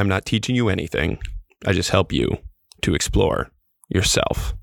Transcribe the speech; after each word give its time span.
I'm 0.00 0.08
not 0.08 0.24
teaching 0.24 0.56
you 0.56 0.70
anything. 0.70 1.18
I 1.66 1.74
just 1.74 1.90
help 1.90 2.10
you 2.10 2.38
to 2.80 2.94
explore 2.94 3.50
yourself. 3.90 4.54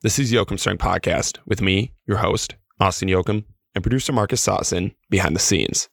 This 0.00 0.18
is 0.18 0.32
Yoakum 0.32 0.58
Strength 0.58 0.80
Podcast 0.80 1.38
with 1.44 1.60
me, 1.60 1.92
your 2.06 2.16
host, 2.16 2.54
Austin 2.80 3.10
Yoakum, 3.10 3.44
and 3.74 3.84
producer 3.84 4.10
Marcus 4.10 4.40
Sawson 4.40 4.94
behind 5.10 5.36
the 5.36 5.40
scenes. 5.40 5.90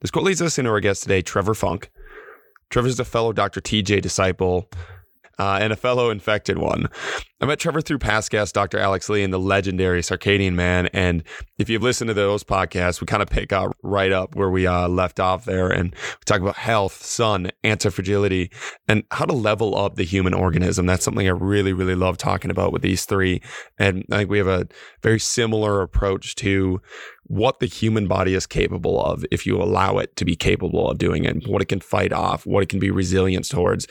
This 0.00 0.12
quote 0.12 0.24
leads 0.24 0.40
us 0.40 0.56
into 0.56 0.70
our 0.70 0.78
guest 0.78 1.02
today, 1.02 1.20
Trevor 1.20 1.52
Funk. 1.52 1.90
Trevor 2.70 2.86
is 2.86 3.00
a 3.00 3.04
fellow 3.04 3.32
Dr. 3.32 3.60
TJ 3.60 4.00
disciple 4.02 4.70
uh, 5.40 5.58
and 5.58 5.72
a 5.72 5.76
fellow 5.76 6.10
infected 6.10 6.58
one. 6.58 6.86
I 7.40 7.46
met 7.46 7.58
Trevor 7.58 7.80
through 7.80 7.98
past 8.00 8.30
guest 8.30 8.54
Dr. 8.54 8.78
Alex 8.78 9.08
Lee 9.08 9.22
and 9.22 9.32
the 9.32 9.38
legendary 9.38 10.02
Circadian 10.02 10.52
Man. 10.52 10.88
And 10.88 11.22
if 11.56 11.70
you've 11.70 11.82
listened 11.82 12.08
to 12.08 12.14
those 12.14 12.44
podcasts, 12.44 13.00
we 13.00 13.06
kind 13.06 13.22
of 13.22 13.30
pick 13.30 13.50
up 13.50 13.74
right 13.82 14.12
up 14.12 14.36
where 14.36 14.50
we 14.50 14.66
uh, 14.66 14.86
left 14.86 15.18
off 15.18 15.46
there. 15.46 15.70
And 15.70 15.94
we 15.94 16.24
talk 16.26 16.42
about 16.42 16.56
health, 16.56 17.02
sun, 17.02 17.50
anti-fragility, 17.64 18.50
and 18.86 19.04
how 19.10 19.24
to 19.24 19.32
level 19.32 19.74
up 19.78 19.94
the 19.94 20.04
human 20.04 20.34
organism. 20.34 20.84
That's 20.84 21.02
something 21.04 21.26
I 21.26 21.30
really, 21.30 21.72
really 21.72 21.94
love 21.94 22.18
talking 22.18 22.50
about 22.50 22.70
with 22.70 22.82
these 22.82 23.06
three. 23.06 23.40
And 23.78 24.04
I 24.12 24.18
think 24.18 24.30
we 24.30 24.36
have 24.36 24.46
a 24.46 24.68
very 25.02 25.20
similar 25.20 25.80
approach 25.80 26.34
to 26.36 26.82
what 27.24 27.60
the 27.60 27.66
human 27.66 28.08
body 28.08 28.34
is 28.34 28.44
capable 28.44 29.02
of 29.02 29.24
if 29.30 29.46
you 29.46 29.56
allow 29.56 29.98
it 29.98 30.16
to 30.16 30.24
be 30.24 30.34
capable 30.36 30.90
of 30.90 30.98
doing 30.98 31.24
it, 31.24 31.48
what 31.48 31.62
it 31.62 31.68
can 31.68 31.80
fight 31.80 32.12
off, 32.12 32.44
what 32.44 32.62
it 32.62 32.68
can 32.68 32.80
be 32.80 32.90
resilient 32.90 33.48
towards, 33.48 33.86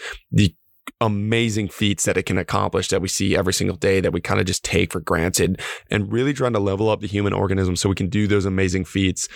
amazing 1.02 1.70
feats 1.70 2.03
that 2.03 2.17
it 2.17 2.23
can 2.23 2.38
accomplish 2.38 2.89
that 2.89 3.02
we 3.02 3.07
see 3.07 3.35
every 3.35 3.53
single 3.53 3.77
day 3.77 4.02
that 4.02 4.12
we 4.12 4.20
kind 4.20 4.40
of 4.40 4.45
just 4.45 4.66
take 4.66 4.91
for 4.91 4.99
granted 4.99 5.62
and 5.90 6.12
really 6.12 6.34
trying 6.34 6.53
to 6.53 6.59
level 6.59 6.90
up 6.90 6.99
the 6.99 7.07
human 7.07 7.31
organism 7.31 7.76
so 7.76 7.88
we 7.88 7.95
can 7.95 8.09
do 8.09 8.27
those 8.27 8.45
amazing 8.45 8.84
feats 8.84 9.30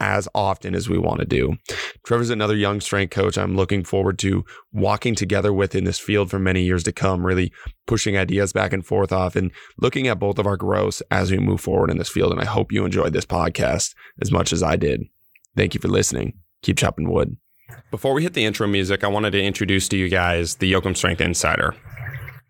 as 0.00 0.28
often 0.32 0.76
as 0.76 0.88
we 0.88 0.96
want 0.96 1.18
to 1.18 1.26
do. 1.26 1.56
Trevor's 2.04 2.30
another 2.30 2.54
young 2.54 2.80
strength 2.80 3.10
coach 3.10 3.36
I'm 3.36 3.56
looking 3.56 3.82
forward 3.82 4.18
to 4.20 4.44
walking 4.72 5.16
together 5.16 5.52
with 5.52 5.74
in 5.74 5.84
this 5.84 5.98
field 5.98 6.30
for 6.30 6.38
many 6.38 6.62
years 6.62 6.84
to 6.84 6.92
come, 6.92 7.26
really 7.26 7.52
pushing 7.86 8.16
ideas 8.16 8.52
back 8.52 8.72
and 8.72 8.86
forth 8.86 9.12
off 9.12 9.34
and 9.34 9.50
looking 9.78 10.06
at 10.06 10.20
both 10.20 10.38
of 10.38 10.46
our 10.46 10.56
growths 10.56 11.02
as 11.10 11.32
we 11.32 11.38
move 11.38 11.60
forward 11.60 11.90
in 11.90 11.98
this 11.98 12.10
field. 12.10 12.30
And 12.30 12.40
I 12.40 12.44
hope 12.44 12.70
you 12.70 12.84
enjoyed 12.84 13.12
this 13.12 13.26
podcast 13.26 13.94
as 14.22 14.30
much 14.30 14.52
as 14.52 14.62
I 14.62 14.76
did. 14.76 15.02
Thank 15.56 15.74
you 15.74 15.80
for 15.80 15.88
listening. 15.88 16.34
Keep 16.62 16.78
chopping 16.78 17.10
wood. 17.10 17.36
Before 17.90 18.12
we 18.12 18.22
hit 18.22 18.34
the 18.34 18.44
intro 18.44 18.66
music, 18.66 19.02
I 19.02 19.08
wanted 19.08 19.30
to 19.30 19.42
introduce 19.42 19.88
to 19.88 19.96
you 19.96 20.10
guys 20.10 20.56
the 20.56 20.70
Yoakum 20.70 20.94
Strength 20.94 21.22
Insider. 21.22 21.74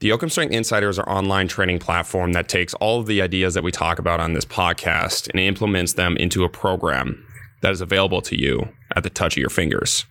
The 0.01 0.11
Yoakum 0.11 0.31
Strength 0.31 0.53
Insider 0.53 0.89
is 0.89 0.99
our 0.99 1.09
online 1.09 1.47
training 1.47 1.79
platform 1.79 2.33
that 2.33 2.49
takes 2.49 2.75
all 2.75 2.99
of 2.99 3.07
the 3.07 3.23
ideas 3.23 3.55
that 3.55 3.63
we 3.63 3.71
talk 3.71 4.01
about 4.01 4.19
on 4.19 4.33
this 4.33 4.45
podcast 4.45 5.29
and 5.31 5.39
implements 5.39 5.93
them 5.93 6.17
into 6.17 6.43
a 6.43 6.49
program 6.49 7.25
that 7.63 7.73
is 7.73 7.81
available 7.81 8.21
to 8.23 8.37
you 8.37 8.69
at 8.97 9.05
the 9.05 9.11
touch 9.11 9.37
of 9.37 9.41
your 9.41 9.49
fingers. 9.49 10.07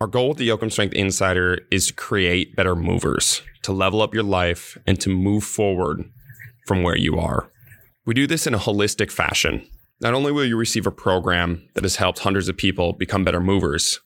Our 0.00 0.06
goal 0.06 0.30
with 0.30 0.38
the 0.38 0.48
Yoakum 0.48 0.72
Strength 0.72 0.94
Insider 0.94 1.58
is 1.70 1.88
to 1.88 1.92
create 1.94 2.56
better 2.56 2.74
movers, 2.74 3.42
to 3.62 3.72
level 3.72 4.00
up 4.00 4.14
your 4.14 4.22
life, 4.22 4.78
and 4.86 4.98
to 5.02 5.10
move 5.10 5.44
forward 5.44 6.02
from 6.66 6.82
where 6.82 6.96
you 6.96 7.18
are. 7.18 7.50
We 8.06 8.14
do 8.14 8.26
this 8.26 8.46
in 8.46 8.54
a 8.54 8.58
holistic 8.58 9.10
fashion. 9.10 9.68
Not 10.00 10.14
only 10.14 10.32
will 10.32 10.46
you 10.46 10.56
receive 10.56 10.86
a 10.86 10.90
program 10.90 11.68
that 11.74 11.84
has 11.84 11.96
helped 11.96 12.20
hundreds 12.20 12.48
of 12.48 12.56
people 12.56 12.94
become 12.94 13.22
better 13.22 13.40
movers, 13.40 14.00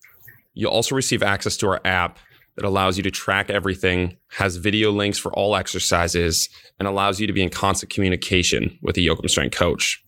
You'll 0.57 0.73
also 0.73 0.95
receive 0.95 1.23
access 1.23 1.57
to 1.59 1.69
our 1.69 1.81
app 1.85 2.19
that 2.57 2.65
allows 2.65 2.97
you 2.97 3.03
to 3.03 3.11
track 3.11 3.51
everything, 3.51 4.17
has 4.31 4.57
video 4.57 4.91
links 4.91 5.19
for 5.19 5.31
all 5.35 5.55
exercises, 5.55 6.49
and 6.79 6.89
allows 6.89 7.21
you 7.21 7.27
to 7.27 7.33
be 7.35 7.43
in 7.43 7.51
constant 7.51 7.93
communication 7.93 8.79
with 8.81 8.97
a 8.97 9.01
Yoakum 9.01 9.29
Strength 9.29 9.55
coach. 9.55 10.03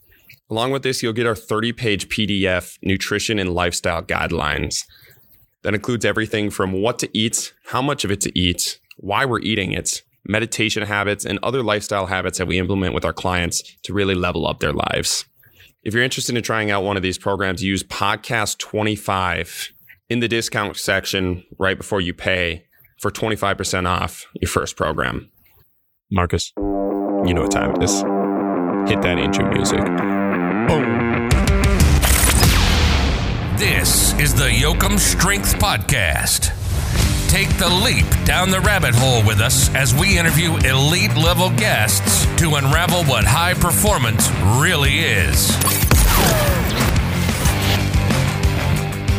Along 0.50 0.70
with 0.70 0.82
this, 0.82 1.02
you'll 1.02 1.12
get 1.12 1.26
our 1.26 1.34
30 1.34 1.74
page 1.74 2.08
PDF 2.08 2.78
nutrition 2.82 3.38
and 3.38 3.52
lifestyle 3.52 4.02
guidelines. 4.02 4.84
That 5.62 5.74
includes 5.74 6.06
everything 6.06 6.48
from 6.48 6.72
what 6.72 6.98
to 7.00 7.10
eat, 7.12 7.52
how 7.66 7.82
much 7.82 8.06
of 8.06 8.10
it 8.10 8.22
to 8.22 8.38
eat, 8.38 8.80
why 8.96 9.26
we're 9.26 9.41
eating 9.41 9.72
it, 9.72 10.02
meditation 10.26 10.82
habits, 10.84 11.26
and 11.26 11.38
other 11.42 11.62
lifestyle 11.62 12.06
habits 12.06 12.38
that 12.38 12.46
we 12.46 12.58
implement 12.58 12.94
with 12.94 13.04
our 13.04 13.12
clients 13.12 13.62
to 13.82 13.92
really 13.92 14.14
level 14.14 14.46
up 14.46 14.60
their 14.60 14.72
lives. 14.72 15.26
If 15.82 15.92
you're 15.92 16.03
interested 16.03 16.34
in 16.36 16.42
trying 16.42 16.70
out 16.70 16.84
one 16.84 16.97
of 16.97 17.03
these 17.03 17.19
programs, 17.19 17.62
use 17.62 17.82
podcast 17.82 18.59
25 18.59 19.72
in 20.08 20.20
the 20.20 20.28
discount 20.28 20.76
section 20.76 21.44
right 21.58 21.76
before 21.76 22.00
you 22.00 22.14
pay 22.14 22.64
for 22.98 23.10
25% 23.10 23.86
off 23.86 24.26
your 24.41 24.48
first 24.48 24.76
program. 24.76 25.30
Marcus, 26.10 26.52
you 26.56 27.34
know 27.34 27.42
what 27.42 27.50
time 27.50 27.74
it 27.76 27.82
is. 27.82 28.00
Hit 28.91 29.02
that 29.02 29.18
intro 29.18 29.48
music. 29.52 29.84
Boom. 30.68 31.28
This 33.58 34.18
is 34.18 34.34
the 34.34 34.48
Yoakum 34.48 34.98
Strength 34.98 35.56
Podcast. 35.56 36.54
Take 37.28 37.50
the 37.58 37.68
leap 37.68 38.06
down 38.24 38.50
the 38.50 38.60
rabbit 38.60 38.94
hole 38.94 39.22
with 39.26 39.41
us 39.41 39.72
as 39.74 39.94
we 39.94 40.18
interview 40.18 40.56
elite 40.58 41.14
level 41.14 41.50
guests 41.50 42.24
to 42.41 42.54
unravel 42.54 43.04
what 43.04 43.24
high 43.26 43.52
performance 43.52 44.30
really 44.58 45.00
is. 45.00 46.57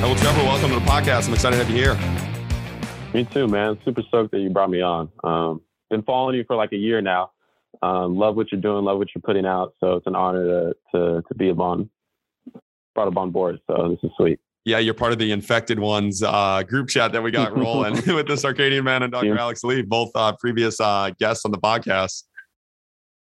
Hello, 0.01 0.15
Trevor. 0.15 0.43
Welcome 0.43 0.69
to 0.69 0.75
the 0.75 0.85
podcast. 0.85 1.27
I'm 1.27 1.33
excited 1.33 1.57
to 1.57 1.65
have 1.65 1.69
you 1.69 1.75
here. 1.75 3.13
Me 3.13 3.25
too, 3.33 3.49
man. 3.49 3.77
Super 3.83 4.01
stoked 4.07 4.31
that 4.31 4.39
you 4.39 4.49
brought 4.49 4.69
me 4.69 4.79
on. 4.79 5.09
Um, 5.25 5.59
been 5.89 6.03
following 6.03 6.37
you 6.37 6.45
for 6.47 6.55
like 6.55 6.71
a 6.71 6.77
year 6.77 7.01
now. 7.01 7.31
Um, 7.81 8.17
love 8.17 8.37
what 8.37 8.49
you're 8.49 8.61
doing. 8.61 8.85
Love 8.85 8.97
what 8.97 9.09
you're 9.13 9.21
putting 9.21 9.45
out. 9.45 9.73
So 9.81 9.95
it's 9.95 10.07
an 10.07 10.15
honor 10.15 10.45
to 10.45 10.75
to 10.95 11.21
to 11.27 11.35
be 11.35 11.51
on 11.51 11.89
brought 12.95 13.09
up 13.09 13.17
on 13.17 13.31
board. 13.31 13.59
So 13.67 13.89
this 13.89 13.99
is 14.01 14.15
sweet. 14.15 14.39
Yeah, 14.63 14.77
you're 14.77 14.93
part 14.93 15.11
of 15.11 15.19
the 15.19 15.33
infected 15.33 15.79
ones 15.79 16.23
uh, 16.23 16.63
group 16.63 16.87
chat 16.87 17.11
that 17.11 17.21
we 17.21 17.31
got 17.31 17.57
rolling 17.57 17.95
with 18.07 18.27
the 18.27 18.35
Circadian 18.35 18.85
Man 18.85 19.03
and 19.03 19.11
Dr. 19.11 19.25
Yeah. 19.25 19.41
Alex 19.41 19.66
Lee, 19.66 19.81
both 19.81 20.11
uh, 20.16 20.31
previous 20.39 20.79
uh, 20.79 21.11
guests 21.19 21.43
on 21.43 21.51
the 21.51 21.57
podcast. 21.57 22.23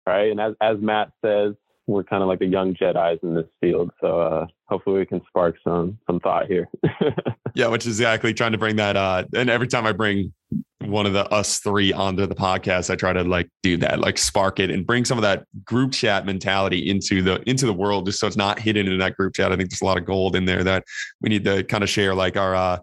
Right, 0.06 0.30
and 0.30 0.38
as 0.38 0.52
as 0.60 0.76
Matt 0.78 1.08
says, 1.24 1.54
we're 1.86 2.02
kind 2.02 2.22
of 2.22 2.28
like 2.28 2.40
the 2.40 2.46
young 2.46 2.74
Jedi's 2.74 3.20
in 3.22 3.34
this 3.34 3.46
field. 3.60 3.90
So 4.00 4.20
uh, 4.20 4.46
hopefully 4.66 4.98
we 4.98 5.06
can 5.06 5.22
spark 5.28 5.56
some 5.62 5.98
some 6.06 6.20
thought 6.20 6.46
here. 6.46 6.68
yeah, 7.54 7.68
which 7.68 7.86
is 7.86 8.00
exactly 8.00 8.34
trying 8.34 8.52
to 8.52 8.58
bring 8.58 8.76
that. 8.76 8.96
Uh, 8.96 9.24
and 9.34 9.48
every 9.48 9.68
time 9.68 9.86
I 9.86 9.92
bring 9.92 10.32
one 10.80 11.06
of 11.06 11.12
the 11.12 11.26
us 11.32 11.60
three 11.60 11.92
onto 11.92 12.26
the 12.26 12.34
podcast, 12.34 12.90
I 12.90 12.96
try 12.96 13.12
to 13.12 13.22
like 13.22 13.48
do 13.62 13.76
that, 13.78 14.00
like 14.00 14.18
spark 14.18 14.58
it 14.58 14.70
and 14.70 14.86
bring 14.86 15.04
some 15.04 15.18
of 15.18 15.22
that 15.22 15.44
group 15.64 15.92
chat 15.92 16.26
mentality 16.26 16.90
into 16.90 17.22
the 17.22 17.40
into 17.48 17.66
the 17.66 17.74
world, 17.74 18.06
just 18.06 18.18
so 18.18 18.26
it's 18.26 18.36
not 18.36 18.58
hidden 18.58 18.88
in 18.88 18.98
that 18.98 19.16
group 19.16 19.34
chat. 19.34 19.52
I 19.52 19.56
think 19.56 19.70
there's 19.70 19.82
a 19.82 19.84
lot 19.84 19.98
of 19.98 20.04
gold 20.04 20.34
in 20.34 20.44
there 20.44 20.64
that 20.64 20.84
we 21.20 21.28
need 21.28 21.44
to 21.44 21.62
kind 21.64 21.84
of 21.84 21.90
share, 21.90 22.14
like 22.14 22.36
our. 22.36 22.54
Uh, 22.54 22.78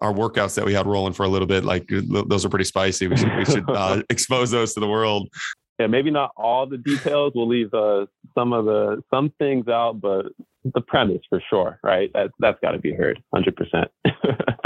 our 0.00 0.12
workouts 0.12 0.54
that 0.54 0.64
we 0.64 0.72
had 0.72 0.86
rolling 0.86 1.12
for 1.12 1.24
a 1.24 1.28
little 1.28 1.48
bit, 1.48 1.64
like 1.64 1.84
those 1.88 2.44
are 2.44 2.48
pretty 2.48 2.64
spicy. 2.64 3.08
We 3.08 3.16
should, 3.16 3.36
we 3.36 3.44
should 3.44 3.64
uh, 3.68 4.00
expose 4.10 4.52
those 4.52 4.72
to 4.74 4.78
the 4.78 4.86
world 4.86 5.28
yeah, 5.78 5.86
maybe 5.86 6.10
not 6.10 6.32
all 6.36 6.66
the 6.66 6.78
details. 6.78 7.32
We'll 7.34 7.48
leave 7.48 7.72
uh, 7.72 8.06
some 8.36 8.52
of 8.52 8.64
the 8.64 9.02
some 9.12 9.32
things 9.38 9.68
out, 9.68 10.00
but 10.00 10.26
the 10.74 10.80
premise 10.80 11.22
for 11.28 11.42
sure, 11.48 11.78
right? 11.82 12.10
That 12.14 12.30
that's 12.38 12.58
got 12.60 12.72
to 12.72 12.78
be 12.78 12.92
heard, 12.92 13.22
hundred 13.32 13.56
percent. 13.56 13.88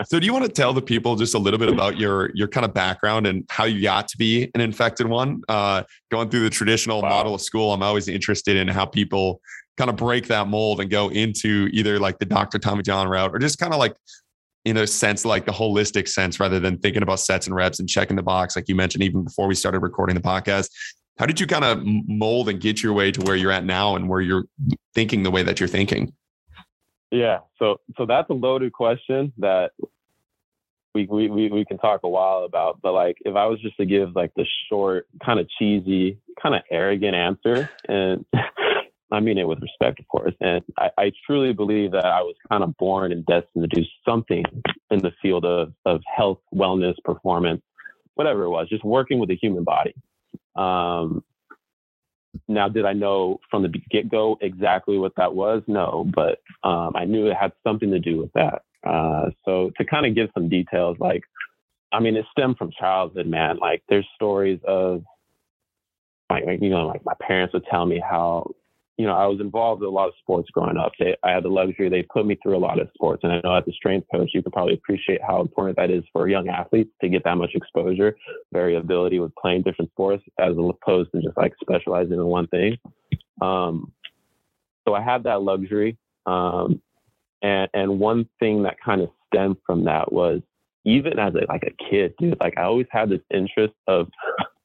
So, 0.06 0.18
do 0.18 0.26
you 0.26 0.32
want 0.32 0.44
to 0.44 0.50
tell 0.50 0.72
the 0.72 0.82
people 0.82 1.14
just 1.14 1.34
a 1.34 1.38
little 1.38 1.58
bit 1.58 1.68
about 1.68 1.96
your 1.96 2.30
your 2.34 2.48
kind 2.48 2.64
of 2.64 2.74
background 2.74 3.26
and 3.26 3.44
how 3.50 3.64
you 3.64 3.82
got 3.82 4.08
to 4.08 4.16
be 4.16 4.50
an 4.54 4.60
infected 4.60 5.06
one? 5.06 5.42
Uh, 5.48 5.84
going 6.10 6.28
through 6.28 6.40
the 6.40 6.50
traditional 6.50 7.02
wow. 7.02 7.08
model 7.08 7.34
of 7.34 7.40
school, 7.40 7.72
I'm 7.72 7.82
always 7.82 8.08
interested 8.08 8.56
in 8.56 8.68
how 8.68 8.84
people 8.84 9.40
kind 9.76 9.90
of 9.90 9.96
break 9.96 10.26
that 10.28 10.48
mold 10.48 10.80
and 10.80 10.90
go 10.90 11.08
into 11.10 11.68
either 11.72 11.98
like 11.98 12.18
the 12.18 12.24
Dr. 12.24 12.58
Tommy 12.58 12.82
John 12.82 13.08
route 13.08 13.34
or 13.34 13.38
just 13.38 13.58
kind 13.58 13.72
of 13.72 13.78
like 13.78 13.94
in 14.64 14.76
a 14.76 14.86
sense 14.86 15.24
like 15.24 15.44
the 15.44 15.52
holistic 15.52 16.08
sense 16.08 16.38
rather 16.38 16.60
than 16.60 16.78
thinking 16.78 17.02
about 17.02 17.20
sets 17.20 17.46
and 17.46 17.56
reps 17.56 17.80
and 17.80 17.88
checking 17.88 18.16
the 18.16 18.22
box 18.22 18.54
like 18.54 18.68
you 18.68 18.76
mentioned 18.76 19.02
even 19.02 19.24
before 19.24 19.48
we 19.48 19.54
started 19.54 19.80
recording 19.80 20.14
the 20.14 20.22
podcast 20.22 20.68
how 21.22 21.26
did 21.26 21.38
you 21.38 21.46
kind 21.46 21.64
of 21.64 21.80
mold 21.84 22.48
and 22.48 22.60
get 22.60 22.82
your 22.82 22.92
way 22.92 23.12
to 23.12 23.20
where 23.20 23.36
you're 23.36 23.52
at 23.52 23.64
now 23.64 23.94
and 23.94 24.08
where 24.08 24.20
you're 24.20 24.42
thinking 24.92 25.22
the 25.22 25.30
way 25.30 25.44
that 25.44 25.60
you're 25.60 25.68
thinking? 25.68 26.12
Yeah, 27.12 27.38
so 27.60 27.76
so 27.96 28.06
that's 28.06 28.28
a 28.28 28.32
loaded 28.32 28.72
question 28.72 29.32
that 29.38 29.70
we 30.96 31.06
we 31.06 31.30
we, 31.30 31.48
we 31.48 31.64
can 31.64 31.78
talk 31.78 32.00
a 32.02 32.08
while 32.08 32.42
about. 32.42 32.80
But 32.82 32.94
like, 32.94 33.18
if 33.20 33.36
I 33.36 33.46
was 33.46 33.60
just 33.60 33.76
to 33.76 33.86
give 33.86 34.16
like 34.16 34.32
the 34.34 34.44
short, 34.68 35.06
kind 35.24 35.38
of 35.38 35.46
cheesy, 35.60 36.18
kind 36.42 36.56
of 36.56 36.62
arrogant 36.72 37.14
answer, 37.14 37.70
and 37.88 38.26
I 39.12 39.20
mean 39.20 39.38
it 39.38 39.46
with 39.46 39.62
respect, 39.62 40.00
of 40.00 40.08
course, 40.08 40.34
and 40.40 40.64
I, 40.76 40.90
I 40.98 41.12
truly 41.24 41.52
believe 41.52 41.92
that 41.92 42.04
I 42.04 42.22
was 42.22 42.34
kind 42.48 42.64
of 42.64 42.76
born 42.78 43.12
and 43.12 43.24
destined 43.26 43.70
to 43.70 43.80
do 43.80 43.86
something 44.04 44.42
in 44.90 44.98
the 44.98 45.12
field 45.22 45.44
of 45.44 45.72
of 45.86 46.00
health, 46.04 46.40
wellness, 46.52 46.96
performance, 47.04 47.62
whatever 48.16 48.42
it 48.42 48.50
was, 48.50 48.68
just 48.68 48.84
working 48.84 49.20
with 49.20 49.28
the 49.28 49.36
human 49.36 49.62
body. 49.62 49.94
Um, 50.56 51.24
now, 52.48 52.68
did 52.68 52.84
I 52.84 52.92
know 52.92 53.40
from 53.50 53.62
the 53.62 53.68
get 53.90 54.10
go 54.10 54.38
exactly 54.40 54.98
what 54.98 55.14
that 55.16 55.34
was? 55.34 55.62
No, 55.66 56.06
but 56.14 56.38
um, 56.64 56.92
I 56.94 57.04
knew 57.04 57.26
it 57.26 57.36
had 57.36 57.52
something 57.66 57.90
to 57.90 57.98
do 57.98 58.18
with 58.18 58.32
that. 58.32 58.62
Uh, 58.86 59.30
so 59.44 59.70
to 59.76 59.84
kind 59.84 60.06
of 60.06 60.14
give 60.14 60.30
some 60.34 60.48
details, 60.48 60.96
like, 60.98 61.22
I 61.92 62.00
mean, 62.00 62.16
it 62.16 62.24
stemmed 62.30 62.56
from 62.56 62.72
childhood, 62.72 63.26
man. 63.26 63.58
Like, 63.58 63.82
there's 63.88 64.06
stories 64.14 64.60
of, 64.66 65.04
like, 66.30 66.44
you 66.60 66.70
know, 66.70 66.86
like 66.86 67.04
my 67.04 67.14
parents 67.20 67.52
would 67.52 67.66
tell 67.70 67.84
me 67.84 68.00
how, 68.00 68.50
you 69.02 69.08
know, 69.08 69.16
I 69.16 69.26
was 69.26 69.40
involved 69.40 69.82
in 69.82 69.88
a 69.88 69.90
lot 69.90 70.06
of 70.06 70.14
sports 70.20 70.48
growing 70.52 70.76
up. 70.76 70.92
They, 70.96 71.16
I 71.24 71.32
had 71.32 71.42
the 71.42 71.48
luxury, 71.48 71.88
they 71.88 72.04
put 72.04 72.24
me 72.24 72.38
through 72.40 72.56
a 72.56 72.58
lot 72.58 72.80
of 72.80 72.88
sports. 72.94 73.24
And 73.24 73.32
I 73.32 73.40
know 73.42 73.52
as 73.52 73.64
a 73.66 73.72
strength 73.72 74.06
coach, 74.14 74.30
you 74.32 74.44
can 74.44 74.52
probably 74.52 74.74
appreciate 74.74 75.20
how 75.20 75.40
important 75.40 75.76
that 75.76 75.90
is 75.90 76.04
for 76.12 76.28
young 76.28 76.48
athletes 76.48 76.90
to 77.00 77.08
get 77.08 77.24
that 77.24 77.36
much 77.36 77.50
exposure, 77.56 78.16
variability 78.52 79.18
with 79.18 79.34
playing 79.34 79.62
different 79.62 79.90
sports 79.90 80.22
as 80.38 80.52
opposed 80.56 81.10
to 81.16 81.20
just 81.20 81.36
like 81.36 81.52
specializing 81.60 82.12
in 82.12 82.24
one 82.24 82.46
thing. 82.46 82.78
Um, 83.40 83.90
so 84.86 84.94
I 84.94 85.02
had 85.02 85.24
that 85.24 85.42
luxury. 85.42 85.98
Um, 86.24 86.80
and, 87.42 87.68
and 87.74 87.98
one 87.98 88.28
thing 88.38 88.62
that 88.62 88.76
kind 88.84 89.00
of 89.00 89.10
stemmed 89.26 89.56
from 89.66 89.82
that 89.86 90.12
was 90.12 90.42
even 90.84 91.18
as 91.18 91.34
a, 91.34 91.44
like 91.48 91.64
a 91.64 91.90
kid, 91.90 92.14
dude, 92.20 92.38
like 92.38 92.56
I 92.56 92.62
always 92.62 92.86
had 92.92 93.08
this 93.08 93.22
interest 93.34 93.74
of 93.88 94.06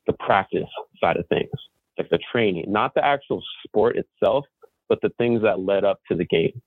the 0.06 0.14
practice 0.14 0.70
side 1.02 1.18
of 1.18 1.28
things, 1.28 1.50
like 1.98 2.10
the 2.10 2.20
training, 2.32 2.66
not 2.68 2.94
the 2.94 3.04
actual 3.04 3.44
sport 3.66 3.98
itself, 3.98 4.46
but 4.90 5.00
the 5.02 5.10
things 5.18 5.42
that 5.42 5.60
led 5.60 5.84
up 5.84 6.00
to 6.10 6.16
the 6.16 6.26
game. 6.26 6.62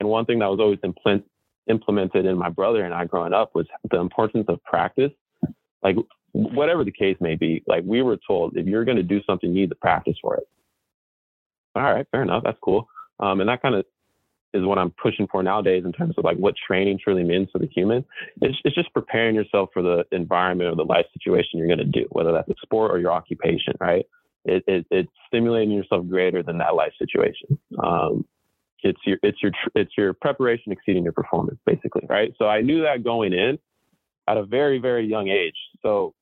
And 0.00 0.08
one 0.08 0.24
thing 0.24 0.40
that 0.40 0.50
was 0.50 0.60
always 0.60 0.78
implement, 0.82 1.24
implemented 1.68 2.26
in 2.26 2.36
my 2.36 2.48
brother 2.48 2.84
and 2.84 2.94
I 2.94 3.04
growing 3.04 3.32
up 3.32 3.54
was 3.54 3.66
the 3.90 3.98
importance 3.98 4.46
of 4.48 4.62
practice. 4.64 5.12
Like 5.82 5.96
whatever 6.32 6.84
the 6.84 6.92
case 6.92 7.16
may 7.20 7.36
be, 7.36 7.62
like 7.66 7.84
we 7.86 8.02
were 8.02 8.18
told, 8.26 8.56
if 8.56 8.66
you're 8.66 8.84
going 8.84 8.96
to 8.96 9.02
do 9.02 9.20
something, 9.26 9.50
you 9.50 9.62
need 9.62 9.68
to 9.70 9.76
practice 9.76 10.16
for 10.20 10.36
it. 10.36 10.48
All 11.76 11.82
right, 11.82 12.06
fair 12.10 12.22
enough. 12.22 12.42
That's 12.44 12.58
cool. 12.62 12.88
Um, 13.20 13.40
and 13.40 13.48
that 13.48 13.62
kind 13.62 13.74
of 13.74 13.84
is 14.52 14.64
what 14.64 14.78
I'm 14.78 14.90
pushing 14.90 15.26
for 15.30 15.42
nowadays 15.42 15.82
in 15.84 15.92
terms 15.92 16.14
of 16.16 16.24
like 16.24 16.36
what 16.36 16.54
training 16.66 17.00
truly 17.02 17.24
means 17.24 17.48
for 17.52 17.58
the 17.58 17.66
human. 17.66 18.04
It's, 18.40 18.56
it's 18.64 18.74
just 18.74 18.92
preparing 18.92 19.34
yourself 19.34 19.70
for 19.72 19.82
the 19.82 20.04
environment 20.12 20.70
or 20.70 20.76
the 20.76 20.84
life 20.84 21.06
situation 21.12 21.58
you're 21.58 21.66
going 21.66 21.78
to 21.78 21.84
do, 21.84 22.06
whether 22.10 22.32
that's 22.32 22.48
a 22.48 22.54
sport 22.62 22.92
or 22.92 22.98
your 22.98 23.12
occupation, 23.12 23.74
right? 23.80 24.06
It, 24.44 24.62
it, 24.66 24.86
it's 24.90 25.10
stimulating 25.28 25.72
yourself 25.72 26.06
greater 26.08 26.42
than 26.42 26.58
that 26.58 26.74
life 26.74 26.92
situation. 26.98 27.58
Um, 27.82 28.24
it's 28.82 29.00
your 29.06 29.18
it's 29.22 29.42
your 29.42 29.52
it's 29.74 29.92
your 29.96 30.12
preparation 30.12 30.70
exceeding 30.72 31.04
your 31.04 31.12
performance, 31.12 31.58
basically, 31.64 32.02
right? 32.08 32.32
So 32.38 32.46
I 32.46 32.60
knew 32.60 32.82
that 32.82 33.02
going 33.02 33.32
in 33.32 33.58
at 34.28 34.36
a 34.36 34.44
very 34.44 34.78
very 34.78 35.06
young 35.06 35.28
age. 35.28 35.56
So 35.82 36.14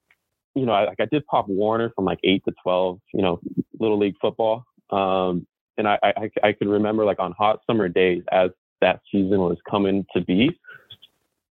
you 0.55 0.67
know, 0.67 0.73
I, 0.73 0.85
like 0.85 1.01
I 1.01 1.07
did 1.07 1.27
Pop 1.27 1.49
Warner 1.49 1.91
from 1.97 2.05
like 2.05 2.21
eight 2.25 2.45
to 2.45 2.55
twelve, 2.63 3.01
you 3.13 3.23
know, 3.23 3.41
little 3.79 3.99
league 3.99 4.17
football. 4.21 4.65
Um, 4.91 5.47
and 5.79 5.89
I, 5.89 5.99
I, 6.03 6.31
I 6.43 6.53
could 6.53 6.69
remember 6.69 7.05
like 7.05 7.19
on 7.19 7.33
hot 7.33 7.61
summer 7.67 7.89
days 7.89 8.23
as 8.31 8.51
that 8.81 9.01
season 9.11 9.39
was 9.41 9.57
coming 9.69 10.05
to 10.15 10.21
be, 10.21 10.51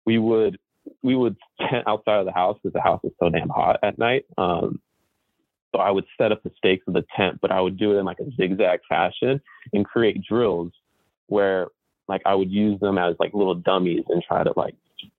we 0.06 0.18
would 0.18 0.58
we 1.02 1.14
would 1.14 1.36
tent 1.60 1.84
outside 1.86 2.18
of 2.18 2.26
the 2.26 2.32
house 2.32 2.58
because 2.62 2.72
the 2.72 2.80
house 2.80 3.00
was 3.02 3.12
so 3.20 3.28
damn 3.28 3.48
hot 3.48 3.78
at 3.82 3.98
night. 3.98 4.24
Um, 4.38 4.80
so 5.76 5.82
I 5.82 5.90
would 5.90 6.06
set 6.18 6.32
up 6.32 6.42
the 6.42 6.50
stakes 6.56 6.84
of 6.88 6.94
the 6.94 7.04
tent, 7.16 7.38
but 7.42 7.50
I 7.52 7.60
would 7.60 7.78
do 7.78 7.92
it 7.94 7.98
in 7.98 8.04
like 8.04 8.18
a 8.20 8.30
zigzag 8.36 8.80
fashion 8.88 9.40
and 9.72 9.84
create 9.84 10.22
drills 10.26 10.72
where 11.26 11.68
like 12.08 12.22
I 12.24 12.34
would 12.34 12.50
use 12.50 12.80
them 12.80 12.98
as 12.98 13.14
like 13.18 13.34
little 13.34 13.54
dummies 13.54 14.04
and 14.08 14.22
try 14.26 14.42
to 14.42 14.52
like 14.56 14.74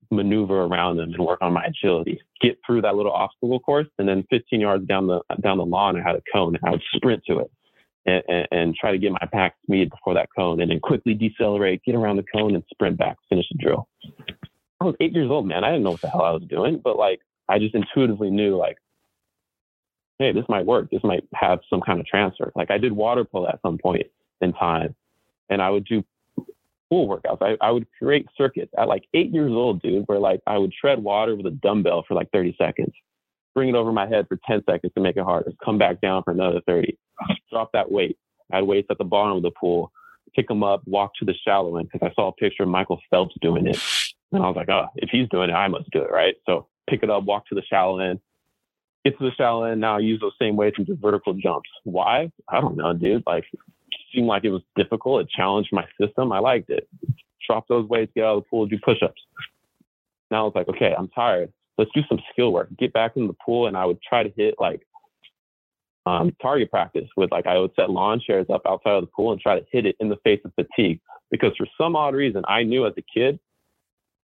maneuver 0.10 0.64
around 0.64 0.98
them 0.98 1.14
and 1.14 1.26
work 1.26 1.40
on 1.42 1.54
my 1.54 1.66
agility. 1.66 2.20
Get 2.42 2.58
through 2.66 2.82
that 2.84 2.96
little 2.96 3.12
obstacle 3.12 3.60
course, 3.60 3.88
and 4.00 4.08
then 4.08 4.26
15 4.30 4.60
yards 4.60 4.88
down 4.88 5.08
the 5.08 5.22
down 5.42 5.58
the 5.58 5.66
lawn, 5.66 6.00
I 6.00 6.08
had 6.08 6.16
a 6.16 6.22
cone, 6.34 6.58
I 6.64 6.72
would 6.72 6.84
sprint 6.96 7.24
to 7.28 7.40
it 7.40 7.52
and, 8.06 8.24
and, 8.28 8.48
and, 8.52 8.76
try 8.76 8.92
to 8.92 8.98
get 8.98 9.12
my 9.12 9.28
pack 9.32 9.56
speed 9.64 9.90
before 9.90 10.14
that 10.14 10.30
cone 10.36 10.62
and 10.62 10.72
then 10.72 10.80
quickly 10.80 11.14
decelerate, 11.14 11.84
get 11.84 11.94
around 11.94 12.16
the 12.16 12.24
cone 12.24 12.56
and 12.56 12.64
sprint 12.72 12.98
back, 12.98 13.18
finish 13.28 13.46
the 13.52 13.58
drill. 13.62 13.88
I 14.80 14.86
was 14.86 14.96
eight 15.02 15.14
years 15.14 15.30
old, 15.30 15.46
man. 15.46 15.64
I 15.64 15.72
didn't 15.72 15.84
know 15.84 15.92
what 15.92 16.02
the 16.02 16.10
hell 16.10 16.22
I 16.22 16.32
was 16.32 16.44
doing, 16.44 16.80
but 16.82 16.98
like 16.98 17.20
I 17.50 17.60
just 17.60 17.76
intuitively 17.76 18.30
knew 18.30 18.56
like, 18.56 18.78
hey, 20.20 20.32
this 20.32 20.46
might 20.50 20.66
work. 20.66 20.90
This 20.92 21.04
might 21.04 21.24
have 21.34 21.60
some 21.70 21.82
kind 21.82 22.00
of 22.00 22.06
transfer. 22.06 22.52
Like 22.56 22.72
I 22.72 22.78
did 22.78 22.92
water 22.92 23.24
polo 23.24 23.48
at 23.48 23.60
some 23.62 23.78
point 23.78 24.08
in 24.42 24.54
time 24.54 24.96
and 25.50 25.62
I 25.62 25.70
would 25.70 25.86
do 25.86 26.04
pool 26.90 27.08
workouts. 27.08 27.42
I, 27.42 27.58
I 27.66 27.72
would 27.72 27.88
create 28.00 28.28
circuits 28.38 28.72
at 28.78 28.88
like 28.88 29.04
eight 29.14 29.34
years 29.34 29.52
old, 29.52 29.82
dude, 29.82 30.06
where 30.08 30.20
like 30.20 30.42
I 30.48 30.58
would 30.58 30.74
tread 30.74 31.04
water 31.04 31.36
with 31.36 31.46
a 31.46 31.52
dumbbell 31.52 32.04
for 32.08 32.14
like 32.14 32.32
30 32.32 32.56
seconds, 32.58 32.94
bring 33.54 33.70
it 33.70 33.76
over 33.76 33.92
my 33.92 34.08
head 34.08 34.28
for 34.28 34.40
10 34.48 34.64
seconds 34.70 34.94
to 34.96 35.02
make 35.02 35.18
it 35.18 35.24
harder, 35.24 35.52
come 35.64 35.78
back 35.78 36.02
down 36.02 36.24
for 36.24 36.32
another 36.32 36.62
30 36.68 36.98
drop 37.50 37.72
that 37.74 37.92
weight. 37.92 38.18
I 38.52 38.58
had 38.58 38.68
weights 38.68 38.88
at 38.90 38.98
the 38.98 39.04
bottom 39.04 39.38
of 39.38 39.44
the 39.44 39.52
pool, 39.52 39.92
pick 40.36 40.48
them 40.48 40.64
up, 40.64 40.82
walk 40.86 41.12
to 41.16 41.26
the 41.26 41.34
shallow 41.46 41.78
end 41.78 41.90
because 41.92 42.08
I 42.10 42.14
saw 42.14 42.30
a 42.30 42.34
picture 42.34 42.64
of 42.64 42.70
Michael 42.70 43.00
Phelps 43.10 43.36
doing 43.42 43.68
it. 43.68 43.80
And 44.32 44.44
I 44.44 44.48
was 44.48 44.56
like, 44.56 44.70
oh, 44.70 44.88
if 44.96 45.10
he's 45.10 45.28
doing 45.30 45.50
it, 45.50 45.54
I 45.54 45.68
must 45.68 45.90
do 45.92 46.02
it, 46.02 46.12
right? 46.12 46.36
So 46.46 46.68
pick 46.90 47.04
it 47.04 47.10
up, 47.10 47.24
walk 47.24 47.48
to 47.48 47.56
the 47.56 47.62
shallow 47.62 48.00
end, 48.00 48.20
get 49.10 49.18
to 49.20 49.26
the 49.26 49.36
shallow 49.36 49.64
end. 49.64 49.82
Now 49.82 49.98
I 49.98 50.00
use 50.00 50.20
those 50.20 50.34
same 50.40 50.56
weights 50.56 50.78
and 50.78 50.86
do 50.86 50.98
vertical 51.00 51.34
jumps. 51.34 51.70
Why? 51.84 52.32
I 52.50 52.62
don't 52.62 52.76
know, 52.76 52.94
dude. 52.94 53.24
Like, 53.26 53.46
seemed 54.14 54.28
like 54.28 54.44
it 54.44 54.50
was 54.50 54.62
difficult. 54.76 55.22
It 55.22 55.30
challenged 55.30 55.70
my 55.72 55.86
system. 56.00 56.32
I 56.32 56.40
liked 56.40 56.70
it. 56.70 56.88
Drop 57.46 57.68
those 57.68 57.88
weights, 57.88 58.12
get 58.16 58.26
out 58.26 58.38
of 58.38 58.44
the 58.44 58.50
pool, 58.50 58.66
do 58.66 58.78
push 58.84 59.02
ups. 59.02 59.22
Now 60.32 60.42
I 60.42 60.44
was 60.44 60.54
like, 60.56 60.68
okay, 60.68 60.94
I'm 60.98 61.08
tired. 61.10 61.52
Let's 61.78 61.92
do 61.94 62.02
some 62.10 62.20
skill 62.32 62.52
work. 62.52 62.70
Get 62.78 62.92
back 62.92 63.14
in 63.16 63.28
the 63.28 63.36
pool, 63.46 63.68
and 63.68 63.78
I 63.78 63.86
would 63.86 64.02
try 64.02 64.24
to 64.24 64.30
hit 64.36 64.56
like 64.60 64.82
um, 66.06 66.36
target 66.42 66.72
practice 66.72 67.08
with 67.16 67.32
like 67.32 67.46
I 67.46 67.58
would 67.58 67.72
set 67.76 67.90
lawn 67.90 68.20
chairs 68.20 68.48
up 68.50 68.62
outside 68.66 68.94
of 68.94 69.02
the 69.02 69.12
pool 69.16 69.32
and 69.32 69.40
try 69.40 69.60
to 69.60 69.66
hit 69.72 69.86
it 69.86 69.96
in 70.00 70.10
the 70.10 70.18
face 70.24 70.40
of 70.46 70.54
fatigue 70.56 71.00
because 71.30 71.52
for 71.58 71.68
some 71.80 71.96
odd 71.96 72.16
reason 72.16 72.44
I 72.48 72.64
knew 72.64 72.88
as 72.88 72.94
a 72.98 73.02
kid 73.02 73.40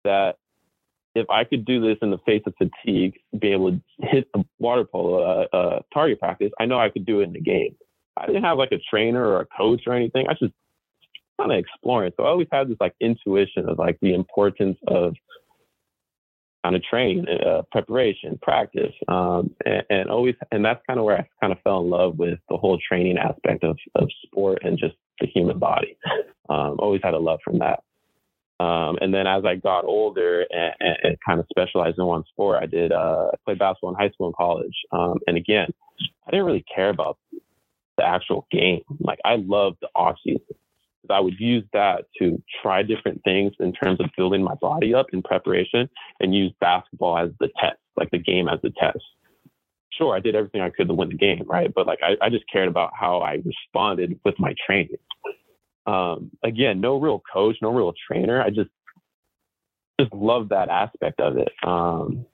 that 0.04 0.38
if 1.18 1.30
I 1.30 1.44
could 1.44 1.66
do 1.66 1.82
this 1.82 1.98
in 2.02 2.12
the 2.12 2.18
face 2.20 2.44
of 2.46 2.54
fatigue, 2.58 3.20
be 3.40 3.52
able 3.52 3.72
to 3.72 3.82
hit 4.00 4.28
the 4.34 4.44
water 4.60 4.86
polo 4.86 5.24
uh, 5.24 5.56
uh, 5.56 5.80
target 5.94 6.20
practice, 6.20 6.52
I 6.60 6.66
know 6.66 6.80
I 6.80 6.90
could 6.90 7.06
do 7.06 7.22
it 7.22 7.26
in 7.26 7.34
the 7.34 7.42
game. 7.42 7.76
I 8.16 8.26
didn't 8.26 8.44
have 8.44 8.58
like 8.58 8.72
a 8.72 8.80
trainer 8.90 9.24
or 9.26 9.42
a 9.42 9.46
coach 9.46 9.82
or 9.88 9.94
anything. 9.94 10.28
I 10.28 10.34
just 10.34 10.54
kind 11.40 11.52
of 11.52 11.58
exploring. 11.58 12.14
So 12.18 12.24
I 12.24 12.30
always 12.30 12.48
had 12.52 12.70
this 12.70 12.78
like 12.80 12.96
intuition 13.00 13.70
of 13.70 13.78
like 13.78 13.98
the 14.02 14.14
importance 14.14 14.78
of 14.88 15.14
kind 16.64 16.76
of 16.76 16.84
training, 16.84 17.26
uh, 17.30 17.62
preparation, 17.72 18.38
practice, 18.42 18.94
um, 19.08 19.56
and, 19.66 19.84
and, 19.90 20.10
always, 20.10 20.36
and 20.52 20.66
that's 20.66 20.82
kind 20.88 21.00
of 21.00 21.06
where 21.06 21.18
I 21.18 21.28
kind 21.40 21.54
of 21.54 21.60
fell 21.64 21.82
in 21.82 21.90
love 21.90 22.18
with 22.18 22.40
the 22.50 22.58
whole 22.58 22.80
training 22.80 23.18
aspect 23.18 23.64
of, 23.64 23.78
of 23.96 24.10
sport 24.26 24.60
and 24.64 24.78
just 24.78 24.96
the 25.20 25.28
human 25.28 25.60
body. 25.60 25.98
Um, 26.50 26.78
always 26.80 27.02
had 27.04 27.14
a 27.14 27.20
love 27.20 27.40
from 27.44 27.60
that. 27.60 27.82
Um, 28.60 28.98
and 29.02 29.14
then 29.14 29.28
as 29.28 29.46
I 29.46 29.56
got 29.56 29.86
older 29.86 30.44
and, 30.50 30.74
and, 30.80 30.98
and, 31.04 31.18
kind 31.24 31.40
of 31.40 31.46
specialized 31.50 32.00
in 32.00 32.06
one 32.06 32.24
sport, 32.30 32.62
I 32.62 32.66
did 32.66 32.92
uh, 32.92 33.30
play 33.46 33.54
basketball 33.54 33.92
in 33.92 33.96
high 33.96 34.10
school 34.10 34.28
and 34.28 34.36
college. 34.36 34.74
Um, 34.92 35.20
and 35.28 35.38
again, 35.38 35.68
I 36.26 36.32
didn't 36.32 36.48
really 36.48 36.66
care 36.74 36.90
about 36.90 37.20
the 37.98 38.06
actual 38.06 38.48
game. 38.52 38.82
Like 39.00 39.20
I 39.24 39.36
loved 39.36 39.78
the 39.82 39.90
off 39.96 40.16
season. 40.24 40.42
I 41.10 41.20
would 41.20 41.40
use 41.40 41.64
that 41.74 42.06
to 42.20 42.42
try 42.62 42.84
different 42.84 43.24
things 43.24 43.54
in 43.60 43.74
terms 43.74 44.00
of 44.02 44.10
building 44.18 44.44
my 44.44 44.56
body 44.56 44.94
up 44.94 45.08
in 45.14 45.22
preparation 45.22 45.90
and 46.20 46.36
use 46.36 46.54
basketball 46.60 47.18
as 47.18 47.30
the 47.40 47.50
test, 47.60 47.78
like 47.96 48.12
the 48.12 48.18
game 48.18 48.50
as 48.50 48.60
the 48.62 48.72
test. 48.72 49.00
Sure, 49.98 50.16
I 50.16 50.20
did 50.20 50.36
everything 50.36 50.62
I 50.62 50.70
could 50.70 50.88
to 50.90 50.94
win 50.94 51.10
the 51.10 51.16
game, 51.16 51.44
right? 51.48 51.72
But 51.74 51.88
like 51.88 52.00
I, 52.04 52.18
I 52.26 52.30
just 52.30 52.44
cared 52.52 52.68
about 52.68 52.92
how 53.00 53.20
I 53.20 53.42
responded 53.44 54.20
with 54.26 54.36
my 54.38 54.54
training. 54.66 54.98
Um, 55.88 56.32
again, 56.44 56.82
no 56.82 57.00
real 57.00 57.24
coach, 57.34 57.56
no 57.62 57.72
real 57.72 57.94
trainer. 58.08 58.42
I 58.42 58.50
just 58.50 58.70
just 60.00 60.14
love 60.14 60.50
that 60.50 60.70
aspect 60.70 61.20
of 61.20 61.38
it. 61.38 61.50
Um, 61.64 62.26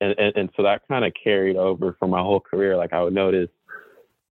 and, 0.00 0.14
and, 0.18 0.36
and 0.36 0.50
so 0.56 0.62
that 0.62 0.82
kind 0.88 1.04
of 1.04 1.12
carried 1.22 1.56
over 1.56 1.96
for 1.98 2.08
my 2.08 2.20
whole 2.20 2.40
career. 2.40 2.76
Like 2.76 2.92
I 2.92 3.02
would 3.02 3.12
notice 3.12 3.50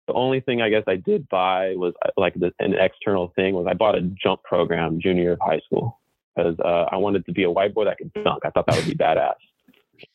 the 0.07 0.15
only 0.15 0.41
thing 0.41 0.63
I 0.63 0.71
guess 0.71 0.85
I 0.87 0.97
did 0.97 1.29
buy 1.29 1.75
was 1.77 1.95
uh, 2.05 2.11
like 2.17 2.35
the, 2.35 2.53
an 2.61 2.75
external 2.75 3.33
thing 3.35 3.55
was 3.55 3.67
I 3.69 3.75
bought 3.75 3.97
a 3.97 4.03
jump 4.03 4.43
program 4.45 5.01
junior 5.01 5.33
of 5.33 5.41
high 5.41 5.61
school 5.67 5.99
because 6.35 6.57
uh, 6.65 6.87
I 6.91 6.97
wanted 6.97 7.27
to 7.27 7.33
be 7.33 7.43
a 7.43 7.51
white 7.51 7.75
boy 7.75 7.87
that 7.87 7.99
could 7.99 8.13
dunk. 8.13 8.45
I 8.45 8.51
thought 8.51 8.67
that 8.67 8.77
would 8.77 8.87
be 8.87 8.95
badass. 8.95 9.35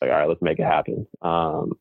Like, 0.00 0.10
all 0.10 0.16
right, 0.16 0.28
let's 0.28 0.40
make 0.40 0.58
it 0.58 0.64
happen. 0.64 1.06
Um, 1.20 1.72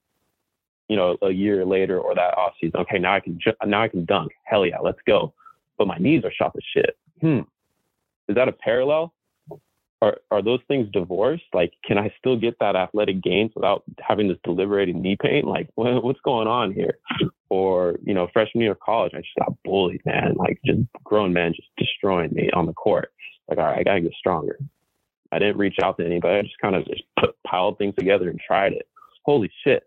you 0.89 0.97
know, 0.97 1.15
a 1.21 1.29
year 1.29 1.65
later 1.65 1.99
or 1.99 2.13
that 2.15 2.37
off 2.37 2.53
season, 2.59 2.81
okay, 2.81 2.97
now 2.97 3.13
I 3.13 3.21
can 3.21 3.39
ju- 3.39 3.53
now 3.65 3.83
I 3.83 3.87
can 3.87 4.03
dunk. 4.05 4.33
Hell 4.43 4.65
yeah, 4.65 4.79
let's 4.79 4.99
go. 5.07 5.33
But 5.81 5.87
my 5.87 5.97
knees 5.97 6.23
are 6.23 6.31
shot 6.31 6.53
to 6.53 6.61
shit. 6.75 6.95
Hmm, 7.21 7.39
is 8.27 8.35
that 8.35 8.47
a 8.47 8.51
parallel? 8.51 9.15
are 10.01 10.17
are 10.31 10.41
those 10.41 10.59
things 10.67 10.87
divorced? 10.91 11.43
Like, 11.53 11.73
can 11.85 11.97
I 11.97 12.13
still 12.17 12.37
get 12.37 12.57
that 12.59 12.75
athletic 12.75 13.21
gains 13.21 13.51
without 13.55 13.83
having 13.99 14.27
this 14.27 14.37
deliberating 14.43 15.01
knee 15.01 15.17
pain? 15.19 15.45
Like, 15.45 15.69
what, 15.75 16.03
what's 16.03 16.19
going 16.21 16.47
on 16.47 16.73
here? 16.73 16.97
Or 17.49 17.95
you 18.03 18.13
know, 18.13 18.27
freshman 18.31 18.61
year 18.61 18.71
of 18.71 18.79
college, 18.79 19.13
I 19.15 19.21
just 19.21 19.35
got 19.39 19.55
bullied, 19.63 20.01
man. 20.05 20.35
Like, 20.35 20.59
just 20.65 20.81
grown 21.03 21.33
men 21.33 21.53
just 21.55 21.67
destroying 21.77 22.31
me 22.33 22.49
on 22.51 22.65
the 22.65 22.73
court. 22.73 23.11
Like, 23.47 23.59
all 23.59 23.65
right, 23.65 23.79
I 23.79 23.83
gotta 23.83 24.01
get 24.01 24.13
stronger. 24.13 24.57
I 25.31 25.39
didn't 25.39 25.57
reach 25.57 25.77
out 25.83 25.97
to 25.97 26.05
anybody. 26.05 26.39
I 26.39 26.41
just 26.41 26.59
kind 26.61 26.75
of 26.75 26.85
just 26.85 27.03
put, 27.19 27.35
piled 27.45 27.77
things 27.77 27.95
together 27.97 28.29
and 28.29 28.39
tried 28.39 28.73
it. 28.73 28.87
Holy 29.25 29.51
shit! 29.63 29.83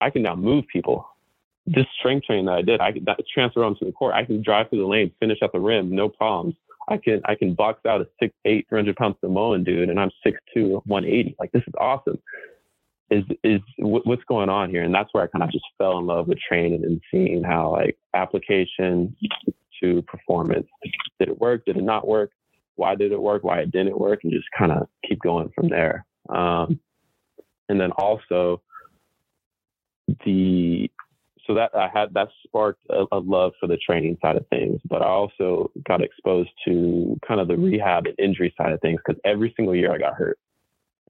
I 0.00 0.10
can 0.10 0.22
now 0.22 0.34
move 0.34 0.64
people. 0.72 1.07
This 1.74 1.86
strength 1.98 2.26
training 2.26 2.46
that 2.46 2.54
I 2.54 2.62
did, 2.62 2.80
I 2.80 2.92
could 2.92 3.06
transfer 3.32 3.64
onto 3.64 3.84
the 3.84 3.92
court. 3.92 4.14
I 4.14 4.24
can 4.24 4.42
drive 4.42 4.70
through 4.70 4.80
the 4.80 4.86
lane, 4.86 5.12
finish 5.20 5.38
at 5.42 5.52
the 5.52 5.60
rim, 5.60 5.94
no 5.94 6.08
problems 6.08 6.54
I 6.88 6.96
can 6.96 7.20
I 7.26 7.34
can 7.34 7.54
box 7.54 7.84
out 7.86 8.00
a 8.00 8.08
six 8.20 8.34
eight, 8.44 8.66
300 8.68 8.96
pound 8.96 9.14
Samoan 9.20 9.62
dude, 9.62 9.90
and 9.90 10.00
I'm 10.00 10.10
six 10.24 10.38
two 10.52 10.82
one 10.86 11.04
eighty. 11.04 11.36
Like 11.38 11.52
this 11.52 11.62
is 11.66 11.74
awesome. 11.78 12.18
is 13.10 13.24
is 13.44 13.60
what's 13.78 14.24
going 14.24 14.48
on 14.48 14.70
here? 14.70 14.82
And 14.82 14.94
that's 14.94 15.12
where 15.12 15.22
I 15.22 15.26
kind 15.26 15.44
of 15.44 15.52
just 15.52 15.64
fell 15.76 15.98
in 15.98 16.06
love 16.06 16.28
with 16.28 16.38
training 16.38 16.84
and 16.84 17.00
seeing 17.10 17.44
how 17.44 17.72
like 17.72 17.98
application 18.14 19.14
to 19.80 20.02
performance. 20.02 20.66
Did 21.18 21.28
it 21.28 21.38
work? 21.38 21.64
Did 21.66 21.76
it 21.76 21.84
not 21.84 22.08
work? 22.08 22.30
Why 22.76 22.94
did 22.94 23.12
it 23.12 23.20
work? 23.20 23.44
Why 23.44 23.60
it 23.60 23.70
didn't 23.70 23.98
work? 23.98 24.20
And 24.22 24.32
just 24.32 24.48
kind 24.56 24.72
of 24.72 24.88
keep 25.06 25.20
going 25.20 25.50
from 25.54 25.68
there. 25.68 26.06
Um, 26.28 26.80
and 27.68 27.78
then 27.80 27.92
also 27.92 28.62
the 30.24 30.90
so 31.48 31.54
that 31.54 31.74
I 31.74 31.88
had 31.92 32.12
that 32.12 32.28
sparked 32.46 32.82
a, 32.90 33.04
a, 33.10 33.18
love 33.18 33.52
for 33.58 33.66
the 33.66 33.78
training 33.78 34.18
side 34.20 34.36
of 34.36 34.46
things, 34.48 34.80
but 34.88 35.00
I 35.00 35.06
also 35.06 35.70
got 35.88 36.02
exposed 36.02 36.50
to 36.66 37.18
kind 37.26 37.40
of 37.40 37.48
the 37.48 37.56
rehab 37.56 38.06
and 38.06 38.14
injury 38.18 38.54
side 38.56 38.72
of 38.72 38.80
things 38.82 39.00
because 39.04 39.20
every 39.24 39.54
single 39.56 39.74
year 39.74 39.92
I 39.92 39.98
got 39.98 40.14
hurt. 40.14 40.38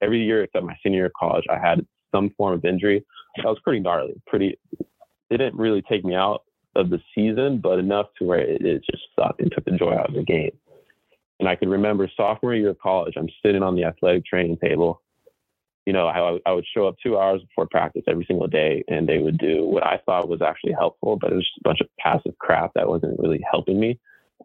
Every 0.01 0.23
year 0.23 0.43
except 0.43 0.65
my 0.65 0.77
senior 0.81 0.99
year 0.99 1.05
of 1.07 1.13
college, 1.19 1.43
I 1.49 1.59
had 1.59 1.85
some 2.15 2.29
form 2.37 2.53
of 2.53 2.63
injury. 2.63 3.05
That 3.35 3.45
was 3.45 3.59
pretty 3.63 3.81
gnarly. 3.81 4.13
Pretty, 4.27 4.57
it 5.29 5.37
didn't 5.37 5.57
really 5.57 5.81
take 5.81 6.05
me 6.05 6.15
out 6.15 6.43
of 6.75 6.89
the 6.89 7.01
season, 7.13 7.59
but 7.59 7.77
enough 7.77 8.07
to 8.19 8.25
where 8.25 8.39
it, 8.39 8.61
it 8.61 8.81
just 8.89 9.03
sucked 9.19 9.41
and 9.41 9.51
took 9.51 9.65
the 9.65 9.71
joy 9.71 9.93
out 9.93 10.07
of 10.07 10.15
the 10.15 10.23
game. 10.23 10.51
And 11.41 11.49
I 11.49 11.55
can 11.55 11.69
remember 11.69 12.09
sophomore 12.15 12.55
year 12.55 12.69
of 12.69 12.79
college, 12.79 13.15
I'm 13.17 13.29
sitting 13.43 13.61
on 13.61 13.75
the 13.75 13.83
athletic 13.83 14.25
training 14.25 14.57
table 14.63 15.01
you 15.89 15.93
know, 15.93 16.05
I, 16.05 16.37
I 16.47 16.53
would 16.53 16.67
show 16.71 16.87
up 16.87 16.97
two 17.01 17.17
hours 17.17 17.41
before 17.41 17.65
practice 17.65 18.03
every 18.07 18.23
single 18.27 18.45
day 18.45 18.83
and 18.87 19.09
they 19.09 19.17
would 19.17 19.39
do 19.39 19.65
what 19.65 19.83
I 19.83 19.99
thought 20.05 20.29
was 20.29 20.39
actually 20.39 20.73
helpful, 20.73 21.17
but 21.19 21.31
it 21.31 21.35
was 21.35 21.43
just 21.43 21.57
a 21.61 21.67
bunch 21.67 21.81
of 21.81 21.87
passive 21.97 22.37
crap 22.37 22.75
that 22.75 22.87
wasn't 22.87 23.19
really 23.19 23.43
helping 23.49 23.79
me. 23.79 23.99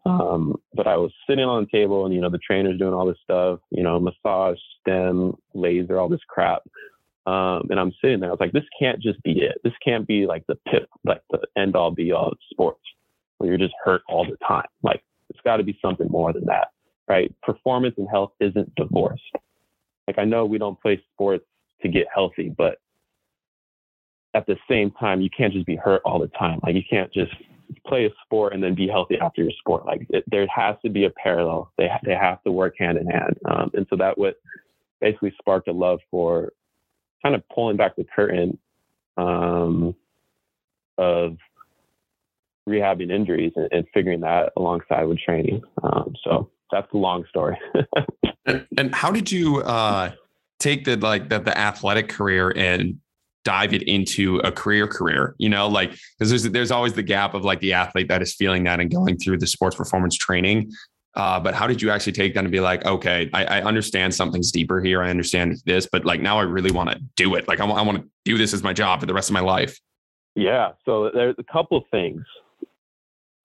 Um, 0.07 0.55
but 0.73 0.87
I 0.87 0.97
was 0.97 1.11
sitting 1.29 1.45
on 1.45 1.61
the 1.63 1.77
table 1.77 2.03
and, 2.03 2.15
you 2.15 2.19
know, 2.19 2.31
the 2.31 2.39
trainer's 2.39 2.79
doing 2.79 2.95
all 2.95 3.05
this 3.05 3.19
stuff, 3.23 3.59
you 3.69 3.83
know, 3.83 3.99
massage, 3.99 4.57
stim, 4.81 5.35
laser, 5.53 5.99
all 5.99 6.09
this 6.09 6.19
crap. 6.27 6.63
Um, 7.27 7.67
and 7.69 7.79
I'm 7.79 7.93
sitting 8.01 8.21
there. 8.21 8.29
I 8.29 8.33
was 8.33 8.39
like, 8.39 8.51
this 8.51 8.63
can't 8.79 8.99
just 8.99 9.21
be 9.21 9.33
it. 9.33 9.61
This 9.63 9.73
can't 9.85 10.07
be 10.07 10.25
like 10.25 10.47
the 10.47 10.57
pip, 10.67 10.89
like 11.03 11.21
the 11.29 11.41
end 11.55 11.75
all 11.75 11.91
be 11.91 12.11
all 12.11 12.29
of 12.29 12.39
sports 12.49 12.81
where 13.37 13.51
you're 13.51 13.59
just 13.59 13.75
hurt 13.83 14.01
all 14.09 14.25
the 14.25 14.37
time. 14.47 14.65
Like 14.81 15.03
it's 15.29 15.41
got 15.45 15.57
to 15.57 15.63
be 15.63 15.77
something 15.79 16.07
more 16.09 16.33
than 16.33 16.45
that, 16.45 16.69
right? 17.07 17.31
Performance 17.43 17.93
and 17.99 18.09
health 18.09 18.31
isn't 18.39 18.73
divorced. 18.73 19.21
Like 20.07 20.19
I 20.19 20.25
know 20.25 20.45
we 20.45 20.57
don't 20.57 20.79
play 20.81 21.01
sports 21.13 21.45
to 21.81 21.87
get 21.87 22.07
healthy, 22.13 22.53
but 22.55 22.79
at 24.33 24.45
the 24.45 24.57
same 24.69 24.91
time, 24.91 25.21
you 25.21 25.29
can't 25.35 25.53
just 25.53 25.65
be 25.65 25.75
hurt 25.75 26.01
all 26.05 26.19
the 26.19 26.27
time. 26.27 26.59
Like 26.63 26.75
you 26.75 26.83
can't 26.87 27.11
just 27.13 27.31
play 27.87 28.05
a 28.05 28.09
sport 28.23 28.53
and 28.53 28.63
then 28.63 28.75
be 28.75 28.87
healthy 28.87 29.17
after 29.19 29.41
your 29.41 29.51
sport. 29.59 29.85
Like 29.85 30.05
it, 30.09 30.23
there 30.27 30.45
has 30.53 30.75
to 30.83 30.89
be 30.89 31.05
a 31.05 31.09
parallel. 31.09 31.71
They 31.77 31.89
they 32.03 32.13
have 32.13 32.43
to 32.43 32.51
work 32.51 32.75
hand 32.77 32.97
in 32.97 33.07
hand. 33.07 33.37
Um, 33.45 33.71
and 33.73 33.87
so 33.89 33.95
that 33.97 34.17
what 34.17 34.35
basically 35.01 35.33
sparked 35.39 35.67
a 35.67 35.71
love 35.71 35.99
for 36.11 36.53
kind 37.23 37.35
of 37.35 37.43
pulling 37.53 37.77
back 37.77 37.95
the 37.95 38.05
curtain 38.15 38.57
um, 39.17 39.95
of 40.97 41.37
rehabbing 42.67 43.11
injuries 43.11 43.53
and, 43.55 43.67
and, 43.71 43.85
figuring 43.93 44.21
that 44.21 44.51
alongside 44.57 45.03
with 45.03 45.19
training. 45.19 45.61
Um, 45.83 46.15
so 46.23 46.49
that's 46.71 46.87
the 46.91 46.97
long 46.97 47.23
story. 47.29 47.57
and, 48.45 48.93
how 48.93 49.11
did 49.11 49.31
you 49.31 49.61
uh, 49.61 50.11
take 50.59 50.85
the 50.85 50.97
like 50.97 51.29
the, 51.29 51.39
the 51.39 51.57
athletic 51.57 52.09
career 52.09 52.53
and 52.55 52.99
dive 53.43 53.73
it 53.73 53.83
into 53.83 54.37
a 54.39 54.51
career 54.51 54.87
career? 54.87 55.35
You 55.37 55.49
know, 55.49 55.67
like 55.67 55.95
because 56.17 56.29
there's 56.29 56.43
there's 56.43 56.71
always 56.71 56.93
the 56.93 57.03
gap 57.03 57.33
of 57.33 57.43
like 57.43 57.59
the 57.59 57.73
athlete 57.73 58.07
that 58.09 58.21
is 58.21 58.35
feeling 58.35 58.63
that 58.65 58.79
and 58.79 58.91
going 58.91 59.17
through 59.17 59.39
the 59.39 59.47
sports 59.47 59.75
performance 59.75 60.15
training. 60.15 60.71
Uh, 61.15 61.39
but 61.39 61.53
how 61.53 61.65
did 61.65 61.81
you 61.81 61.89
actually 61.89 62.11
take 62.11 62.33
that 62.33 62.43
and 62.43 62.51
be 62.51 62.59
like, 62.59 62.85
okay, 62.85 63.29
I, 63.33 63.45
I, 63.45 63.61
understand 63.61 64.13
something's 64.13 64.51
deeper 64.51 64.81
here. 64.81 65.01
I 65.01 65.09
understand 65.09 65.55
this, 65.65 65.87
but 65.89 66.03
like 66.03 66.19
now 66.19 66.37
I 66.37 66.41
really 66.41 66.71
want 66.71 66.89
to 66.89 66.99
do 67.15 67.35
it. 67.35 67.47
Like 67.47 67.61
I, 67.61 67.65
I 67.65 67.81
want 67.83 67.99
to 67.99 68.09
do 68.25 68.37
this 68.37 68.53
as 68.53 68.63
my 68.63 68.73
job 68.73 68.99
for 68.99 69.05
the 69.05 69.13
rest 69.13 69.29
of 69.29 69.33
my 69.33 69.39
life. 69.39 69.79
Yeah. 70.35 70.73
So 70.83 71.09
there's 71.13 71.35
a 71.37 71.43
couple 71.43 71.77
of 71.77 71.85
things 71.89 72.21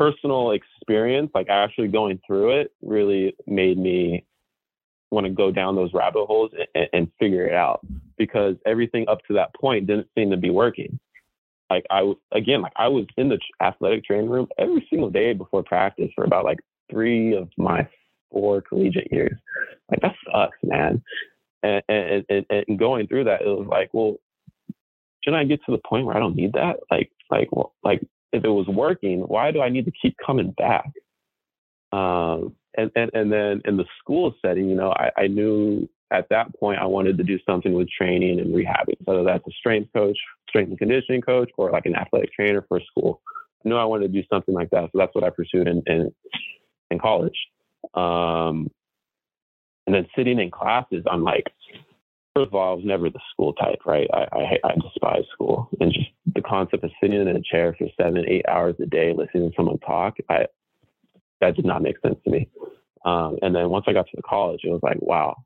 personal 0.00 0.52
experience, 0.52 1.30
like 1.34 1.50
actually 1.50 1.88
going 1.88 2.18
through 2.26 2.58
it, 2.58 2.72
really 2.80 3.36
made 3.46 3.76
me 3.76 4.24
want 5.10 5.26
to 5.26 5.32
go 5.32 5.50
down 5.50 5.76
those 5.76 5.92
rabbit 5.92 6.26
holes 6.26 6.50
and, 6.74 6.88
and, 6.92 7.12
figure 7.18 7.46
it 7.46 7.54
out 7.54 7.80
because 8.16 8.54
everything 8.66 9.04
up 9.08 9.18
to 9.26 9.34
that 9.34 9.54
point 9.54 9.86
didn't 9.86 10.06
seem 10.16 10.30
to 10.30 10.36
be 10.36 10.50
working. 10.50 10.98
Like 11.68 11.84
I 11.90 12.12
again, 12.32 12.62
like 12.62 12.72
I 12.76 12.88
was 12.88 13.06
in 13.16 13.28
the 13.28 13.38
athletic 13.62 14.04
training 14.04 14.30
room 14.30 14.48
every 14.58 14.86
single 14.90 15.10
day 15.10 15.32
before 15.32 15.62
practice 15.62 16.10
for 16.14 16.24
about 16.24 16.44
like 16.44 16.58
three 16.90 17.34
of 17.36 17.48
my 17.56 17.86
four 18.30 18.60
collegiate 18.60 19.12
years. 19.12 19.36
Like 19.90 20.00
that 20.02 20.14
sucks, 20.24 20.58
man. 20.62 21.02
And 21.62 21.82
and, 21.88 22.24
and, 22.28 22.46
and 22.68 22.78
going 22.78 23.06
through 23.06 23.24
that, 23.24 23.42
it 23.42 23.46
was 23.46 23.68
like, 23.68 23.90
well, 23.92 24.16
shouldn't 25.22 25.40
I 25.40 25.44
get 25.44 25.60
to 25.66 25.72
the 25.72 25.82
point 25.86 26.06
where 26.06 26.16
I 26.16 26.20
don't 26.20 26.36
need 26.36 26.54
that? 26.54 26.76
Like, 26.90 27.10
like, 27.30 27.48
well, 27.52 27.74
like 27.84 28.00
if 28.32 28.44
it 28.44 28.48
was 28.48 28.66
working, 28.68 29.20
why 29.20 29.50
do 29.50 29.60
I 29.60 29.68
need 29.68 29.84
to 29.84 29.92
keep 30.02 30.16
coming 30.24 30.52
back? 30.52 30.90
Um, 31.92 32.54
and, 32.76 32.90
and, 32.94 33.10
and 33.14 33.32
then 33.32 33.62
in 33.64 33.76
the 33.76 33.84
school 33.98 34.34
setting, 34.44 34.68
you 34.68 34.76
know, 34.76 34.92
I, 34.92 35.10
I 35.16 35.26
knew 35.26 35.88
at 36.12 36.28
that 36.30 36.54
point 36.58 36.80
I 36.80 36.86
wanted 36.86 37.18
to 37.18 37.24
do 37.24 37.38
something 37.46 37.72
with 37.72 37.88
training 37.88 38.40
and 38.40 38.54
rehabbing, 38.54 38.96
whether 39.04 39.24
that's 39.24 39.46
a 39.46 39.52
strength 39.52 39.92
coach, 39.92 40.18
strength 40.48 40.70
and 40.70 40.78
conditioning 40.78 41.20
coach, 41.20 41.50
or 41.56 41.70
like 41.70 41.86
an 41.86 41.96
athletic 41.96 42.32
trainer 42.32 42.64
for 42.68 42.78
a 42.78 42.84
school. 42.84 43.22
I 43.64 43.68
knew 43.68 43.76
I 43.76 43.84
wanted 43.84 44.12
to 44.12 44.20
do 44.20 44.26
something 44.32 44.54
like 44.54 44.70
that. 44.70 44.90
So 44.92 44.98
that's 44.98 45.14
what 45.14 45.24
I 45.24 45.30
pursued 45.30 45.68
in, 45.68 45.82
in, 45.86 46.12
in 46.90 46.98
college. 46.98 47.36
Um, 47.94 48.70
and 49.86 49.94
then 49.94 50.06
sitting 50.16 50.38
in 50.38 50.50
classes, 50.50 51.04
I'm 51.10 51.22
like, 51.22 51.46
first 52.34 52.48
of 52.48 52.54
all, 52.54 52.72
I 52.72 52.74
was 52.74 52.84
never 52.84 53.10
the 53.10 53.20
school 53.32 53.52
type, 53.54 53.80
right? 53.86 54.08
I, 54.12 54.26
I, 54.32 54.58
I 54.64 54.74
despise 54.80 55.24
school 55.32 55.68
and 55.80 55.92
just 55.92 56.10
the 56.34 56.42
concept 56.42 56.84
of 56.84 56.90
sitting 57.02 57.20
in 57.20 57.28
a 57.28 57.40
chair 57.42 57.74
for 57.76 57.88
seven, 58.00 58.24
eight 58.28 58.44
hours 58.48 58.76
a 58.80 58.86
day 58.86 59.12
listening 59.12 59.50
to 59.50 59.56
someone 59.56 59.78
talk. 59.78 60.16
I 60.28 60.46
that 61.40 61.56
did 61.56 61.64
not 61.64 61.82
make 61.82 62.00
sense 62.00 62.16
to 62.24 62.30
me. 62.30 62.48
Um, 63.04 63.38
and 63.42 63.54
then 63.54 63.70
once 63.70 63.86
I 63.88 63.92
got 63.92 64.06
to 64.06 64.16
the 64.16 64.22
college, 64.22 64.60
it 64.64 64.70
was 64.70 64.80
like, 64.82 64.98
wow, 65.00 65.36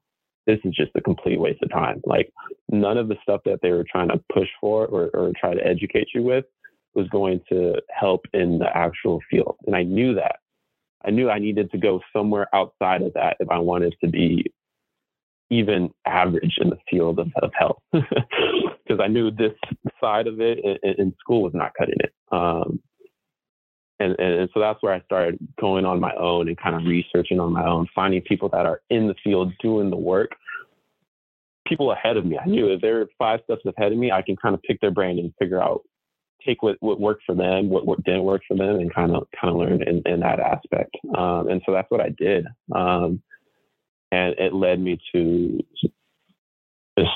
this 0.46 0.58
is 0.64 0.74
just 0.74 0.90
a 0.96 1.00
complete 1.00 1.40
waste 1.40 1.62
of 1.62 1.70
time. 1.70 2.02
Like 2.04 2.30
none 2.70 2.98
of 2.98 3.08
the 3.08 3.16
stuff 3.22 3.40
that 3.44 3.60
they 3.62 3.70
were 3.70 3.84
trying 3.90 4.08
to 4.08 4.20
push 4.32 4.48
for 4.60 4.86
or, 4.86 5.10
or 5.14 5.32
try 5.38 5.54
to 5.54 5.66
educate 5.66 6.08
you 6.14 6.22
with 6.22 6.44
was 6.94 7.08
going 7.08 7.40
to 7.48 7.74
help 7.90 8.26
in 8.32 8.58
the 8.58 8.76
actual 8.76 9.20
field. 9.30 9.56
And 9.66 9.74
I 9.74 9.82
knew 9.82 10.14
that. 10.14 10.36
I 11.04 11.10
knew 11.10 11.28
I 11.28 11.38
needed 11.38 11.70
to 11.72 11.78
go 11.78 12.00
somewhere 12.14 12.48
outside 12.54 13.02
of 13.02 13.12
that 13.14 13.36
if 13.40 13.50
I 13.50 13.58
wanted 13.58 13.94
to 14.02 14.08
be 14.08 14.52
even 15.50 15.90
average 16.06 16.56
in 16.58 16.70
the 16.70 16.78
field 16.90 17.18
of, 17.18 17.28
of 17.42 17.50
health 17.54 17.78
because 17.92 19.00
I 19.02 19.08
knew 19.08 19.30
this 19.30 19.52
side 20.00 20.26
of 20.26 20.40
it 20.40 20.58
in, 20.64 20.94
in 20.98 21.14
school 21.20 21.42
was 21.42 21.52
not 21.54 21.72
cutting 21.78 21.98
it. 21.98 22.12
Um, 22.32 22.80
and, 24.04 24.40
and 24.40 24.50
so 24.52 24.60
that's 24.60 24.82
where 24.82 24.92
I 24.92 25.00
started 25.02 25.38
going 25.60 25.84
on 25.84 26.00
my 26.00 26.14
own 26.14 26.48
and 26.48 26.56
kind 26.56 26.76
of 26.76 26.84
researching 26.84 27.40
on 27.40 27.52
my 27.52 27.66
own, 27.66 27.86
finding 27.94 28.22
people 28.22 28.48
that 28.50 28.66
are 28.66 28.80
in 28.90 29.08
the 29.08 29.14
field 29.22 29.52
doing 29.60 29.90
the 29.90 29.96
work, 29.96 30.30
people 31.66 31.92
ahead 31.92 32.16
of 32.16 32.26
me. 32.26 32.38
I 32.38 32.46
knew 32.46 32.68
if 32.68 32.80
they're 32.80 33.06
five 33.18 33.40
steps 33.44 33.62
ahead 33.64 33.92
of 33.92 33.98
me, 33.98 34.12
I 34.12 34.22
can 34.22 34.36
kind 34.36 34.54
of 34.54 34.62
pick 34.62 34.80
their 34.80 34.90
brain 34.90 35.18
and 35.18 35.32
figure 35.38 35.62
out, 35.62 35.82
take 36.46 36.62
what, 36.62 36.76
what 36.80 37.00
worked 37.00 37.22
for 37.24 37.34
them, 37.34 37.70
what, 37.70 37.86
what 37.86 38.04
didn't 38.04 38.24
work 38.24 38.42
for 38.46 38.56
them, 38.56 38.76
and 38.76 38.94
kind 38.94 39.16
of 39.16 39.26
kind 39.40 39.52
of 39.52 39.60
learn 39.60 39.82
in, 39.82 40.02
in 40.04 40.20
that 40.20 40.40
aspect. 40.40 40.94
Um, 41.16 41.48
and 41.48 41.62
so 41.64 41.72
that's 41.72 41.90
what 41.90 42.00
I 42.00 42.10
did. 42.10 42.46
Um, 42.74 43.22
and 44.12 44.34
it 44.38 44.52
led 44.52 44.78
me 44.78 45.00
to 45.12 45.58
just 46.98 47.10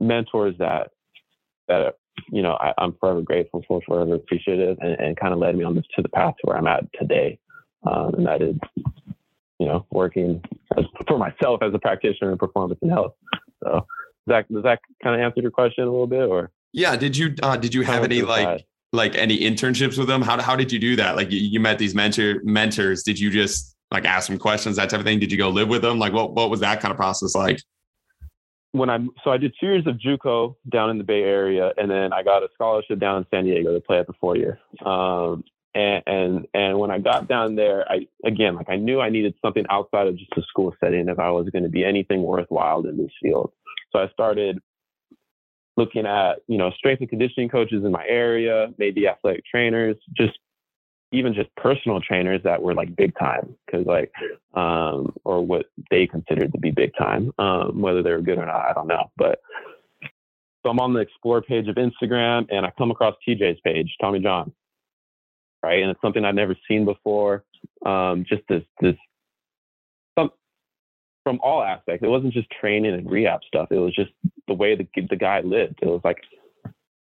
mentors 0.00 0.56
that 0.58 0.90
that 1.68 1.96
you 2.30 2.42
know 2.42 2.52
I, 2.52 2.72
am 2.78 2.96
forever 3.00 3.22
grateful 3.22 3.64
for, 3.66 3.80
forever 3.86 4.14
appreciative, 4.14 4.78
and, 4.80 4.92
and 5.00 5.16
kind 5.16 5.32
of 5.32 5.38
led 5.38 5.56
me 5.56 5.64
on 5.64 5.74
this 5.74 5.84
to 5.96 6.02
the 6.02 6.08
path 6.08 6.34
to 6.40 6.46
where 6.46 6.56
I'm 6.56 6.66
at 6.66 6.84
today, 6.98 7.38
um, 7.90 8.14
and 8.14 8.26
that 8.26 8.42
is 8.42 8.56
you 9.58 9.66
know 9.66 9.86
working 9.90 10.42
as, 10.76 10.84
for 11.06 11.18
myself 11.18 11.62
as 11.62 11.72
a 11.74 11.78
practitioner 11.78 12.32
in 12.32 12.38
performance 12.38 12.78
and 12.82 12.90
health. 12.90 13.14
So 13.62 13.86
does 14.26 14.26
that 14.26 14.52
does 14.52 14.62
that 14.64 14.80
kind 15.02 15.20
of 15.20 15.24
answer 15.24 15.40
your 15.40 15.50
question 15.50 15.84
a 15.84 15.90
little 15.90 16.06
bit, 16.06 16.28
or 16.28 16.50
yeah? 16.72 16.96
Did 16.96 17.16
you 17.16 17.34
uh, 17.42 17.56
did 17.56 17.74
you 17.74 17.82
have 17.82 18.04
any 18.04 18.22
like 18.22 18.64
like 18.92 19.14
any 19.16 19.40
internships 19.40 19.98
with 19.98 20.08
them? 20.08 20.22
How 20.22 20.40
how 20.40 20.56
did 20.56 20.72
you 20.72 20.78
do 20.78 20.96
that? 20.96 21.16
Like 21.16 21.30
you, 21.30 21.38
you 21.38 21.60
met 21.60 21.78
these 21.78 21.94
mentor 21.94 22.40
mentors. 22.44 23.02
Did 23.02 23.18
you 23.18 23.30
just 23.30 23.74
like 23.90 24.04
ask 24.04 24.28
them 24.28 24.38
questions, 24.38 24.76
that 24.76 24.90
type 24.90 25.00
of 25.00 25.06
thing? 25.06 25.18
Did 25.18 25.32
you 25.32 25.38
go 25.38 25.48
live 25.48 25.68
with 25.68 25.82
them? 25.82 25.98
Like 25.98 26.12
what 26.12 26.34
what 26.34 26.50
was 26.50 26.60
that 26.60 26.80
kind 26.80 26.90
of 26.90 26.96
process 26.96 27.34
like? 27.34 27.60
When 28.72 28.88
I 28.88 28.98
so 29.22 29.30
I 29.30 29.36
did 29.36 29.54
two 29.60 29.66
years 29.66 29.86
of 29.86 29.96
JUCO 29.96 30.56
down 30.70 30.90
in 30.90 30.98
the 30.98 31.04
Bay 31.04 31.22
Area, 31.22 31.72
and 31.76 31.90
then 31.90 32.12
I 32.12 32.22
got 32.22 32.42
a 32.42 32.48
scholarship 32.54 32.98
down 32.98 33.18
in 33.18 33.26
San 33.30 33.44
Diego 33.44 33.74
to 33.74 33.80
play 33.80 33.98
at 33.98 34.06
the 34.06 34.14
four 34.18 34.36
year. 34.36 34.58
Um, 34.84 35.44
and, 35.74 36.02
and 36.06 36.46
and 36.54 36.78
when 36.78 36.90
I 36.90 36.98
got 36.98 37.28
down 37.28 37.54
there, 37.54 37.90
I 37.90 38.06
again 38.24 38.56
like 38.56 38.68
I 38.68 38.76
knew 38.76 39.00
I 39.00 39.10
needed 39.10 39.34
something 39.42 39.64
outside 39.70 40.06
of 40.06 40.16
just 40.16 40.32
a 40.36 40.42
school 40.42 40.74
setting 40.80 41.08
if 41.08 41.18
I 41.18 41.30
was 41.30 41.48
going 41.50 41.64
to 41.64 41.68
be 41.68 41.84
anything 41.84 42.22
worthwhile 42.22 42.86
in 42.86 42.96
this 42.96 43.10
field. 43.22 43.52
So 43.90 43.98
I 43.98 44.08
started 44.08 44.58
looking 45.76 46.06
at 46.06 46.40
you 46.46 46.58
know 46.58 46.70
strength 46.72 47.00
and 47.00 47.08
conditioning 47.08 47.48
coaches 47.48 47.84
in 47.84 47.92
my 47.92 48.04
area, 48.06 48.68
maybe 48.78 49.08
athletic 49.08 49.44
trainers, 49.46 49.96
just 50.16 50.38
even 51.12 51.34
just 51.34 51.54
personal 51.56 52.00
trainers 52.00 52.42
that 52.44 52.62
were 52.62 52.74
like 52.74 52.94
big 52.96 53.16
time 53.18 53.54
because 53.66 53.86
like 53.86 54.12
um 54.54 55.12
or 55.24 55.44
what 55.44 55.66
they 55.90 56.06
considered 56.06 56.52
to 56.52 56.58
be 56.58 56.70
big 56.70 56.92
time 56.98 57.32
um 57.38 57.80
whether 57.80 58.02
they 58.02 58.10
were 58.12 58.22
good 58.22 58.38
or 58.38 58.46
not 58.46 58.66
i 58.68 58.72
don't 58.72 58.88
know 58.88 59.10
but 59.16 59.40
So 60.62 60.70
I'm 60.70 60.80
on 60.80 60.92
the 60.94 61.00
explore 61.00 61.42
page 61.42 61.68
of 61.68 61.76
Instagram 61.76 62.46
and 62.50 62.64
I 62.64 62.72
come 62.78 62.90
across 62.90 63.16
TJ's 63.26 63.60
page, 63.64 63.94
Tommy 64.00 64.20
John. 64.20 64.52
Right. 65.62 65.82
And 65.82 65.90
it's 65.90 66.00
something 66.02 66.24
I've 66.24 66.34
never 66.34 66.56
seen 66.68 66.84
before. 66.84 67.44
Um, 67.86 68.24
just 68.28 68.42
this, 68.48 68.62
this, 68.80 68.96
some, 70.18 70.30
from 71.24 71.40
all 71.42 71.62
aspects. 71.62 72.04
It 72.04 72.08
wasn't 72.08 72.34
just 72.34 72.48
training 72.60 72.94
and 72.94 73.10
rehab 73.10 73.40
stuff. 73.46 73.68
It 73.70 73.78
was 73.78 73.94
just 73.94 74.10
the 74.48 74.54
way 74.54 74.76
the, 74.76 74.86
the 75.08 75.16
guy 75.16 75.40
lived. 75.40 75.80
It 75.82 75.86
was 75.86 76.00
like, 76.04 76.18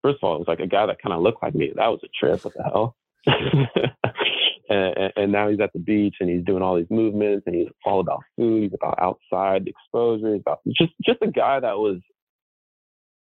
first 0.04 0.20
of 0.22 0.24
all, 0.24 0.36
it 0.36 0.40
was 0.40 0.48
like 0.48 0.60
a 0.60 0.68
guy 0.68 0.86
that 0.86 1.02
kind 1.02 1.14
of 1.14 1.22
looked 1.22 1.44
like 1.44 1.56
me. 1.56 1.72
That 1.76 1.88
was 1.88 2.02
a 2.04 2.10
trip. 2.20 2.44
What 2.46 2.54
the 2.56 2.64
hell? 2.64 2.96
and, 4.70 5.14
and, 5.16 5.32
now 5.32 5.50
he's 5.50 5.60
at 5.60 5.74
the 5.74 5.80
beach 5.80 6.16
and 6.20 6.30
he's 6.30 6.44
doing 6.44 6.64
all 6.64 6.76
these 6.76 6.90
movements 6.90 7.44
and 7.46 7.56
he's 7.56 7.68
all 7.86 8.00
about 8.00 8.24
food. 8.36 8.64
He's 8.64 8.74
about 8.74 8.98
outside 9.00 9.68
exposure. 9.68 10.34
He's 10.34 10.42
about 10.42 10.62
just 10.68 10.94
just 11.06 11.20
a 11.22 11.28
guy 11.28 11.60
that 11.60 11.78
was 11.78 12.00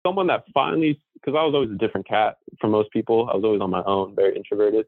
someone 0.06 0.28
that 0.28 0.44
finally, 0.54 1.00
because 1.14 1.34
I 1.38 1.44
was 1.44 1.54
always 1.54 1.70
a 1.70 1.74
different 1.74 2.08
cat 2.08 2.36
from 2.60 2.70
most 2.70 2.90
people. 2.90 3.28
I 3.30 3.34
was 3.36 3.44
always 3.44 3.60
on 3.60 3.70
my 3.70 3.82
own, 3.84 4.14
very 4.14 4.36
introverted. 4.36 4.86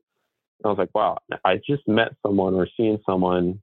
And 0.62 0.66
I 0.66 0.68
was 0.68 0.78
like, 0.78 0.94
wow, 0.94 1.18
I 1.44 1.56
just 1.66 1.86
met 1.86 2.14
someone 2.26 2.54
or 2.54 2.68
seeing 2.76 2.98
someone 3.06 3.60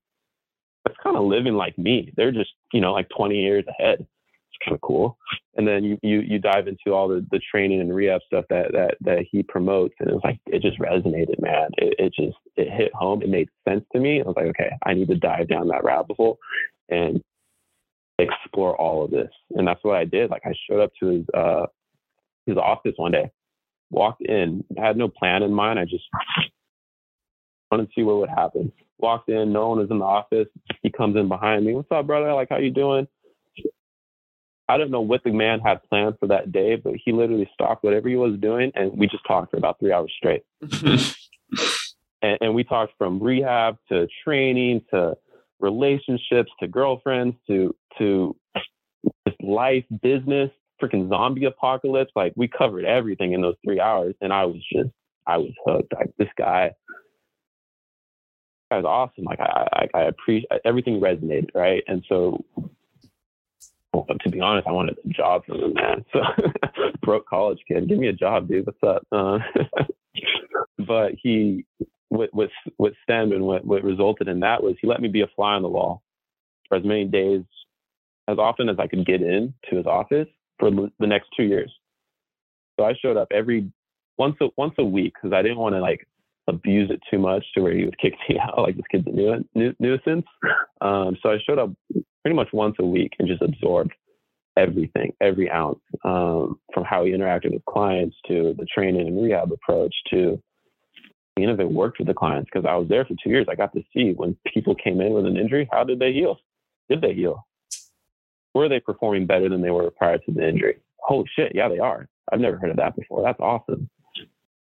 that's 0.85 0.97
kind 1.01 1.17
of 1.17 1.23
living 1.23 1.55
like 1.55 1.77
me. 1.77 2.13
They're 2.15 2.31
just, 2.31 2.51
you 2.71 2.81
know, 2.81 2.93
like 2.93 3.09
20 3.15 3.35
years 3.35 3.65
ahead. 3.67 4.05
Kind 4.63 4.75
of 4.75 4.81
cool. 4.81 5.17
And 5.57 5.67
then 5.67 5.83
you, 5.83 5.97
you, 6.01 6.21
you 6.21 6.39
dive 6.39 6.67
into 6.67 6.93
all 6.93 7.07
the, 7.07 7.25
the 7.31 7.39
training 7.51 7.81
and 7.81 7.93
rehab 7.93 8.21
stuff 8.25 8.45
that, 8.50 8.71
that, 8.71 8.95
that 9.01 9.25
he 9.29 9.43
promotes. 9.43 9.93
And 10.00 10.09
it 10.09 10.13
was 10.13 10.24
like, 10.24 10.39
it 10.47 10.62
just 10.62 10.79
resonated, 10.79 11.41
man. 11.41 11.69
It, 11.77 11.95
it 12.00 12.13
just, 12.13 12.38
it 12.55 12.71
hit 12.71 12.93
home. 12.93 13.21
It 13.21 13.29
made 13.29 13.50
sense 13.67 13.85
to 13.93 14.00
me. 14.00 14.21
I 14.21 14.25
was 14.25 14.35
like, 14.35 14.47
okay, 14.47 14.71
I 14.85 14.93
need 14.93 15.07
to 15.09 15.15
dive 15.15 15.50
down 15.50 15.67
that 15.67 15.83
rabbit 15.83 16.15
hole 16.15 16.39
and 16.89 17.21
explore 18.17 18.75
all 18.79 19.03
of 19.03 19.12
this. 19.12 19.29
And 19.51 19.67
that's 19.67 19.83
what 19.83 19.97
I 19.97 20.05
did. 20.05 20.29
Like 20.29 20.43
I 20.45 20.53
showed 20.69 20.81
up 20.81 20.91
to 21.01 21.07
his 21.07 21.25
uh 21.33 21.65
his 22.45 22.57
office 22.57 22.93
one 22.97 23.12
day, 23.12 23.31
walked 23.89 24.21
in, 24.21 24.63
had 24.77 24.97
no 24.97 25.07
plan 25.07 25.43
in 25.43 25.53
mind. 25.53 25.79
I 25.79 25.85
just 25.85 26.03
wanted 27.71 27.88
to 27.88 27.91
see 27.95 28.03
what 28.03 28.17
would 28.17 28.29
happen. 28.29 28.71
Walked 29.00 29.29
in, 29.29 29.51
no 29.51 29.69
one 29.69 29.79
was 29.79 29.91
in 29.91 30.00
the 30.00 30.05
office. 30.05 30.47
He 30.81 30.89
comes 30.89 31.17
in 31.17 31.27
behind 31.27 31.65
me. 31.65 31.74
What's 31.74 31.91
up, 31.91 32.07
brother? 32.07 32.33
Like, 32.33 32.50
how 32.50 32.57
you 32.57 32.71
doing? 32.71 33.07
I 34.67 34.77
don't 34.77 34.91
know 34.91 35.01
what 35.01 35.24
the 35.24 35.31
man 35.31 35.60
had 35.60 35.84
planned 35.84 36.15
for 36.19 36.27
that 36.27 36.51
day, 36.51 36.75
but 36.75 36.93
he 37.03 37.12
literally 37.12 37.50
stopped 37.53 37.84
whatever 37.84 38.10
he 38.10 38.15
was 38.15 38.38
doing 38.39 38.72
and 38.75 38.98
we 38.98 39.07
just 39.07 39.25
talked 39.27 39.51
for 39.51 39.57
about 39.57 39.79
three 39.79 39.91
hours 39.91 40.12
straight. 40.17 40.43
and, 42.22 42.38
and 42.41 42.55
we 42.55 42.63
talked 42.63 42.93
from 42.98 43.22
rehab 43.22 43.77
to 43.89 44.07
training 44.24 44.81
to 44.91 45.15
relationships 45.60 46.51
to 46.60 46.67
girlfriends 46.67 47.36
to 47.48 47.75
to 47.98 48.36
just 49.27 49.41
life, 49.41 49.86
business, 50.01 50.50
freaking 50.81 51.10
zombie 51.10 51.45
apocalypse. 51.45 52.12
Like 52.15 52.34
we 52.36 52.48
covered 52.48 52.86
everything 52.86 53.34
in 53.34 53.41
those 53.41 53.55
three 53.63 53.79
hours, 53.79 54.15
and 54.22 54.34
I 54.34 54.45
was 54.45 54.62
just 54.72 54.89
I 55.27 55.38
was 55.38 55.51
hooked. 55.65 55.93
Like 55.93 56.12
this 56.17 56.29
guy, 56.38 56.72
guy's 58.72 58.86
awesome. 58.86 59.24
Like 59.25 59.39
I 59.39 59.67
I, 59.74 60.00
I 60.00 60.01
appreciate 60.03 60.50
everything 60.65 61.00
resonated 61.00 61.50
right, 61.53 61.84
and 61.88 62.03
so. 62.10 62.43
Well, 63.95 64.17
to 64.19 64.29
be 64.29 64.41
honest, 64.41 64.67
I 64.67 64.71
wanted 64.71 64.97
a 65.03 65.09
job 65.09 65.45
from 65.45 65.61
him, 65.61 65.73
man. 65.73 66.05
So, 66.11 66.19
broke 67.01 67.27
college 67.27 67.59
kid, 67.67 67.87
give 67.87 67.97
me 67.97 68.07
a 68.07 68.13
job, 68.13 68.49
dude. 68.49 68.65
What's 68.65 68.83
up? 68.83 69.07
Uh, 69.11 69.39
but 70.87 71.13
he 71.21 71.65
what 72.09 72.33
what 72.33 72.49
what 72.77 72.93
stemmed 73.03 73.31
and 73.31 73.43
what 73.43 73.65
what 73.65 73.83
resulted 73.83 74.27
in 74.27 74.41
that 74.41 74.61
was 74.61 74.75
he 74.81 74.87
let 74.87 75.01
me 75.01 75.07
be 75.07 75.21
a 75.21 75.27
fly 75.35 75.53
on 75.53 75.61
the 75.61 75.69
wall 75.69 76.03
for 76.67 76.77
as 76.77 76.83
many 76.83 77.05
days 77.05 77.43
as 78.27 78.37
often 78.37 78.69
as 78.69 78.77
I 78.79 78.87
could 78.87 79.05
get 79.05 79.21
in 79.21 79.53
to 79.69 79.77
his 79.77 79.85
office 79.85 80.27
for 80.59 80.71
the 80.71 81.07
next 81.07 81.29
two 81.35 81.43
years. 81.43 81.71
So 82.77 82.85
I 82.85 82.93
showed 83.01 83.17
up 83.17 83.29
every 83.31 83.71
once 84.17 84.35
a 84.41 84.47
once 84.57 84.73
a 84.77 84.85
week 84.85 85.13
because 85.13 85.33
I 85.33 85.41
didn't 85.41 85.57
want 85.57 85.75
to 85.75 85.81
like 85.81 86.05
abuse 86.47 86.91
it 86.91 86.99
too 87.09 87.17
much 87.17 87.45
to 87.53 87.61
where 87.61 87.73
he 87.73 87.85
would 87.85 87.97
kick 87.97 88.13
me 88.29 88.37
out 88.39 88.59
like 88.59 88.75
this 88.75 88.85
kid's 88.91 89.07
a 89.07 89.11
nu- 89.11 89.45
nu- 89.55 89.75
nuisance. 89.79 90.25
Um, 90.81 91.17
so 91.23 91.29
I 91.29 91.37
showed 91.45 91.59
up 91.59 91.71
pretty 92.25 92.36
much 92.36 92.51
once 92.53 92.75
a 92.79 92.84
week 92.86 93.13
and 93.20 93.27
just 93.27 93.44
absorbed 93.44 93.94
everything, 94.58 95.13
every 95.22 95.48
ounce, 95.51 95.77
um, 96.03 96.60
from 96.74 96.84
how 96.84 97.05
he 97.05 97.12
interacted 97.12 97.53
with 97.53 97.63
clients 97.65 98.15
to 98.27 98.55
the 98.57 98.66
training 98.66 99.07
and 99.07 99.24
rehab 99.24 99.51
approach 99.51 99.94
to 100.09 100.42
even 101.38 101.53
if 101.53 101.59
it 101.59 101.70
worked 101.70 102.00
with 102.00 102.07
the 102.07 102.16
clients, 102.16 102.50
because 102.51 102.66
I 102.68 102.74
was 102.77 102.88
there 102.88 103.05
for 103.05 103.14
two 103.24 103.29
years, 103.29 103.46
I 103.48 103.53
got 103.53 103.74
to 103.74 103.83
see 103.94 104.14
when 104.14 104.35
people 104.51 104.74
came 104.74 105.01
in 105.01 105.14
with 105.14 105.27
an 105.27 105.38
injury, 105.38 105.70
how 105.72 105.83
did 105.83 106.00
they 106.00 106.14
heal? 106.14 106.40
Did 106.90 107.01
they 107.01 107.14
heal? 107.14 107.46
Were 108.55 108.70
they 108.70 108.79
performing 108.79 109.27
better 109.27 109.48
than 109.48 109.61
they 109.61 109.70
were 109.70 109.92
prior 109.92 110.18
to 110.18 110.31
the 110.31 110.50
injury? 110.50 110.79
Holy 111.01 111.29
shit, 111.35 111.51
yeah, 111.53 111.70
they 111.70 111.77
are. 111.77 112.07
I've 112.33 112.40
never 112.40 112.57
heard 112.57 112.72
of 112.72 112.77
that 112.77 112.96
before. 112.96 113.22
That's 113.22 113.40
awesome. 113.40 113.88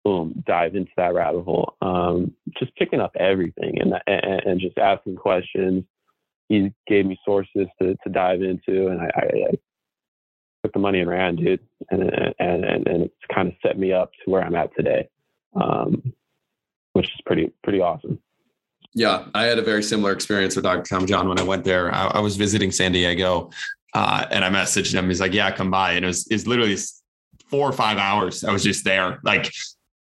Boom, 0.04 0.44
dive 0.46 0.74
into 0.74 0.90
that 0.98 1.14
rabbit 1.14 1.44
hole. 1.44 1.74
Um, 1.80 2.34
just 2.58 2.74
picking 2.76 3.00
up 3.00 3.12
everything 3.18 3.80
and, 3.80 3.94
and, 4.06 4.40
and 4.44 4.60
just 4.60 4.76
asking 4.76 5.16
questions. 5.16 5.84
He 6.48 6.72
gave 6.86 7.06
me 7.06 7.18
sources 7.24 7.66
to, 7.80 7.96
to 8.04 8.10
dive 8.10 8.42
into, 8.42 8.88
and 8.88 9.00
I, 9.00 9.10
I, 9.16 9.26
I 9.50 9.50
took 10.62 10.72
the 10.72 10.78
money 10.78 11.00
and 11.00 11.10
ran, 11.10 11.36
dude. 11.36 11.60
And 11.90 12.02
and 12.02 12.64
and, 12.64 12.86
and 12.86 13.02
it's 13.04 13.14
kind 13.34 13.48
of 13.48 13.54
set 13.64 13.78
me 13.78 13.92
up 13.92 14.10
to 14.24 14.30
where 14.30 14.42
I'm 14.42 14.54
at 14.54 14.74
today. 14.76 15.08
Um, 15.54 16.12
which 16.96 17.06
is 17.06 17.20
pretty 17.26 17.52
pretty 17.62 17.80
awesome. 17.80 18.18
Yeah, 18.94 19.26
I 19.34 19.44
had 19.44 19.58
a 19.58 19.62
very 19.62 19.82
similar 19.82 20.12
experience 20.12 20.56
with 20.56 20.64
Dr. 20.64 20.88
Tom 20.88 21.06
John 21.06 21.28
when 21.28 21.38
I 21.38 21.42
went 21.42 21.64
there. 21.64 21.94
I, 21.94 22.06
I 22.06 22.20
was 22.20 22.36
visiting 22.36 22.72
San 22.72 22.92
Diego, 22.92 23.50
uh, 23.92 24.26
and 24.30 24.42
I 24.42 24.48
messaged 24.48 24.94
him. 24.94 25.08
He's 25.08 25.20
like, 25.20 25.34
"Yeah, 25.34 25.50
come 25.50 25.70
by." 25.70 25.92
And 25.92 26.04
it 26.04 26.08
was 26.08 26.26
it's 26.30 26.46
literally 26.46 26.76
four 27.50 27.68
or 27.68 27.72
five 27.72 27.98
hours. 27.98 28.42
I 28.44 28.52
was 28.52 28.64
just 28.64 28.84
there, 28.84 29.20
like 29.22 29.52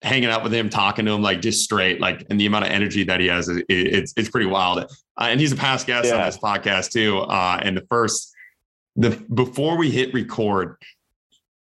hanging 0.04 0.30
out 0.30 0.44
with 0.44 0.54
him, 0.54 0.70
talking 0.70 1.06
to 1.06 1.12
him, 1.12 1.22
like 1.22 1.42
just 1.42 1.64
straight, 1.64 2.00
like, 2.00 2.26
and 2.30 2.40
the 2.40 2.46
amount 2.46 2.66
of 2.66 2.72
energy 2.72 3.04
that 3.06 3.20
he 3.20 3.28
has, 3.28 3.48
it, 3.48 3.66
it's 3.70 4.14
it's 4.18 4.30
pretty 4.30 4.46
wild. 4.46 4.80
Uh, 4.80 4.88
and 5.22 5.40
he's 5.40 5.52
a 5.52 5.56
past 5.56 5.88
guest 5.88 6.10
yeah. 6.10 6.18
on 6.18 6.26
this 6.26 6.38
podcast 6.38 6.92
too. 6.92 7.20
Uh, 7.20 7.60
and 7.62 7.78
the 7.78 7.86
first, 7.90 8.34
the 8.96 9.12
before 9.34 9.78
we 9.78 9.90
hit 9.90 10.14
record, 10.14 10.78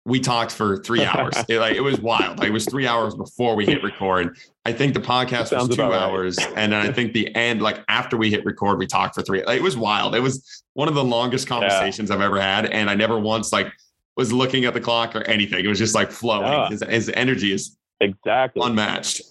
we 0.05 0.19
talked 0.19 0.51
for 0.51 0.77
three 0.77 1.05
hours. 1.05 1.33
it, 1.47 1.59
like 1.59 1.75
it 1.75 1.81
was 1.81 2.01
wild. 2.01 2.39
Like 2.39 2.49
it 2.49 2.53
was 2.53 2.65
three 2.65 2.87
hours 2.87 3.15
before 3.15 3.55
we 3.55 3.65
hit 3.65 3.83
record. 3.83 4.37
I 4.65 4.73
think 4.73 4.93
the 4.93 4.99
podcast 4.99 5.55
was 5.55 5.75
two 5.75 5.81
hours, 5.81 6.37
right. 6.37 6.53
and 6.55 6.73
then 6.73 6.85
I 6.85 6.91
think 6.91 7.13
the 7.13 7.33
end, 7.35 7.61
like 7.61 7.83
after 7.87 8.17
we 8.17 8.31
hit 8.31 8.43
record, 8.43 8.79
we 8.79 8.87
talked 8.87 9.15
for 9.15 9.21
three. 9.21 9.43
Like, 9.43 9.59
it 9.59 9.63
was 9.63 9.77
wild. 9.77 10.15
It 10.15 10.19
was 10.21 10.63
one 10.73 10.87
of 10.87 10.95
the 10.95 11.03
longest 11.03 11.47
conversations 11.47 12.09
yeah. 12.09 12.15
I've 12.15 12.21
ever 12.21 12.41
had, 12.41 12.65
and 12.65 12.89
I 12.89 12.95
never 12.95 13.19
once 13.19 13.53
like 13.53 13.71
was 14.17 14.33
looking 14.33 14.65
at 14.65 14.73
the 14.73 14.81
clock 14.81 15.15
or 15.15 15.21
anything. 15.21 15.63
It 15.63 15.67
was 15.67 15.79
just 15.79 15.95
like 15.95 16.11
flowing. 16.11 16.51
Yeah. 16.51 16.69
His, 16.69 16.83
his 16.83 17.11
energy 17.13 17.53
is 17.53 17.77
exactly 18.01 18.61
unmatched. 18.65 19.21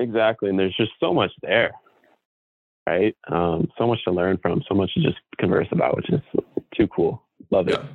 Exactly, 0.00 0.50
and 0.50 0.58
there's 0.58 0.76
just 0.76 0.92
so 1.00 1.12
much 1.12 1.32
there, 1.42 1.72
right? 2.86 3.16
Um, 3.28 3.68
so 3.76 3.86
much 3.86 3.98
to 4.04 4.12
learn 4.12 4.38
from, 4.38 4.62
so 4.68 4.74
much 4.74 4.94
to 4.94 5.02
just 5.02 5.18
converse 5.38 5.66
about, 5.72 5.96
which 5.96 6.10
is 6.10 6.20
too 6.76 6.86
cool. 6.88 7.22
Love 7.50 7.68
it. 7.68 7.80
Yeah. 7.80 7.86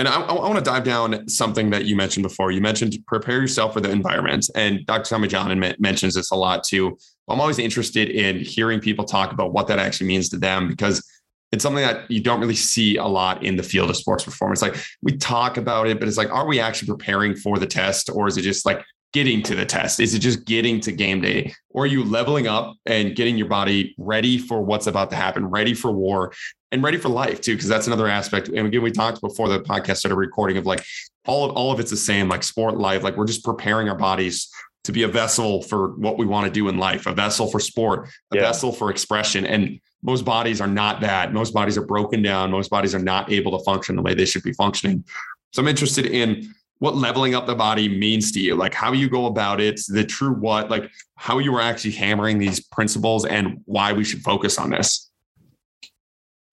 And 0.00 0.08
I, 0.08 0.18
I 0.22 0.32
want 0.32 0.56
to 0.56 0.62
dive 0.62 0.84
down 0.84 1.28
something 1.28 1.68
that 1.70 1.84
you 1.84 1.94
mentioned 1.94 2.22
before. 2.22 2.50
You 2.50 2.62
mentioned 2.62 2.96
prepare 3.06 3.38
yourself 3.38 3.74
for 3.74 3.82
the 3.82 3.90
environment. 3.90 4.48
And 4.54 4.86
Dr. 4.86 5.10
Tommy 5.10 5.28
John 5.28 5.58
mentions 5.78 6.14
this 6.14 6.30
a 6.30 6.36
lot 6.36 6.64
too. 6.64 6.96
I'm 7.28 7.38
always 7.38 7.58
interested 7.58 8.08
in 8.08 8.38
hearing 8.38 8.80
people 8.80 9.04
talk 9.04 9.30
about 9.30 9.52
what 9.52 9.66
that 9.66 9.78
actually 9.78 10.06
means 10.06 10.30
to 10.30 10.38
them 10.38 10.68
because 10.68 11.06
it's 11.52 11.62
something 11.62 11.84
that 11.84 12.10
you 12.10 12.20
don't 12.20 12.40
really 12.40 12.54
see 12.54 12.96
a 12.96 13.06
lot 13.06 13.42
in 13.42 13.56
the 13.56 13.62
field 13.62 13.90
of 13.90 13.96
sports 13.96 14.24
performance. 14.24 14.62
Like 14.62 14.76
we 15.02 15.16
talk 15.16 15.56
about 15.56 15.88
it, 15.88 15.98
but 15.98 16.06
it's 16.06 16.16
like, 16.16 16.30
are 16.30 16.46
we 16.46 16.60
actually 16.60 16.88
preparing 16.88 17.34
for 17.34 17.58
the 17.58 17.66
test 17.66 18.08
or 18.12 18.28
is 18.28 18.36
it 18.36 18.42
just 18.42 18.64
like 18.64 18.84
getting 19.12 19.42
to 19.42 19.56
the 19.56 19.66
test? 19.66 19.98
Is 19.98 20.14
it 20.14 20.20
just 20.20 20.44
getting 20.44 20.80
to 20.80 20.92
game 20.92 21.20
day? 21.20 21.52
Or 21.70 21.84
are 21.84 21.88
you 21.88 22.04
leveling 22.04 22.46
up 22.46 22.76
and 22.86 23.16
getting 23.16 23.36
your 23.36 23.48
body 23.48 23.94
ready 23.98 24.38
for 24.38 24.62
what's 24.62 24.86
about 24.86 25.10
to 25.10 25.16
happen, 25.16 25.46
ready 25.46 25.74
for 25.74 25.90
war, 25.90 26.32
and 26.70 26.82
ready 26.82 26.98
for 26.98 27.08
life 27.08 27.40
too? 27.40 27.54
Because 27.54 27.68
that's 27.68 27.88
another 27.88 28.06
aspect. 28.06 28.48
And 28.48 28.66
again, 28.68 28.82
we 28.82 28.92
talked 28.92 29.20
before 29.20 29.48
the 29.48 29.60
podcast 29.60 29.98
started 29.98 30.16
recording 30.16 30.56
of 30.56 30.66
like 30.66 30.84
all 31.26 31.44
of 31.44 31.56
all 31.56 31.72
of 31.72 31.80
it's 31.80 31.90
the 31.90 31.96
same, 31.96 32.28
like 32.28 32.44
sport, 32.44 32.76
life. 32.76 33.02
Like 33.02 33.16
we're 33.16 33.26
just 33.26 33.44
preparing 33.44 33.88
our 33.88 33.96
bodies 33.96 34.48
to 34.84 34.92
be 34.92 35.02
a 35.02 35.08
vessel 35.08 35.62
for 35.62 35.96
what 35.96 36.16
we 36.16 36.26
want 36.26 36.46
to 36.46 36.52
do 36.52 36.68
in 36.68 36.78
life, 36.78 37.06
a 37.06 37.12
vessel 37.12 37.50
for 37.50 37.60
sport, 37.60 38.08
a 38.32 38.36
yeah. 38.36 38.42
vessel 38.42 38.72
for 38.72 38.90
expression. 38.90 39.44
And 39.44 39.80
most 40.02 40.24
bodies 40.24 40.60
are 40.60 40.66
not 40.66 41.00
that. 41.00 41.32
Most 41.32 41.52
bodies 41.52 41.76
are 41.76 41.84
broken 41.84 42.22
down. 42.22 42.50
Most 42.50 42.70
bodies 42.70 42.94
are 42.94 43.00
not 43.00 43.30
able 43.30 43.56
to 43.58 43.64
function 43.64 43.96
the 43.96 44.02
way 44.02 44.14
they 44.14 44.24
should 44.24 44.42
be 44.42 44.52
functioning. 44.52 45.04
So 45.52 45.62
I'm 45.62 45.68
interested 45.68 46.06
in 46.06 46.54
what 46.78 46.96
leveling 46.96 47.34
up 47.34 47.46
the 47.46 47.54
body 47.54 47.88
means 47.88 48.32
to 48.32 48.40
you, 48.40 48.54
like 48.54 48.72
how 48.72 48.92
you 48.92 49.08
go 49.08 49.26
about 49.26 49.60
it, 49.60 49.80
the 49.88 50.04
true 50.04 50.32
what, 50.32 50.70
like 50.70 50.90
how 51.16 51.38
you 51.38 51.54
are 51.54 51.60
actually 51.60 51.90
hammering 51.90 52.38
these 52.38 52.60
principles 52.60 53.26
and 53.26 53.60
why 53.66 53.92
we 53.92 54.02
should 54.02 54.22
focus 54.22 54.58
on 54.58 54.70
this. 54.70 55.10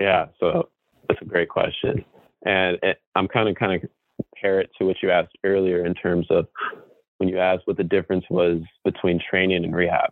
Yeah, 0.02 0.26
so 0.40 0.70
that's 1.08 1.22
a 1.22 1.26
great 1.26 1.48
question. 1.48 2.04
And 2.46 2.78
I'm 3.16 3.30
kind 3.30 3.48
of 3.48 3.56
kind 3.56 3.82
of 3.82 3.90
compare 4.34 4.60
it 4.60 4.70
to 4.78 4.86
what 4.86 4.98
you 5.02 5.12
asked 5.12 5.38
earlier 5.46 5.86
in 5.86 5.94
terms 5.94 6.28
of 6.30 6.48
when 7.18 7.30
you 7.30 7.40
asked 7.40 7.64
what 7.66 7.78
the 7.78 7.84
difference 7.84 8.26
was 8.30 8.62
between 8.84 9.22
training 9.30 9.64
and 9.64 9.74
rehab. 9.74 10.12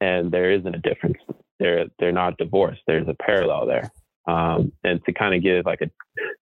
And 0.00 0.32
there 0.32 0.50
isn't 0.50 0.74
a 0.74 0.78
difference. 0.78 1.18
They're 1.60 1.86
they're 1.98 2.12
not 2.12 2.38
divorced. 2.38 2.82
There's 2.86 3.08
a 3.08 3.14
parallel 3.14 3.66
there. 3.66 3.90
Um, 4.26 4.72
and 4.82 5.04
to 5.04 5.12
kind 5.12 5.34
of 5.34 5.42
give 5.42 5.66
like 5.66 5.82
a 5.82 5.90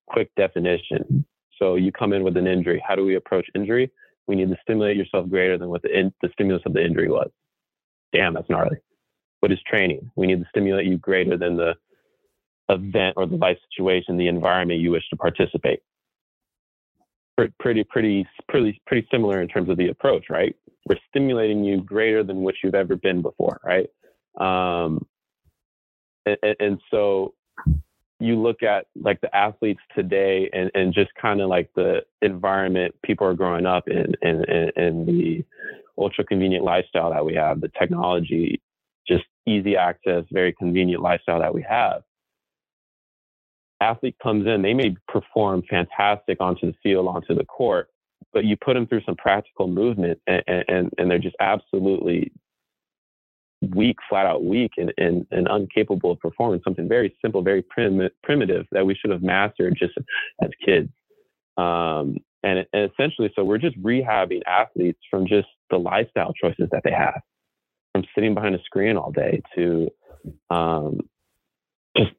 quick 0.07 0.31
definition, 0.37 1.25
So 1.62 1.77
you 1.77 1.92
come 1.92 2.12
in 2.12 2.25
with 2.25 2.37
an 2.37 2.48
injury. 2.48 2.83
How 2.87 2.96
do 2.96 3.05
we 3.05 3.14
approach 3.14 3.46
injury? 3.55 3.90
We 4.27 4.35
need 4.35 4.51
to 4.51 4.57
stimulate 4.62 4.96
yourself 4.96 5.29
greater 5.29 5.57
than 5.57 5.68
what 5.68 5.83
the, 5.83 5.96
in, 5.96 6.12
the 6.20 6.29
stimulus 6.33 6.62
of 6.66 6.72
the 6.72 6.85
injury 6.85 7.09
was. 7.09 7.31
Damn, 8.12 8.35
that's 8.35 8.51
gnarly. 8.51 8.79
What 9.40 9.53
is 9.53 9.59
training? 9.68 10.11
We 10.16 10.27
need 10.27 10.40
to 10.40 10.48
stimulate 10.48 10.87
you 10.87 10.98
greater 10.98 11.37
than 11.37 11.57
the 11.57 11.75
event 12.68 13.14
or 13.16 13.27
the 13.27 13.37
life 13.37 13.59
situation, 13.70 14.16
the 14.16 14.29
environment 14.29 14.81
you 14.81 14.90
wish 14.90 15.09
to 15.11 15.16
participate. 15.16 15.81
Pretty, 17.37 17.85
pretty, 17.85 18.27
pretty, 18.48 18.81
pretty 18.87 19.07
similar 19.11 19.40
in 19.40 19.48
terms 19.48 19.68
of 19.68 19.77
the 19.77 19.88
approach, 19.88 20.27
right? 20.31 20.55
We're 20.88 20.98
stimulating 21.09 21.64
you 21.64 21.81
greater 21.81 22.22
than 22.22 22.38
what 22.38 22.57
you've 22.62 22.75
ever 22.75 22.96
been 22.96 23.22
before, 23.22 23.61
right? 23.64 23.88
Um, 24.38 25.06
and, 26.26 26.56
and 26.60 26.80
so 26.90 27.34
you 28.22 28.40
look 28.40 28.62
at 28.62 28.86
like 28.94 29.20
the 29.20 29.34
athletes 29.34 29.80
today 29.94 30.48
and, 30.52 30.70
and 30.74 30.94
just 30.94 31.10
kind 31.20 31.40
of 31.40 31.48
like 31.48 31.70
the 31.74 32.02
environment 32.22 32.94
people 33.02 33.26
are 33.26 33.34
growing 33.34 33.66
up 33.66 33.88
in 33.88 34.14
and, 34.22 34.44
and, 34.48 34.72
and 34.76 35.06
the 35.08 35.44
ultra 35.98 36.24
convenient 36.24 36.64
lifestyle 36.64 37.10
that 37.10 37.24
we 37.24 37.34
have, 37.34 37.60
the 37.60 37.70
technology, 37.78 38.60
just 39.06 39.24
easy 39.46 39.76
access, 39.76 40.24
very 40.30 40.52
convenient 40.52 41.02
lifestyle 41.02 41.40
that 41.40 41.52
we 41.52 41.62
have. 41.68 42.02
Athlete 43.80 44.16
comes 44.22 44.46
in, 44.46 44.62
they 44.62 44.74
may 44.74 44.94
perform 45.08 45.64
fantastic 45.68 46.40
onto 46.40 46.66
the 46.66 46.76
field, 46.82 47.08
onto 47.08 47.34
the 47.34 47.44
court, 47.44 47.88
but 48.32 48.44
you 48.44 48.56
put 48.56 48.74
them 48.74 48.86
through 48.86 49.02
some 49.04 49.16
practical 49.16 49.66
movement 49.66 50.20
and, 50.28 50.44
and, 50.46 50.90
and 50.96 51.10
they're 51.10 51.18
just 51.18 51.36
absolutely 51.40 52.30
weak, 53.70 53.96
flat 54.09 54.27
out 54.27 54.44
weak, 54.44 54.72
and, 54.77 54.92
and, 54.98 55.27
and 55.31 55.48
incapable 55.48 56.11
of 56.11 56.20
performing 56.20 56.61
something 56.64 56.88
very 56.88 57.16
simple, 57.22 57.42
very 57.42 57.62
prim- 57.62 58.09
primitive 58.22 58.66
that 58.72 58.85
we 58.85 58.94
should 58.94 59.11
have 59.11 59.22
mastered 59.22 59.77
just 59.79 59.92
as 60.42 60.51
kids. 60.64 60.88
Um, 61.57 62.16
and, 62.42 62.66
and 62.72 62.90
essentially, 62.90 63.33
so 63.37 63.44
we're 63.44 63.59
just 63.59 63.81
rehabbing 63.81 64.40
athletes 64.46 64.98
from 65.11 65.27
just 65.27 65.48
the 65.70 65.79
lifestyle 65.79 66.33
choices 66.33 66.68
that 66.72 66.83
they 66.85 66.90
have, 66.90 67.20
from 67.92 68.05
sitting 68.14 68.35
behind 68.35 68.55
a 68.55 68.62
screen 68.64 68.96
all 68.96 69.12
day 69.12 69.42
to 69.55 69.88
um, 70.51 71.01
just 71.96 72.11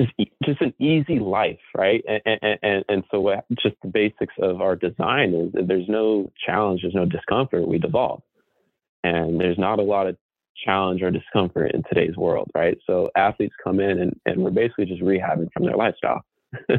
just 0.00 0.12
just 0.44 0.60
an 0.60 0.74
easy 0.78 1.18
life, 1.18 1.60
right? 1.76 2.04
And, 2.06 2.38
and 2.42 2.58
and, 2.62 2.84
and 2.88 3.04
so 3.10 3.20
what, 3.20 3.44
just 3.62 3.76
the 3.82 3.88
basics 3.88 4.34
of 4.40 4.60
our 4.60 4.76
design 4.76 5.32
is 5.34 5.66
there's 5.66 5.88
no 5.88 6.30
challenge, 6.44 6.82
there's 6.82 6.94
no 6.94 7.06
discomfort. 7.06 7.66
We 7.66 7.78
devolve, 7.78 8.22
and 9.02 9.40
there's 9.40 9.58
not 9.58 9.78
a 9.78 9.82
lot 9.82 10.08
of 10.08 10.16
challenge 10.64 11.02
or 11.02 11.10
discomfort 11.10 11.72
in 11.72 11.82
today's 11.88 12.16
world, 12.16 12.50
right? 12.54 12.78
So 12.86 13.10
athletes 13.16 13.54
come 13.62 13.80
in 13.80 13.98
and, 13.98 14.20
and 14.26 14.42
we're 14.42 14.50
basically 14.50 14.86
just 14.86 15.02
rehabbing 15.02 15.52
from 15.52 15.64
their 15.64 15.76
lifestyle. 15.76 16.22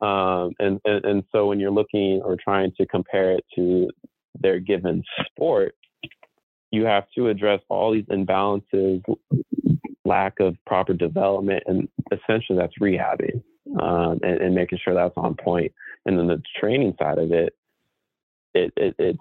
um, 0.00 0.52
and, 0.58 0.80
and, 0.84 1.04
and 1.04 1.24
so 1.32 1.46
when 1.46 1.60
you're 1.60 1.70
looking 1.70 2.22
or 2.24 2.36
trying 2.42 2.72
to 2.78 2.86
compare 2.86 3.32
it 3.32 3.44
to 3.56 3.90
their 4.40 4.60
given 4.60 5.02
sport, 5.26 5.74
you 6.70 6.84
have 6.86 7.04
to 7.16 7.28
address 7.28 7.60
all 7.68 7.92
these 7.92 8.04
imbalances, 8.06 9.02
lack 10.04 10.40
of 10.40 10.56
proper 10.66 10.92
development, 10.92 11.62
and 11.66 11.88
essentially 12.12 12.58
that's 12.58 12.74
rehabbing 12.80 13.42
um, 13.80 14.18
and, 14.22 14.40
and, 14.40 14.54
making 14.54 14.78
sure 14.82 14.92
that's 14.92 15.16
on 15.16 15.36
point. 15.36 15.72
And 16.04 16.18
then 16.18 16.26
the 16.26 16.42
training 16.60 16.94
side 16.98 17.18
of 17.18 17.30
it, 17.32 17.54
it, 18.54 18.72
it 18.76 18.94
it's 18.98 19.18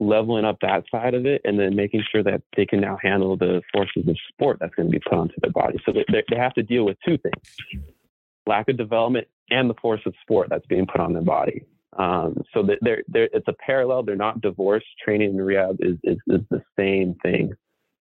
leveling 0.00 0.44
up 0.44 0.58
that 0.62 0.84
side 0.90 1.14
of 1.14 1.26
it 1.26 1.40
and 1.44 1.58
then 1.58 1.74
making 1.74 2.02
sure 2.10 2.22
that 2.22 2.42
they 2.56 2.64
can 2.64 2.80
now 2.80 2.96
handle 3.02 3.36
the 3.36 3.60
forces 3.72 4.06
of 4.08 4.16
sport 4.28 4.58
that's 4.60 4.74
going 4.74 4.88
to 4.88 4.92
be 4.92 5.00
put 5.00 5.18
onto 5.18 5.34
their 5.40 5.50
body. 5.50 5.78
So 5.84 5.92
they, 5.92 6.04
they 6.30 6.36
have 6.36 6.54
to 6.54 6.62
deal 6.62 6.84
with 6.84 6.96
two 7.04 7.18
things 7.18 7.82
lack 8.48 8.68
of 8.68 8.76
development 8.76 9.28
and 9.50 9.70
the 9.70 9.74
force 9.74 10.00
of 10.06 10.14
sport 10.22 10.48
that's 10.50 10.66
being 10.66 10.86
put 10.86 11.00
on 11.00 11.12
their 11.12 11.22
body. 11.22 11.64
Um, 11.96 12.42
so 12.52 12.66
they're, 12.80 13.02
they're, 13.08 13.28
it's 13.32 13.46
a 13.46 13.54
parallel. 13.64 14.02
They're 14.02 14.16
not 14.16 14.40
divorced. 14.40 14.86
Training 15.04 15.30
and 15.30 15.46
rehab 15.46 15.76
is, 15.80 15.96
is, 16.02 16.16
is 16.26 16.40
the 16.50 16.62
same 16.78 17.14
thing. 17.22 17.52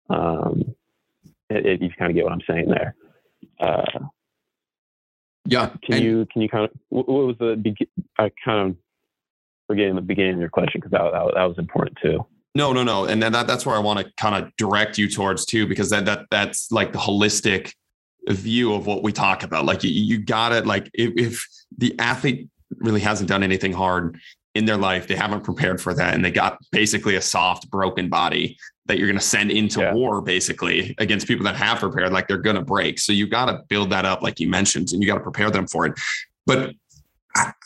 Um, 0.08 0.74
if 1.50 1.80
you 1.80 1.90
kind 1.98 2.10
of 2.10 2.14
get 2.14 2.24
what 2.24 2.32
I'm 2.32 2.40
saying 2.48 2.68
there. 2.68 2.94
Uh, 3.60 4.06
yeah. 5.44 5.68
Can 5.84 5.96
and, 5.96 6.04
you 6.04 6.26
can 6.32 6.42
you 6.42 6.48
kind 6.48 6.64
of 6.64 6.70
what 6.88 7.08
was 7.08 7.36
the 7.38 7.74
I 8.18 8.30
kind 8.44 8.70
of 8.70 8.76
forgetting 9.66 9.94
the 9.94 10.02
beginning 10.02 10.34
of 10.34 10.40
your 10.40 10.48
question 10.48 10.80
because 10.80 10.92
that, 10.92 11.12
that, 11.12 11.34
that 11.34 11.44
was 11.44 11.58
important 11.58 11.98
too. 12.02 12.24
No, 12.54 12.72
no, 12.72 12.82
no, 12.82 13.04
and 13.04 13.22
then 13.22 13.32
that, 13.32 13.46
that's 13.46 13.66
where 13.66 13.76
I 13.76 13.80
want 13.80 13.98
to 13.98 14.10
kind 14.16 14.42
of 14.42 14.50
direct 14.56 14.96
you 14.96 15.10
towards 15.10 15.44
too, 15.44 15.66
because 15.66 15.90
that 15.90 16.06
that 16.06 16.26
that's 16.30 16.72
like 16.72 16.92
the 16.92 16.98
holistic 16.98 17.74
view 18.28 18.72
of 18.72 18.86
what 18.86 19.02
we 19.02 19.12
talk 19.12 19.42
about. 19.42 19.66
Like 19.66 19.84
you, 19.84 19.90
you 19.90 20.18
got 20.18 20.52
it. 20.52 20.66
Like 20.66 20.90
if, 20.94 21.12
if 21.16 21.46
the 21.76 21.94
athlete 21.98 22.48
really 22.78 23.00
hasn't 23.00 23.28
done 23.28 23.42
anything 23.42 23.72
hard 23.72 24.18
in 24.54 24.64
their 24.64 24.78
life, 24.78 25.06
they 25.06 25.14
haven't 25.14 25.44
prepared 25.44 25.82
for 25.82 25.92
that, 25.92 26.14
and 26.14 26.24
they 26.24 26.30
got 26.30 26.58
basically 26.72 27.16
a 27.16 27.20
soft, 27.20 27.70
broken 27.70 28.08
body 28.08 28.56
that 28.86 28.98
you're 28.98 29.08
going 29.08 29.18
to 29.18 29.24
send 29.24 29.50
into 29.50 29.80
yeah. 29.80 29.92
war 29.92 30.22
basically 30.22 30.94
against 30.98 31.26
people 31.26 31.44
that 31.44 31.56
have 31.56 31.80
prepared, 31.80 32.12
like 32.12 32.28
they're 32.28 32.38
going 32.38 32.56
to 32.56 32.62
break. 32.62 32.98
So 32.98 33.12
you 33.12 33.26
got 33.26 33.46
to 33.46 33.60
build 33.68 33.90
that 33.90 34.06
up, 34.06 34.22
like 34.22 34.40
you 34.40 34.48
mentioned, 34.48 34.92
and 34.92 35.02
you 35.02 35.08
got 35.08 35.16
to 35.16 35.22
prepare 35.22 35.50
them 35.50 35.66
for 35.66 35.86
it. 35.86 35.94
But 36.46 36.72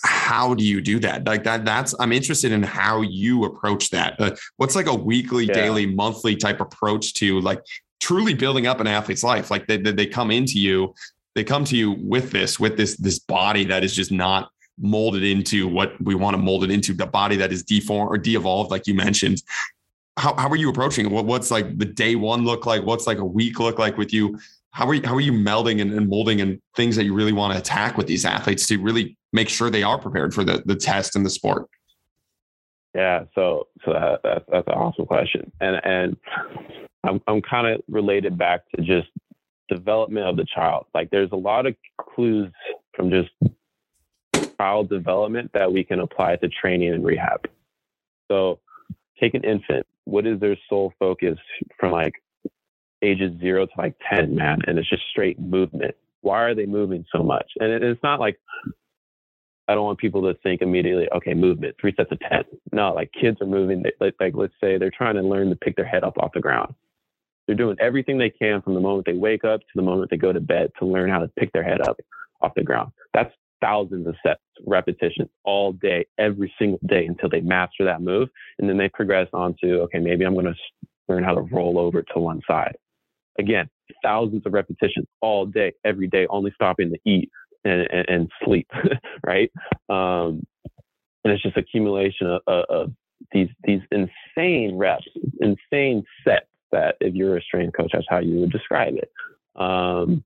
how 0.04 0.54
do 0.54 0.64
you 0.64 0.80
do 0.80 0.98
that? 1.00 1.26
Like 1.26 1.44
that 1.44 1.64
that's 1.64 1.94
i'm 1.98 2.12
interested 2.12 2.52
in 2.52 2.62
how 2.62 3.02
you 3.02 3.44
approach 3.44 3.90
that. 3.90 4.20
Uh, 4.20 4.34
what's 4.56 4.76
like 4.76 4.86
a 4.86 4.94
weekly 4.94 5.46
yeah. 5.46 5.54
daily 5.54 5.86
monthly 5.86 6.36
type 6.36 6.60
approach 6.60 7.14
to 7.14 7.40
like 7.40 7.60
truly 8.00 8.34
building 8.34 8.66
up 8.66 8.80
an 8.80 8.86
athlete's 8.86 9.24
life? 9.24 9.50
Like 9.50 9.66
they, 9.66 9.76
they 9.76 10.06
come 10.06 10.30
into 10.30 10.58
you 10.58 10.94
they 11.34 11.44
come 11.44 11.64
to 11.64 11.76
you 11.76 11.92
with 11.92 12.30
this 12.30 12.58
with 12.58 12.76
this 12.76 12.96
this 12.96 13.18
body 13.18 13.64
that 13.64 13.84
is 13.84 13.94
just 13.94 14.10
not 14.12 14.50
molded 14.78 15.22
into 15.22 15.68
what 15.68 15.92
we 16.02 16.14
want 16.14 16.34
to 16.34 16.38
mold 16.42 16.64
it 16.64 16.70
into 16.70 16.94
the 16.94 17.06
body 17.06 17.36
that 17.36 17.52
is 17.52 17.62
deformed 17.62 18.10
or 18.10 18.18
de-evolved 18.18 18.70
like 18.70 18.86
you 18.86 18.94
mentioned. 18.94 19.42
How, 20.16 20.34
how 20.36 20.48
are 20.48 20.56
you 20.56 20.70
approaching 20.70 21.06
it? 21.06 21.12
What, 21.12 21.26
what's 21.26 21.50
like 21.50 21.78
the 21.78 21.84
day 21.84 22.14
one 22.14 22.44
look 22.44 22.66
like? 22.66 22.84
What's 22.84 23.06
like 23.06 23.18
a 23.18 23.24
week 23.24 23.60
look 23.60 23.78
like 23.78 23.96
with 23.96 24.12
you 24.12 24.38
how 24.72 24.86
are 24.86 24.94
you, 24.94 25.02
how 25.04 25.14
are 25.14 25.20
you 25.20 25.32
melding 25.32 25.80
and, 25.80 25.92
and 25.92 26.08
molding 26.08 26.40
and 26.40 26.60
things 26.76 26.96
that 26.96 27.04
you 27.04 27.14
really 27.14 27.32
want 27.32 27.52
to 27.52 27.58
attack 27.58 27.96
with 27.96 28.06
these 28.06 28.24
athletes 28.24 28.66
to 28.68 28.78
really 28.78 29.16
make 29.32 29.48
sure 29.48 29.70
they 29.70 29.82
are 29.82 29.98
prepared 29.98 30.32
for 30.32 30.44
the 30.44 30.62
the 30.64 30.76
test 30.76 31.16
and 31.16 31.26
the 31.26 31.30
sport? 31.30 31.66
Yeah, 32.94 33.24
so 33.34 33.68
so 33.84 33.92
that, 33.92 34.22
that 34.22 34.44
that's 34.50 34.68
an 34.68 34.74
awesome 34.74 35.06
question, 35.06 35.50
and 35.60 35.80
and 35.84 36.16
I'm 37.04 37.20
I'm 37.26 37.42
kind 37.42 37.66
of 37.66 37.82
related 37.88 38.38
back 38.38 38.62
to 38.74 38.82
just 38.82 39.08
development 39.68 40.26
of 40.26 40.36
the 40.36 40.46
child. 40.54 40.86
Like 40.94 41.10
there's 41.10 41.32
a 41.32 41.36
lot 41.36 41.66
of 41.66 41.74
clues 42.14 42.52
from 42.94 43.10
just 43.10 43.30
child 44.58 44.88
development 44.88 45.50
that 45.54 45.72
we 45.72 45.84
can 45.84 46.00
apply 46.00 46.36
to 46.36 46.48
training 46.48 46.92
and 46.92 47.04
rehab. 47.04 47.48
So 48.30 48.60
take 49.18 49.34
an 49.34 49.44
infant. 49.44 49.86
What 50.04 50.26
is 50.26 50.40
their 50.40 50.56
sole 50.68 50.92
focus 50.98 51.38
from 51.78 51.92
like 51.92 52.14
ages 53.02 53.38
zero 53.40 53.66
to 53.66 53.72
like 53.78 53.94
10, 54.12 54.34
man? 54.34 54.58
And 54.66 54.78
it's 54.78 54.88
just 54.88 55.02
straight 55.10 55.38
movement. 55.38 55.94
Why 56.22 56.42
are 56.42 56.54
they 56.54 56.66
moving 56.66 57.04
so 57.14 57.22
much? 57.22 57.50
And 57.58 57.72
it's 57.82 58.02
not 58.02 58.20
like 58.20 58.38
I 59.70 59.74
don't 59.74 59.84
want 59.84 59.98
people 59.98 60.22
to 60.22 60.34
think 60.42 60.62
immediately, 60.62 61.08
okay, 61.14 61.32
movement, 61.32 61.76
three 61.80 61.94
sets 61.96 62.10
of 62.10 62.18
10. 62.18 62.42
No, 62.72 62.92
like 62.92 63.10
kids 63.12 63.38
are 63.40 63.46
moving. 63.46 63.84
Like, 64.00 64.14
like, 64.18 64.34
let's 64.34 64.52
say 64.60 64.78
they're 64.78 64.90
trying 64.90 65.14
to 65.14 65.22
learn 65.22 65.48
to 65.50 65.56
pick 65.56 65.76
their 65.76 65.86
head 65.86 66.02
up 66.02 66.18
off 66.18 66.32
the 66.34 66.40
ground. 66.40 66.74
They're 67.46 67.54
doing 67.56 67.76
everything 67.80 68.18
they 68.18 68.30
can 68.30 68.62
from 68.62 68.74
the 68.74 68.80
moment 68.80 69.06
they 69.06 69.12
wake 69.12 69.44
up 69.44 69.60
to 69.60 69.66
the 69.76 69.82
moment 69.82 70.10
they 70.10 70.16
go 70.16 70.32
to 70.32 70.40
bed 70.40 70.72
to 70.80 70.86
learn 70.86 71.08
how 71.08 71.20
to 71.20 71.28
pick 71.38 71.52
their 71.52 71.62
head 71.62 71.80
up 71.80 71.96
off 72.40 72.52
the 72.56 72.64
ground. 72.64 72.90
That's 73.14 73.32
thousands 73.60 74.08
of 74.08 74.16
sets, 74.26 74.40
repetitions 74.66 75.28
all 75.44 75.72
day, 75.72 76.06
every 76.18 76.52
single 76.58 76.80
day 76.86 77.06
until 77.06 77.28
they 77.28 77.40
master 77.40 77.84
that 77.84 78.02
move. 78.02 78.28
And 78.58 78.68
then 78.68 78.76
they 78.76 78.88
progress 78.88 79.28
on 79.32 79.54
to, 79.62 79.82
okay, 79.82 79.98
maybe 79.98 80.24
I'm 80.24 80.34
going 80.34 80.46
to 80.46 80.54
learn 81.08 81.22
how 81.22 81.34
to 81.34 81.42
roll 81.42 81.78
over 81.78 82.02
to 82.02 82.18
one 82.18 82.40
side. 82.46 82.76
Again, 83.40 83.68
thousands 84.02 84.44
of 84.46 84.52
repetitions 84.52 85.06
all 85.20 85.46
day, 85.46 85.72
every 85.84 86.06
day, 86.06 86.26
only 86.28 86.52
stopping 86.54 86.90
to 86.90 86.98
eat, 87.10 87.30
and, 87.64 87.88
and, 87.90 88.08
and 88.08 88.30
sleep, 88.44 88.68
right? 89.26 89.50
Um, 89.88 90.46
and 91.24 91.32
it's 91.32 91.42
just 91.42 91.56
accumulation 91.56 92.26
of, 92.26 92.42
of, 92.46 92.64
of, 92.68 92.92
these 93.32 93.48
these 93.64 93.82
insane 93.92 94.78
reps, 94.78 95.06
insane 95.40 96.02
sets 96.26 96.46
that 96.72 96.96
if 97.00 97.14
you're 97.14 97.36
a 97.36 97.42
strength 97.42 97.76
coach, 97.76 97.90
that's 97.92 98.06
how 98.08 98.18
you 98.18 98.40
would 98.40 98.50
describe 98.50 98.94
it. 98.96 99.10
Um, 99.60 100.24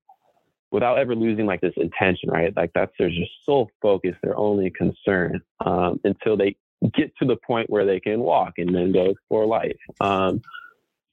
without 0.71 0.99
ever 0.99 1.15
losing 1.15 1.45
like 1.45 1.61
this 1.61 1.75
intention, 1.77 2.31
right? 2.31 2.55
Like 2.57 2.71
that's 2.73 2.93
their 2.99 3.09
just 3.09 3.31
sole 3.45 3.69
focus, 3.83 4.15
their 4.23 4.37
only 4.37 4.71
concern 4.71 5.41
um, 5.65 6.01
until 6.05 6.37
they 6.37 6.57
get 6.95 7.13
to 7.17 7.25
the 7.25 7.37
point 7.47 7.69
where 7.69 7.85
they 7.85 7.99
can 7.99 8.21
walk 8.21 8.55
and 8.59 8.75
then 8.75 8.93
go 8.93 9.15
for 9.29 9.45
life. 9.45 9.77
Um, 10.01 10.41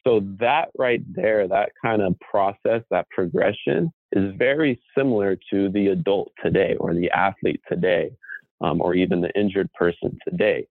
so 0.05 0.21
that 0.39 0.69
right 0.77 1.01
there, 1.13 1.47
that 1.47 1.71
kind 1.83 2.01
of 2.01 2.19
process, 2.19 2.81
that 2.89 3.07
progression 3.09 3.91
is 4.11 4.35
very 4.35 4.81
similar 4.97 5.37
to 5.51 5.69
the 5.69 5.87
adult 5.87 6.31
today 6.43 6.75
or 6.79 6.93
the 6.93 7.09
athlete 7.11 7.61
today 7.69 8.11
um, 8.61 8.81
or 8.81 8.95
even 8.95 9.21
the 9.21 9.31
injured 9.39 9.71
person 9.73 10.17
today. 10.27 10.67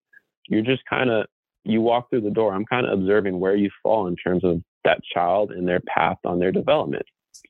You're 0.48 0.62
just 0.62 0.82
kind 0.86 1.10
of, 1.10 1.26
you 1.64 1.80
walk 1.80 2.10
through 2.10 2.22
the 2.22 2.30
door. 2.30 2.52
I'm 2.52 2.66
kind 2.66 2.86
of 2.86 2.98
observing 2.98 3.38
where 3.38 3.54
you 3.54 3.70
fall 3.82 4.06
in 4.08 4.16
terms 4.16 4.44
of 4.44 4.62
that 4.84 5.00
child 5.14 5.52
and 5.52 5.68
their 5.68 5.80
path 5.80 6.18
on 6.24 6.38
their 6.38 6.52
development. 6.52 7.04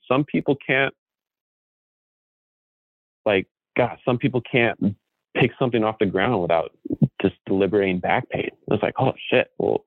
Some 0.07 0.25
people 0.25 0.57
can't, 0.67 0.93
like, 3.25 3.47
God, 3.77 3.99
some 4.05 4.19
people 4.19 4.43
can't 4.51 4.97
pick 5.35 5.53
something 5.59 5.85
off 5.85 5.99
the 6.01 6.07
ground 6.07 6.43
without 6.43 6.73
just 7.23 7.37
deliberating 7.47 8.01
back 8.01 8.29
pain. 8.31 8.51
It's 8.71 8.83
like, 8.83 8.95
oh 8.99 9.13
shit. 9.31 9.49
Well, 9.59 9.85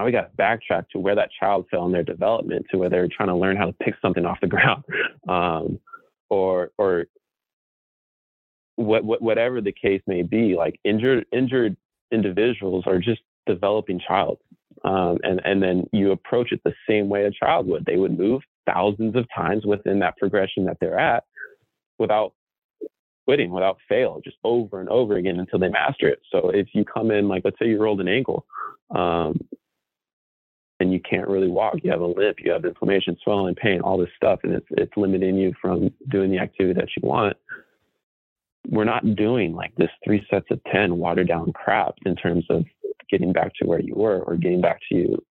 now 0.00 0.06
we 0.06 0.12
got 0.12 0.30
to 0.30 0.36
backtrack 0.42 0.88
to 0.90 0.98
where 0.98 1.14
that 1.14 1.28
child 1.38 1.66
fell 1.70 1.84
in 1.84 1.92
their 1.92 2.02
development, 2.02 2.64
to 2.70 2.78
where 2.78 2.88
they're 2.88 3.06
trying 3.06 3.28
to 3.28 3.36
learn 3.36 3.56
how 3.56 3.66
to 3.66 3.72
pick 3.74 3.94
something 4.00 4.24
off 4.24 4.38
the 4.40 4.46
ground, 4.48 4.82
um, 5.28 5.78
or 6.30 6.70
or 6.78 7.04
what, 8.76 9.04
what, 9.04 9.20
whatever 9.20 9.60
the 9.60 9.72
case 9.72 10.00
may 10.06 10.22
be. 10.22 10.54
Like 10.56 10.80
injured 10.84 11.26
injured 11.32 11.76
individuals 12.10 12.84
are 12.86 12.98
just 12.98 13.20
developing 13.46 14.00
child, 14.00 14.38
um, 14.84 15.18
and 15.22 15.42
and 15.44 15.62
then 15.62 15.86
you 15.92 16.12
approach 16.12 16.50
it 16.52 16.62
the 16.64 16.72
same 16.88 17.10
way 17.10 17.24
a 17.24 17.30
child 17.30 17.66
would. 17.66 17.84
They 17.84 17.96
would 17.96 18.18
move 18.18 18.40
thousands 18.66 19.16
of 19.16 19.26
times 19.34 19.66
within 19.66 19.98
that 19.98 20.16
progression 20.16 20.64
that 20.64 20.78
they're 20.80 20.98
at, 20.98 21.24
without 21.98 22.32
quitting, 23.26 23.50
without 23.50 23.76
fail, 23.86 24.22
just 24.24 24.38
over 24.44 24.80
and 24.80 24.88
over 24.88 25.16
again 25.16 25.38
until 25.38 25.58
they 25.58 25.68
master 25.68 26.08
it. 26.08 26.20
So 26.32 26.48
if 26.54 26.68
you 26.72 26.86
come 26.86 27.10
in, 27.10 27.28
like 27.28 27.42
let's 27.44 27.58
say 27.58 27.68
you 27.68 27.78
rolled 27.78 28.00
an 28.00 28.08
ankle, 28.08 28.46
um, 28.94 29.38
and 30.80 30.92
you 30.92 31.00
can't 31.00 31.28
really 31.28 31.48
walk, 31.48 31.74
you 31.74 31.80
mm-hmm. 31.80 31.90
have 31.90 32.00
a 32.00 32.06
limp, 32.06 32.38
you 32.40 32.50
have 32.50 32.64
inflammation, 32.64 33.16
swelling, 33.22 33.54
pain, 33.54 33.80
all 33.80 33.98
this 33.98 34.08
stuff, 34.16 34.40
and 34.42 34.54
it's 34.54 34.66
it's 34.70 34.92
limiting 34.96 35.36
you 35.36 35.52
from 35.60 35.90
doing 36.08 36.30
the 36.30 36.38
activity 36.38 36.78
that 36.80 36.88
you 36.96 37.08
want. 37.08 37.36
We're 38.68 38.84
not 38.84 39.14
doing 39.14 39.54
like 39.54 39.74
this 39.76 39.90
three 40.04 40.26
sets 40.30 40.46
of 40.50 40.60
ten 40.72 40.96
watered 40.96 41.28
down 41.28 41.52
crap 41.52 41.94
in 42.04 42.16
terms 42.16 42.44
of 42.50 42.64
getting 43.10 43.32
back 43.32 43.52
to 43.60 43.66
where 43.66 43.80
you 43.80 43.94
were 43.94 44.20
or 44.20 44.36
getting 44.36 44.60
back 44.60 44.80
to 44.88 44.94
you, 44.94 45.24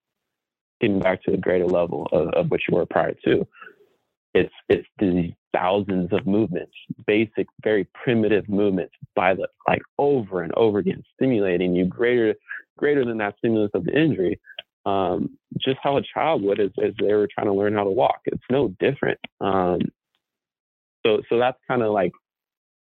getting 0.81 0.99
back 0.99 1.23
to 1.23 1.33
a 1.33 1.37
greater 1.37 1.67
level 1.67 2.07
of, 2.11 2.29
of 2.29 2.51
what 2.51 2.61
you 2.67 2.75
were 2.75 2.85
prior 2.85 3.15
to. 3.25 3.45
It's 4.33 4.53
it's 4.67 4.87
these 4.99 5.31
thousands 5.51 6.13
of 6.13 6.27
movements, 6.27 6.73
basic, 7.07 7.47
very 7.63 7.87
primitive 8.03 8.47
movements 8.47 8.93
by 9.15 9.33
the 9.33 9.47
like 9.67 9.81
over 9.97 10.43
and 10.43 10.53
over 10.55 10.77
again, 10.77 11.03
stimulating 11.15 11.75
you 11.75 11.85
greater 11.85 12.35
greater 12.77 13.03
than 13.03 13.17
that 13.17 13.35
stimulus 13.37 13.71
of 13.73 13.83
the 13.83 13.91
injury. 13.91 14.39
Um, 14.85 15.37
just 15.57 15.77
how 15.83 15.97
a 15.97 16.01
child 16.01 16.41
would 16.43 16.59
as, 16.59 16.71
as 16.83 16.93
they 16.99 17.13
were 17.13 17.27
trying 17.33 17.47
to 17.47 17.53
learn 17.53 17.73
how 17.73 17.83
to 17.83 17.89
walk. 17.89 18.21
It's 18.25 18.43
no 18.49 18.69
different. 18.79 19.19
Um, 19.41 19.79
so 21.05 21.21
so 21.29 21.37
that's 21.37 21.57
kind 21.67 21.81
of 21.81 21.91
like 21.91 22.11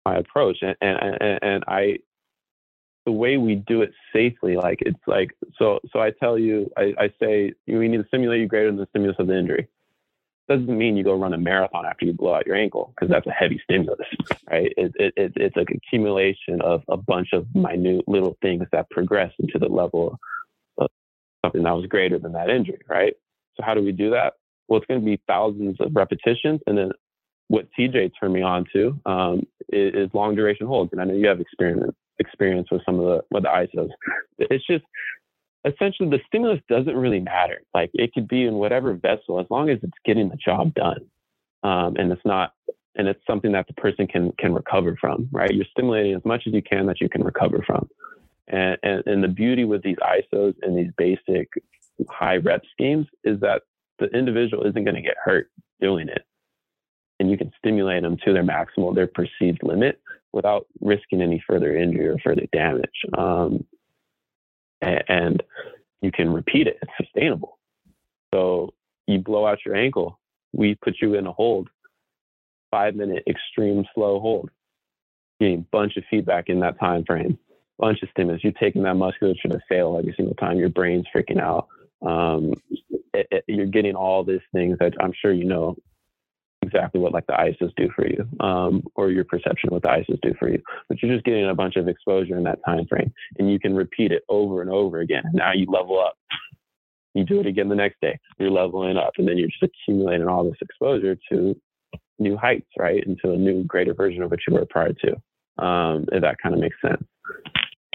my 0.05 0.17
approach, 0.17 0.57
and, 0.61 0.75
and 0.81 1.39
and 1.41 1.63
I 1.67 1.97
the 3.05 3.11
way 3.11 3.37
we 3.37 3.55
do 3.55 3.81
it 3.81 3.91
safely, 4.13 4.55
like 4.55 4.79
it's 4.81 4.99
like 5.07 5.31
so 5.57 5.79
so 5.91 5.99
I 5.99 6.11
tell 6.11 6.37
you, 6.37 6.69
I, 6.77 6.93
I 6.99 7.13
say 7.19 7.53
we 7.67 7.87
need 7.87 7.97
to 7.97 8.07
stimulate 8.07 8.41
you 8.41 8.47
greater 8.47 8.67
than 8.67 8.77
the 8.77 8.87
stimulus 8.91 9.17
of 9.19 9.27
the 9.27 9.37
injury 9.37 9.67
doesn't 10.51 10.77
mean 10.77 10.97
you 10.97 11.03
go 11.03 11.15
run 11.15 11.33
a 11.33 11.37
marathon 11.37 11.85
after 11.85 12.05
you 12.05 12.13
blow 12.13 12.33
out 12.33 12.45
your 12.45 12.55
ankle 12.55 12.93
because 12.93 13.09
that's 13.09 13.27
a 13.27 13.31
heavy 13.31 13.59
stimulus, 13.63 13.99
right? 14.49 14.73
It, 14.75 14.91
it, 14.95 15.13
it, 15.15 15.33
it's 15.35 15.55
like 15.55 15.69
accumulation 15.69 16.61
of 16.61 16.83
a 16.89 16.97
bunch 16.97 17.29
of 17.33 17.47
minute 17.55 18.05
little 18.07 18.37
things 18.41 18.65
that 18.71 18.89
progress 18.89 19.31
into 19.39 19.57
the 19.59 19.67
level 19.67 20.19
something 21.43 21.63
that 21.63 21.71
was 21.71 21.85
greater 21.87 22.19
than 22.19 22.33
that 22.33 22.49
injury, 22.49 22.79
right? 22.87 23.13
So 23.55 23.63
how 23.63 23.73
do 23.73 23.83
we 23.83 23.91
do 23.91 24.11
that? 24.11 24.33
Well, 24.67 24.79
it's 24.79 24.87
going 24.87 25.01
to 25.01 25.05
be 25.05 25.21
thousands 25.27 25.77
of 25.79 25.95
repetitions, 25.95 26.61
and 26.67 26.77
then 26.77 26.91
what 27.47 27.67
TJ 27.77 28.11
turned 28.19 28.33
me 28.33 28.41
on 28.41 28.65
to 28.71 28.99
um, 29.05 29.47
is, 29.69 29.93
is, 29.93 30.09
long 30.13 30.35
duration 30.35 30.67
holds, 30.67 30.93
and 30.93 31.01
I 31.01 31.03
know 31.03 31.13
you 31.13 31.27
have 31.27 31.41
experience 31.41 31.93
experience 32.19 32.67
with 32.71 32.81
some 32.85 32.99
of 32.99 33.05
the 33.05 33.21
with 33.31 33.43
the 33.43 33.49
ISOs. 33.49 33.89
It's 34.37 34.65
just 34.65 34.85
essentially 35.65 36.09
the 36.09 36.19
stimulus 36.27 36.59
doesn't 36.69 36.95
really 36.95 37.19
matter. 37.19 37.61
Like 37.73 37.91
it 37.93 38.13
could 38.13 38.27
be 38.27 38.45
in 38.45 38.55
whatever 38.55 38.93
vessel 38.93 39.39
as 39.39 39.47
long 39.49 39.69
as 39.69 39.79
it's 39.83 39.97
getting 40.05 40.29
the 40.29 40.37
job 40.37 40.73
done. 40.73 41.05
Um, 41.63 41.95
and 41.97 42.11
it's 42.11 42.25
not, 42.25 42.53
and 42.95 43.07
it's 43.07 43.21
something 43.27 43.51
that 43.51 43.67
the 43.67 43.73
person 43.73 44.07
can 44.07 44.31
can 44.39 44.53
recover 44.53 44.97
from, 44.99 45.29
right? 45.31 45.51
You're 45.51 45.65
stimulating 45.71 46.15
as 46.15 46.25
much 46.25 46.43
as 46.47 46.53
you 46.53 46.61
can 46.61 46.87
that 46.87 47.01
you 47.01 47.09
can 47.09 47.23
recover 47.23 47.63
from. 47.65 47.87
And, 48.47 48.77
and, 48.83 49.03
and 49.05 49.23
the 49.23 49.27
beauty 49.27 49.65
with 49.65 49.83
these 49.83 49.97
ISOs 49.97 50.55
and 50.61 50.77
these 50.77 50.91
basic 50.97 51.49
high 52.09 52.37
rep 52.37 52.63
schemes 52.71 53.07
is 53.23 53.39
that 53.41 53.63
the 53.99 54.07
individual 54.07 54.63
isn't 54.63 54.83
going 54.83 54.95
to 54.95 55.01
get 55.01 55.15
hurt 55.23 55.49
doing 55.79 56.09
it. 56.09 56.25
And 57.19 57.29
you 57.29 57.37
can 57.37 57.51
stimulate 57.57 58.01
them 58.01 58.17
to 58.25 58.33
their 58.33 58.43
maximal, 58.43 58.95
their 58.95 59.07
perceived 59.07 59.61
limit 59.61 60.01
without 60.33 60.65
risking 60.79 61.21
any 61.21 61.43
further 61.45 61.75
injury 61.75 62.07
or 62.07 62.17
further 62.23 62.47
damage. 62.51 62.89
Um, 63.17 63.65
and 64.81 65.43
you 66.01 66.11
can 66.11 66.33
repeat 66.33 66.67
it. 66.67 66.79
It's 66.81 66.91
sustainable. 66.97 67.59
So 68.33 68.73
you 69.07 69.19
blow 69.19 69.45
out 69.45 69.59
your 69.65 69.75
ankle, 69.75 70.19
we 70.53 70.75
put 70.75 70.95
you 71.01 71.15
in 71.15 71.27
a 71.27 71.31
hold, 71.31 71.69
five 72.71 72.95
minute 72.95 73.23
extreme 73.27 73.85
slow 73.93 74.19
hold, 74.19 74.49
getting 75.39 75.59
a 75.59 75.65
bunch 75.71 75.97
of 75.97 76.03
feedback 76.09 76.49
in 76.49 76.59
that 76.61 76.79
time 76.79 77.03
frame, 77.05 77.37
bunch 77.81 78.01
of 78.03 78.09
stimulus. 78.11 78.43
You're 78.43 78.53
taking 78.53 78.83
that 78.83 78.93
musculature 78.93 79.49
to 79.49 79.59
fail 79.67 79.97
every 79.97 80.13
single 80.15 80.35
time. 80.35 80.57
Your 80.57 80.69
brain's 80.69 81.07
freaking 81.13 81.41
out. 81.41 81.67
Um, 82.01 82.53
it, 83.13 83.27
it, 83.31 83.43
you're 83.47 83.65
getting 83.65 83.95
all 83.95 84.23
these 84.23 84.39
things 84.53 84.77
that 84.79 84.93
I'm 85.01 85.11
sure 85.19 85.33
you 85.33 85.43
know 85.43 85.75
exactly 86.61 87.01
what 87.01 87.11
like 87.11 87.25
the 87.25 87.33
ISOs 87.33 87.73
do 87.75 87.89
for 87.95 88.07
you, 88.07 88.25
um, 88.39 88.83
or 88.95 89.09
your 89.09 89.25
perception 89.25 89.69
of 89.69 89.73
what 89.73 89.81
the 89.81 89.89
ISOs 89.89 90.21
do 90.21 90.33
for 90.39 90.49
you. 90.49 90.61
But 90.87 91.01
you're 91.01 91.13
just 91.13 91.25
getting 91.25 91.49
a 91.49 91.55
bunch 91.55 91.75
of 91.75 91.87
exposure 91.87 92.37
in 92.37 92.43
that 92.43 92.59
time 92.65 92.85
frame, 92.87 93.11
and 93.39 93.51
you 93.51 93.59
can 93.59 93.75
repeat 93.75 94.11
it 94.11 94.23
over 94.29 94.61
and 94.61 94.69
over 94.69 94.99
again. 94.99 95.23
Now 95.33 95.51
you 95.53 95.65
level 95.67 95.99
up. 95.99 96.13
You 97.13 97.25
do 97.25 97.41
it 97.41 97.47
again 97.47 97.67
the 97.67 97.75
next 97.75 97.99
day. 98.01 98.17
You're 98.39 98.51
leveling 98.51 98.95
up, 98.95 99.13
and 99.17 99.27
then 99.27 99.37
you're 99.37 99.49
just 99.49 99.63
accumulating 99.63 100.27
all 100.27 100.45
this 100.45 100.61
exposure 100.61 101.17
to 101.31 101.59
new 102.19 102.37
heights, 102.37 102.69
right, 102.77 103.03
into 103.03 103.33
a 103.33 103.37
new, 103.37 103.63
greater 103.63 103.93
version 103.93 104.23
of 104.23 104.31
what 104.31 104.39
you 104.47 104.53
were 104.53 104.65
prior 104.65 104.93
to. 104.93 105.63
Um, 105.63 106.05
if 106.11 106.21
that 106.21 106.37
kind 106.41 106.55
of 106.55 106.61
makes 106.61 106.77
sense. 106.81 107.03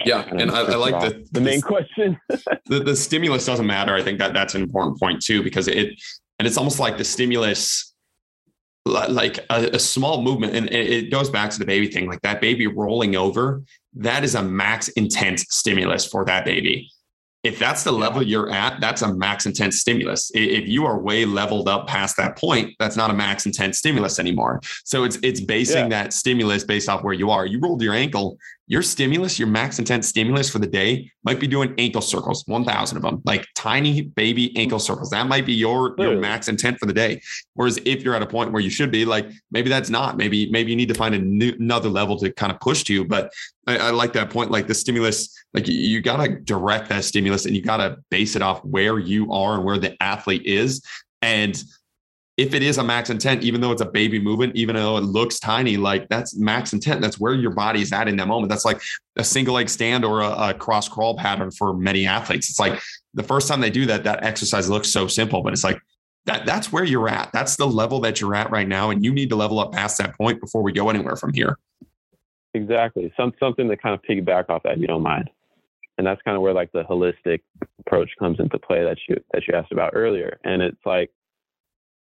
Yeah, 0.05 0.27
and 0.29 0.51
I, 0.51 0.59
I 0.61 0.75
like 0.75 0.99
the 0.99 1.27
the 1.31 1.41
main 1.41 1.61
question. 1.61 2.19
the, 2.29 2.79
the 2.79 2.95
stimulus 2.95 3.45
doesn't 3.45 3.65
matter. 3.65 3.95
I 3.95 4.03
think 4.03 4.19
that 4.19 4.33
that's 4.33 4.53
an 4.53 4.61
important 4.61 4.99
point 4.99 5.23
too, 5.23 5.41
because 5.41 5.67
it 5.67 5.99
and 6.39 6.47
it's 6.47 6.57
almost 6.57 6.79
like 6.79 6.97
the 6.97 7.03
stimulus 7.03 7.93
like 8.85 9.39
a, 9.49 9.69
a, 9.73 9.79
small 9.79 10.21
movement 10.21 10.55
and 10.55 10.69
it 10.71 11.11
goes 11.11 11.29
back 11.29 11.49
to 11.49 11.59
the 11.59 11.65
baby 11.65 11.87
thing 11.87 12.07
like 12.07 12.21
that 12.21 12.39
baby 12.39 12.67
rolling 12.67 13.15
over 13.15 13.63
that 13.93 14.23
is 14.23 14.35
a 14.35 14.41
max 14.41 14.87
intense 14.89 15.45
stimulus 15.49 16.05
for 16.05 16.23
that 16.23 16.45
baby 16.45 16.89
if 17.43 17.59
that's 17.59 17.83
the 17.83 17.91
level 17.91 18.23
you're 18.23 18.49
at 18.49 18.79
that's 18.79 19.01
a 19.01 19.13
max 19.13 19.45
intense 19.45 19.79
stimulus 19.79 20.31
if 20.33 20.67
you 20.67 20.85
are 20.85 20.99
way 20.99 21.25
leveled 21.25 21.67
up 21.67 21.87
past 21.87 22.15
that 22.17 22.37
point 22.37 22.73
that's 22.79 22.95
not 22.95 23.09
a 23.09 23.13
max 23.13 23.45
intense 23.45 23.77
stimulus 23.77 24.19
anymore 24.19 24.59
so 24.83 25.03
it's 25.03 25.17
it's 25.21 25.41
basing 25.41 25.83
yeah. 25.83 26.03
that 26.03 26.13
stimulus 26.13 26.63
based 26.63 26.89
off 26.89 27.03
where 27.03 27.13
you 27.13 27.29
are 27.29 27.45
you 27.45 27.59
rolled 27.59 27.81
your 27.81 27.93
ankle 27.93 28.37
your 28.69 28.81
stimulus, 28.81 29.39
your 29.39 29.47
max 29.47 29.79
intense 29.79 30.09
stimulus 30.09 30.49
for 30.49 30.59
the 30.59 30.67
day 30.67 31.09
might 31.23 31.39
be 31.39 31.47
doing 31.47 31.73
ankle 31.77 32.01
circles, 32.01 32.43
1000 32.47 32.97
of 32.97 33.03
them, 33.03 33.21
like 33.23 33.45
tiny 33.55 34.01
baby 34.01 34.55
ankle 34.57 34.77
circles. 34.77 35.09
That 35.09 35.27
might 35.27 35.45
be 35.45 35.53
your, 35.53 35.95
your 35.97 36.17
max 36.17 36.49
intent 36.49 36.77
for 36.77 36.85
the 36.85 36.93
day. 36.93 37.21
Whereas 37.53 37.79
if 37.85 38.03
you're 38.03 38.13
at 38.13 38.21
a 38.21 38.27
point 38.27 38.51
where 38.51 38.61
you 38.61 38.69
should 38.69 38.91
be 38.91 39.05
like, 39.05 39.29
maybe 39.51 39.69
that's 39.69 39.89
not, 39.89 40.17
maybe, 40.17 40.51
maybe 40.51 40.71
you 40.71 40.75
need 40.75 40.89
to 40.89 40.95
find 40.95 41.15
a 41.15 41.19
new, 41.19 41.53
another 41.57 41.87
level 41.87 42.17
to 42.19 42.31
kind 42.33 42.51
of 42.51 42.59
push 42.59 42.83
to, 42.83 43.05
but 43.05 43.31
I, 43.67 43.77
I 43.77 43.89
like 43.91 44.11
that 44.13 44.29
point. 44.29 44.51
Like 44.51 44.67
the 44.67 44.75
stimulus, 44.75 45.33
like 45.53 45.67
you, 45.69 45.75
you 45.75 46.01
got 46.01 46.25
to 46.25 46.37
direct 46.39 46.89
that 46.89 47.05
stimulus 47.05 47.45
and 47.45 47.55
you 47.55 47.61
got 47.61 47.77
to 47.77 47.97
base 48.11 48.35
it 48.35 48.41
off 48.41 48.63
where 48.65 48.99
you 48.99 49.31
are 49.31 49.55
and 49.55 49.63
where 49.63 49.77
the 49.77 49.95
athlete 50.03 50.45
is. 50.45 50.81
And 51.21 51.61
if 52.37 52.53
it 52.53 52.61
is 52.61 52.77
a 52.77 52.83
max 52.83 53.09
intent, 53.09 53.43
even 53.43 53.61
though 53.61 53.71
it's 53.71 53.81
a 53.81 53.85
baby 53.85 54.19
movement, 54.19 54.55
even 54.55 54.75
though 54.75 54.97
it 54.97 55.01
looks 55.01 55.39
tiny, 55.39 55.75
like 55.75 56.07
that's 56.07 56.37
max 56.37 56.71
intent. 56.71 57.01
That's 57.01 57.19
where 57.19 57.33
your 57.33 57.49
body 57.51 57.81
is 57.81 57.91
at 57.91 58.07
in 58.07 58.15
that 58.17 58.27
moment. 58.27 58.49
That's 58.49 58.63
like 58.63 58.79
a 59.15 59.23
single 59.23 59.55
leg 59.55 59.69
stand 59.69 60.05
or 60.05 60.21
a, 60.21 60.49
a, 60.49 60.53
cross 60.53 60.87
crawl 60.87 61.17
pattern 61.17 61.49
for 61.49 61.73
many 61.73 62.05
athletes. 62.05 62.49
It's 62.51 62.59
like 62.59 62.79
the 63.15 63.23
first 63.23 63.47
time 63.47 63.59
they 63.59 63.71
do 63.71 63.87
that, 63.87 64.03
that 64.03 64.23
exercise 64.23 64.69
looks 64.69 64.89
so 64.89 65.07
simple, 65.07 65.41
but 65.41 65.51
it's 65.51 65.63
like 65.63 65.79
that 66.25 66.45
that's 66.45 66.71
where 66.71 66.83
you're 66.83 67.09
at. 67.09 67.31
That's 67.33 67.55
the 67.55 67.65
level 67.65 67.99
that 68.01 68.21
you're 68.21 68.35
at 68.35 68.51
right 68.51 68.67
now. 68.67 68.91
And 68.91 69.03
you 69.03 69.11
need 69.11 69.29
to 69.29 69.35
level 69.35 69.59
up 69.59 69.71
past 69.71 69.97
that 69.97 70.15
point 70.15 70.39
before 70.39 70.61
we 70.61 70.71
go 70.71 70.91
anywhere 70.91 71.15
from 71.15 71.33
here. 71.33 71.57
Exactly. 72.53 73.11
Some 73.17 73.33
something 73.39 73.67
to 73.67 73.77
kind 73.77 73.95
of 73.95 74.01
piggyback 74.03 74.49
off 74.49 74.61
that, 74.63 74.73
if 74.73 74.79
you 74.79 74.87
don't 74.87 75.03
mind. 75.03 75.31
And 75.97 76.05
that's 76.05 76.21
kind 76.21 76.37
of 76.37 76.43
where 76.43 76.53
like 76.53 76.71
the 76.71 76.83
holistic 76.83 77.41
approach 77.79 78.11
comes 78.19 78.39
into 78.39 78.59
play 78.59 78.83
that 78.83 78.97
you 79.09 79.19
that 79.33 79.47
you 79.47 79.55
asked 79.55 79.71
about 79.71 79.91
earlier. 79.95 80.39
And 80.43 80.61
it's 80.61 80.85
like 80.85 81.09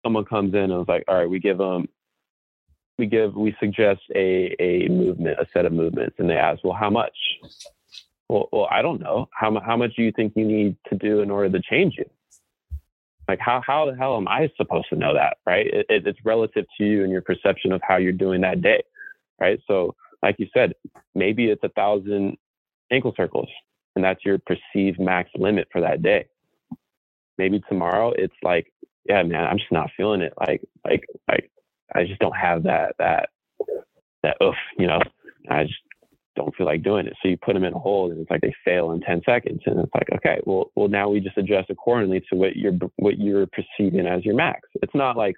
someone 0.03 0.25
comes 0.25 0.53
in 0.53 0.71
and 0.71 0.81
it's 0.81 0.89
like, 0.89 1.03
all 1.07 1.15
right, 1.15 1.29
we 1.29 1.39
give 1.39 1.57
them, 1.57 1.88
we 2.97 3.05
give, 3.05 3.35
we 3.35 3.55
suggest 3.59 4.01
a, 4.15 4.55
a 4.59 4.88
movement, 4.89 5.39
a 5.39 5.47
set 5.53 5.65
of 5.65 5.73
movements, 5.73 6.15
and 6.19 6.29
they 6.29 6.35
ask, 6.35 6.63
well, 6.63 6.77
how 6.77 6.89
much? 6.89 7.15
Well, 8.27 8.49
well, 8.51 8.67
I 8.69 8.81
don't 8.81 9.01
know. 9.01 9.27
How, 9.33 9.59
how 9.59 9.75
much 9.77 9.95
do 9.95 10.03
you 10.03 10.12
think 10.12 10.33
you 10.35 10.45
need 10.45 10.75
to 10.89 10.95
do 10.95 11.21
in 11.21 11.31
order 11.31 11.49
to 11.57 11.63
change 11.69 11.97
it? 11.97 12.12
Like, 13.27 13.39
how, 13.39 13.62
how 13.65 13.89
the 13.89 13.95
hell 13.95 14.17
am 14.17 14.27
I 14.27 14.49
supposed 14.57 14.89
to 14.89 14.95
know 14.95 15.13
that? 15.13 15.38
Right. 15.45 15.67
It, 15.67 15.85
it, 15.89 16.07
it's 16.07 16.19
relative 16.25 16.65
to 16.77 16.85
you 16.85 17.03
and 17.03 17.12
your 17.12 17.21
perception 17.21 17.71
of 17.71 17.81
how 17.88 17.97
you're 17.97 18.12
doing 18.12 18.41
that 18.41 18.62
day. 18.62 18.83
Right. 19.39 19.59
So, 19.67 19.95
like 20.21 20.35
you 20.39 20.47
said, 20.53 20.73
maybe 21.15 21.45
it's 21.45 21.63
a 21.63 21.69
thousand 21.69 22.38
ankle 22.91 23.13
circles, 23.15 23.47
and 23.95 24.03
that's 24.03 24.25
your 24.25 24.39
perceived 24.39 24.99
max 24.99 25.29
limit 25.35 25.67
for 25.71 25.79
that 25.81 26.01
day. 26.01 26.25
Maybe 27.38 27.62
tomorrow 27.69 28.12
it's 28.17 28.33
like 28.43 28.73
yeah, 29.10 29.24
man, 29.24 29.45
I'm 29.45 29.58
just 29.58 29.72
not 29.72 29.89
feeling 29.98 30.22
it. 30.22 30.34
Like, 30.39 30.62
like, 30.86 31.06
like, 31.28 31.52
I 31.93 32.06
just 32.06 32.19
don't 32.19 32.36
have 32.38 32.63
that, 32.63 32.95
that, 33.00 33.30
that, 34.24 34.38
oof, 34.43 34.56
you 34.78 34.88
know, 34.88 35.00
I 35.50 35.63
just, 35.63 35.80
don't 36.39 36.56
feel 36.56 36.65
like 36.65 36.84
doing 36.84 37.06
it. 37.06 37.13
So 37.22 37.28
you 37.28 37.38
put 37.38 37.54
them 37.54 37.63
in 37.65 37.74
a 37.74 37.80
hold 37.80 38.12
and 38.12 38.22
it's 38.22 38.32
like 38.32 38.41
they 38.41 38.56
fail 38.63 38.91
in 38.91 39.02
10 39.02 39.22
seconds. 39.26 39.62
And 39.65 39.80
it's 39.80 39.93
like, 39.93 40.08
okay, 40.15 40.39
well, 40.45 40.72
well, 40.76 40.88
now 40.88 41.10
we 41.10 41.19
just 41.19 41.38
adjust 41.38 41.69
accordingly 41.69 42.22
to 42.30 42.36
what 42.36 42.56
you're, 42.56 42.74
what 42.95 43.19
you're 43.19 43.48
perceiving 43.48 44.08
as 44.08 44.24
your 44.24 44.36
max. 44.36 44.62
It's 44.82 44.95
not 44.95 45.17
like, 45.17 45.36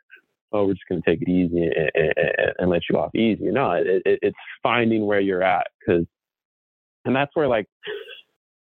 oh, 0.51 0.65
we're 0.65 0.73
just 0.73 0.87
going 0.87 1.01
to 1.01 1.09
take 1.09 1.21
it 1.21 1.29
easy 1.29 1.63
and, 1.63 1.91
and, 1.95 2.53
and, 2.59 2.69
let 2.69 2.83
you 2.89 2.97
off 2.97 3.15
easy. 3.15 3.45
No, 3.45 3.71
it, 3.71 4.03
it, 4.05 4.19
it's 4.21 4.37
finding 4.61 5.05
where 5.05 5.19
you're 5.19 5.43
at. 5.43 5.67
Cause, 5.85 6.05
and 7.05 7.15
that's 7.15 7.35
where 7.35 7.47
like, 7.47 7.67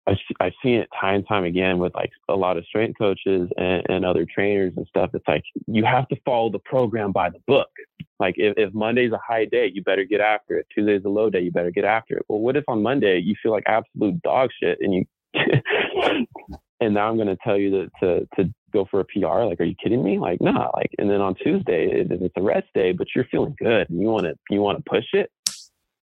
I've, 0.08 0.18
I've 0.40 0.54
seen 0.64 0.76
it 0.76 0.90
time 1.00 1.16
and 1.16 1.28
time 1.28 1.44
again 1.44 1.80
with 1.80 1.94
like 1.94 2.12
a 2.30 2.36
lot 2.36 2.58
of 2.58 2.66
strength 2.66 2.98
coaches 2.98 3.50
and, 3.58 3.84
and 3.90 4.06
other 4.06 4.26
trainers 4.26 4.74
and 4.78 4.88
stuff. 4.88 5.12
It's 5.14 5.28
like, 5.28 5.44
you 5.68 5.84
have 5.86 6.08
to 6.10 6.16
follow 6.26 6.50
the 6.50 6.60
program 6.60 7.12
by 7.12 7.30
the 7.30 7.40
book. 7.46 7.70
Like 8.20 8.36
if, 8.38 8.54
if 8.58 8.74
Monday's 8.74 9.12
a 9.12 9.20
high 9.26 9.46
day, 9.46 9.70
you 9.74 9.84
better 9.84 10.06
get 10.06 10.22
after 10.22 10.58
it. 10.58 10.68
Tuesday's 10.74 11.06
a 11.06 11.10
low 11.10 11.30
day, 11.30 11.42
you 11.42 11.52
better 11.52 11.72
get 11.72 11.86
after 11.86 12.18
it. 12.18 12.26
Well, 12.28 12.40
what 12.40 12.56
if 12.56 12.64
on 12.68 12.82
Monday 12.82 13.20
you 13.20 13.36
feel 13.44 13.52
like 13.52 13.64
absolute 13.68 14.22
dog 14.22 14.50
shit 14.62 14.80
and 14.82 14.94
you 14.94 15.06
and 16.80 16.94
now 16.94 17.10
I'm 17.10 17.16
going 17.16 17.28
to 17.28 17.38
tell 17.44 17.58
you 17.58 17.70
to, 17.72 17.90
to 18.00 18.28
to 18.36 18.54
go 18.74 18.88
for 18.90 19.02
a 19.02 19.06
PR? 19.06 19.44
Like, 19.44 19.60
are 19.60 19.66
you 19.66 19.76
kidding 19.82 20.04
me? 20.04 20.20
Like, 20.20 20.42
nah. 20.42 20.72
Like, 20.74 20.92
and 20.98 21.10
then 21.10 21.22
on 21.22 21.36
Tuesday 21.36 21.90
it's 21.92 22.34
a 22.36 22.42
rest 22.42 22.68
day, 22.74 22.92
but 22.92 23.08
you're 23.16 23.26
feeling 23.26 23.56
good 23.60 23.90
and 23.90 24.02
you 24.02 24.08
want 24.08 24.26
to 24.26 24.36
you 24.50 24.62
want 24.62 24.84
to 24.84 24.90
push 24.90 25.06
it. 25.14 25.30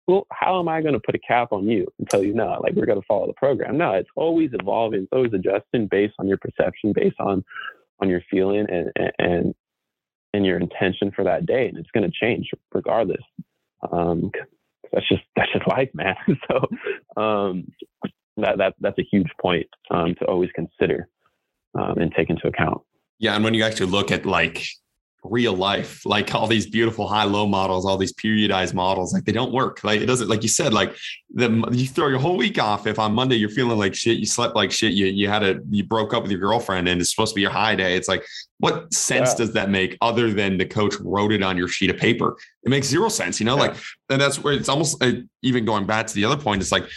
Well, 0.08 0.26
how 0.32 0.58
am 0.58 0.68
I 0.68 0.80
going 0.80 0.94
to 0.94 1.00
put 1.00 1.14
a 1.14 1.18
cap 1.18 1.52
on 1.52 1.68
you 1.68 1.86
and 1.98 2.08
tell 2.08 2.24
you 2.24 2.32
no? 2.32 2.58
Like, 2.62 2.72
we're 2.72 2.86
going 2.86 3.00
to 3.00 3.06
follow 3.06 3.26
the 3.26 3.34
program. 3.34 3.76
No, 3.76 3.92
it's 3.92 4.08
always 4.16 4.50
evolving. 4.54 5.02
It's 5.02 5.12
always 5.12 5.34
adjusting 5.34 5.86
based 5.86 6.14
on 6.18 6.26
your 6.26 6.38
perception, 6.38 6.94
based 6.94 7.20
on 7.20 7.44
on 8.00 8.08
your 8.08 8.22
feeling 8.30 8.66
and 8.70 9.12
and 9.18 9.54
and 10.32 10.46
your 10.46 10.58
intention 10.58 11.12
for 11.14 11.24
that 11.24 11.44
day, 11.44 11.68
and 11.68 11.76
it's 11.76 11.90
going 11.90 12.10
to 12.10 12.18
change 12.18 12.50
regardless. 12.72 13.22
Um, 13.92 14.30
that's 14.92 15.06
just 15.08 15.22
that's 15.36 15.52
just 15.52 15.68
life, 15.68 15.90
man. 15.92 16.16
so 16.50 17.20
um, 17.20 17.70
that 18.38 18.56
that 18.56 18.74
that's 18.80 18.98
a 18.98 19.06
huge 19.10 19.30
point 19.38 19.66
um, 19.90 20.14
to 20.20 20.24
always 20.24 20.50
consider 20.54 21.06
um, 21.74 21.98
and 21.98 22.12
take 22.16 22.30
into 22.30 22.48
account. 22.48 22.80
Yeah, 23.18 23.34
and 23.34 23.44
when 23.44 23.52
you 23.52 23.62
actually 23.62 23.90
look 23.90 24.10
at 24.10 24.24
like 24.24 24.66
real 25.30 25.54
life 25.54 26.04
like 26.06 26.34
all 26.34 26.46
these 26.46 26.66
beautiful 26.66 27.06
high 27.06 27.24
low 27.24 27.46
models 27.46 27.84
all 27.84 27.96
these 27.96 28.12
periodized 28.12 28.74
models 28.74 29.12
like 29.12 29.24
they 29.24 29.32
don't 29.32 29.52
work 29.52 29.82
like 29.84 30.00
it 30.00 30.06
doesn't 30.06 30.28
like 30.28 30.42
you 30.42 30.48
said 30.48 30.72
like 30.72 30.96
the 31.34 31.48
you 31.72 31.86
throw 31.86 32.08
your 32.08 32.18
whole 32.18 32.36
week 32.36 32.58
off 32.58 32.86
if 32.86 32.98
on 32.98 33.12
monday 33.12 33.36
you're 33.36 33.48
feeling 33.48 33.78
like 33.78 33.94
shit 33.94 34.18
you 34.18 34.26
slept 34.26 34.56
like 34.56 34.70
shit 34.70 34.92
you 34.92 35.06
you 35.06 35.28
had 35.28 35.42
a 35.42 35.60
you 35.70 35.84
broke 35.84 36.14
up 36.14 36.22
with 36.22 36.30
your 36.30 36.40
girlfriend 36.40 36.88
and 36.88 37.00
it's 37.00 37.10
supposed 37.10 37.32
to 37.32 37.34
be 37.34 37.42
your 37.42 37.50
high 37.50 37.74
day 37.74 37.96
it's 37.96 38.08
like 38.08 38.24
what 38.58 38.92
sense 38.92 39.30
yeah. 39.30 39.36
does 39.36 39.52
that 39.52 39.70
make 39.70 39.96
other 40.00 40.32
than 40.32 40.56
the 40.56 40.66
coach 40.66 40.94
wrote 41.00 41.32
it 41.32 41.42
on 41.42 41.56
your 41.56 41.68
sheet 41.68 41.90
of 41.90 41.96
paper 41.96 42.36
it 42.62 42.70
makes 42.70 42.86
zero 42.86 43.08
sense 43.08 43.38
you 43.40 43.46
know 43.46 43.56
yeah. 43.56 43.62
like 43.62 43.76
and 44.10 44.20
that's 44.20 44.42
where 44.42 44.54
it's 44.54 44.68
almost 44.68 45.02
uh, 45.02 45.12
even 45.42 45.64
going 45.64 45.86
back 45.86 46.06
to 46.06 46.14
the 46.14 46.24
other 46.24 46.36
point 46.36 46.62
it's 46.62 46.72
like 46.72 46.88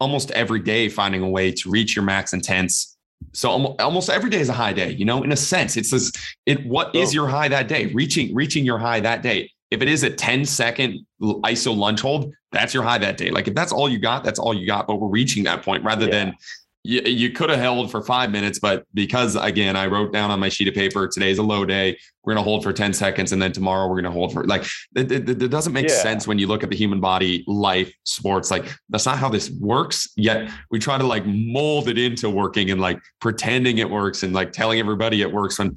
almost 0.00 0.30
every 0.32 0.60
day 0.60 0.88
finding 0.88 1.22
a 1.22 1.28
way 1.28 1.50
to 1.50 1.70
reach 1.70 1.96
your 1.96 2.04
max 2.04 2.32
intense 2.32 2.97
so 3.32 3.76
almost 3.78 4.10
every 4.10 4.30
day 4.30 4.40
is 4.40 4.48
a 4.48 4.54
high 4.54 4.72
day, 4.72 4.90
you 4.92 5.04
know, 5.04 5.22
in 5.22 5.32
a 5.32 5.36
sense, 5.36 5.76
it's 5.76 5.90
this, 5.90 6.12
it, 6.46 6.64
what 6.66 6.90
oh. 6.94 6.98
is 6.98 7.10
oh. 7.10 7.12
your 7.12 7.28
high 7.28 7.48
that 7.48 7.68
day? 7.68 7.86
Reaching, 7.86 8.34
reaching 8.34 8.64
your 8.64 8.78
high 8.78 9.00
that 9.00 9.22
day. 9.22 9.50
If 9.70 9.82
it 9.82 9.88
is 9.88 10.02
a 10.02 10.10
10 10.10 10.46
second 10.46 11.06
ISO 11.20 11.76
lunge 11.76 12.00
hold, 12.00 12.32
that's 12.52 12.72
your 12.72 12.82
high 12.82 12.98
that 12.98 13.18
day. 13.18 13.30
Like 13.30 13.48
if 13.48 13.54
that's 13.54 13.72
all 13.72 13.88
you 13.88 13.98
got, 13.98 14.24
that's 14.24 14.38
all 14.38 14.54
you 14.54 14.66
got, 14.66 14.86
but 14.86 14.96
we're 14.96 15.08
reaching 15.08 15.44
that 15.44 15.62
point 15.62 15.84
rather 15.84 16.06
yeah. 16.06 16.24
than 16.24 16.36
you, 16.84 17.00
you 17.02 17.30
could 17.30 17.50
have 17.50 17.58
held 17.58 17.90
for 17.90 18.02
five 18.02 18.30
minutes, 18.30 18.58
but 18.58 18.84
because 18.94 19.36
again, 19.36 19.76
I 19.76 19.86
wrote 19.86 20.12
down 20.12 20.30
on 20.30 20.40
my 20.40 20.48
sheet 20.48 20.68
of 20.68 20.74
paper, 20.74 21.08
today's 21.08 21.38
a 21.38 21.42
low 21.42 21.64
day. 21.64 21.98
We're 22.24 22.34
going 22.34 22.44
to 22.44 22.48
hold 22.48 22.62
for 22.62 22.72
10 22.72 22.92
seconds. 22.92 23.32
And 23.32 23.42
then 23.42 23.52
tomorrow 23.52 23.88
we're 23.88 24.00
going 24.00 24.04
to 24.04 24.10
hold 24.10 24.32
for 24.32 24.44
like, 24.44 24.64
it, 24.96 25.10
it, 25.10 25.28
it 25.28 25.50
doesn't 25.50 25.72
make 25.72 25.88
yeah. 25.88 25.94
sense 25.94 26.26
when 26.26 26.38
you 26.38 26.46
look 26.46 26.62
at 26.62 26.70
the 26.70 26.76
human 26.76 27.00
body, 27.00 27.44
life, 27.46 27.92
sports. 28.04 28.50
Like, 28.50 28.72
that's 28.88 29.06
not 29.06 29.18
how 29.18 29.28
this 29.28 29.50
works. 29.50 30.08
Yet 30.16 30.50
we 30.70 30.78
try 30.78 30.98
to 30.98 31.06
like 31.06 31.26
mold 31.26 31.88
it 31.88 31.98
into 31.98 32.30
working 32.30 32.70
and 32.70 32.80
like 32.80 33.00
pretending 33.20 33.78
it 33.78 33.90
works 33.90 34.22
and 34.22 34.32
like 34.32 34.52
telling 34.52 34.78
everybody 34.78 35.20
it 35.20 35.32
works 35.32 35.58
when 35.58 35.76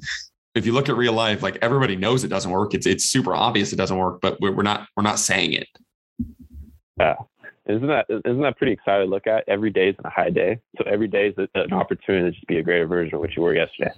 if 0.54 0.66
you 0.66 0.72
look 0.72 0.88
at 0.88 0.96
real 0.96 1.14
life, 1.14 1.42
like 1.42 1.58
everybody 1.62 1.96
knows 1.96 2.24
it 2.24 2.28
doesn't 2.28 2.50
work. 2.50 2.74
It's 2.74 2.86
it's 2.86 3.04
super 3.04 3.34
obvious 3.34 3.72
it 3.72 3.76
doesn't 3.76 3.96
work, 3.96 4.20
but 4.20 4.38
we're, 4.40 4.52
we're 4.52 4.62
not 4.62 4.86
we're 4.96 5.02
not 5.02 5.18
saying 5.18 5.54
it. 5.54 5.68
Yeah, 6.98 7.14
isn't 7.68 7.86
that 7.86 8.06
isn't 8.08 8.40
that 8.40 8.56
pretty 8.56 8.72
exciting 8.72 9.06
to 9.06 9.10
look 9.10 9.26
at? 9.26 9.44
Every 9.48 9.70
day 9.70 9.90
is 9.90 9.96
a 10.04 10.10
high 10.10 10.30
day, 10.30 10.60
so 10.78 10.84
every 10.90 11.08
day 11.08 11.28
is 11.28 11.48
an 11.54 11.72
opportunity 11.72 12.30
to 12.30 12.32
just 12.32 12.46
be 12.46 12.58
a 12.58 12.62
greater 12.62 12.86
version 12.86 13.14
of 13.14 13.20
what 13.20 13.36
you 13.36 13.42
were 13.42 13.54
yesterday. 13.54 13.92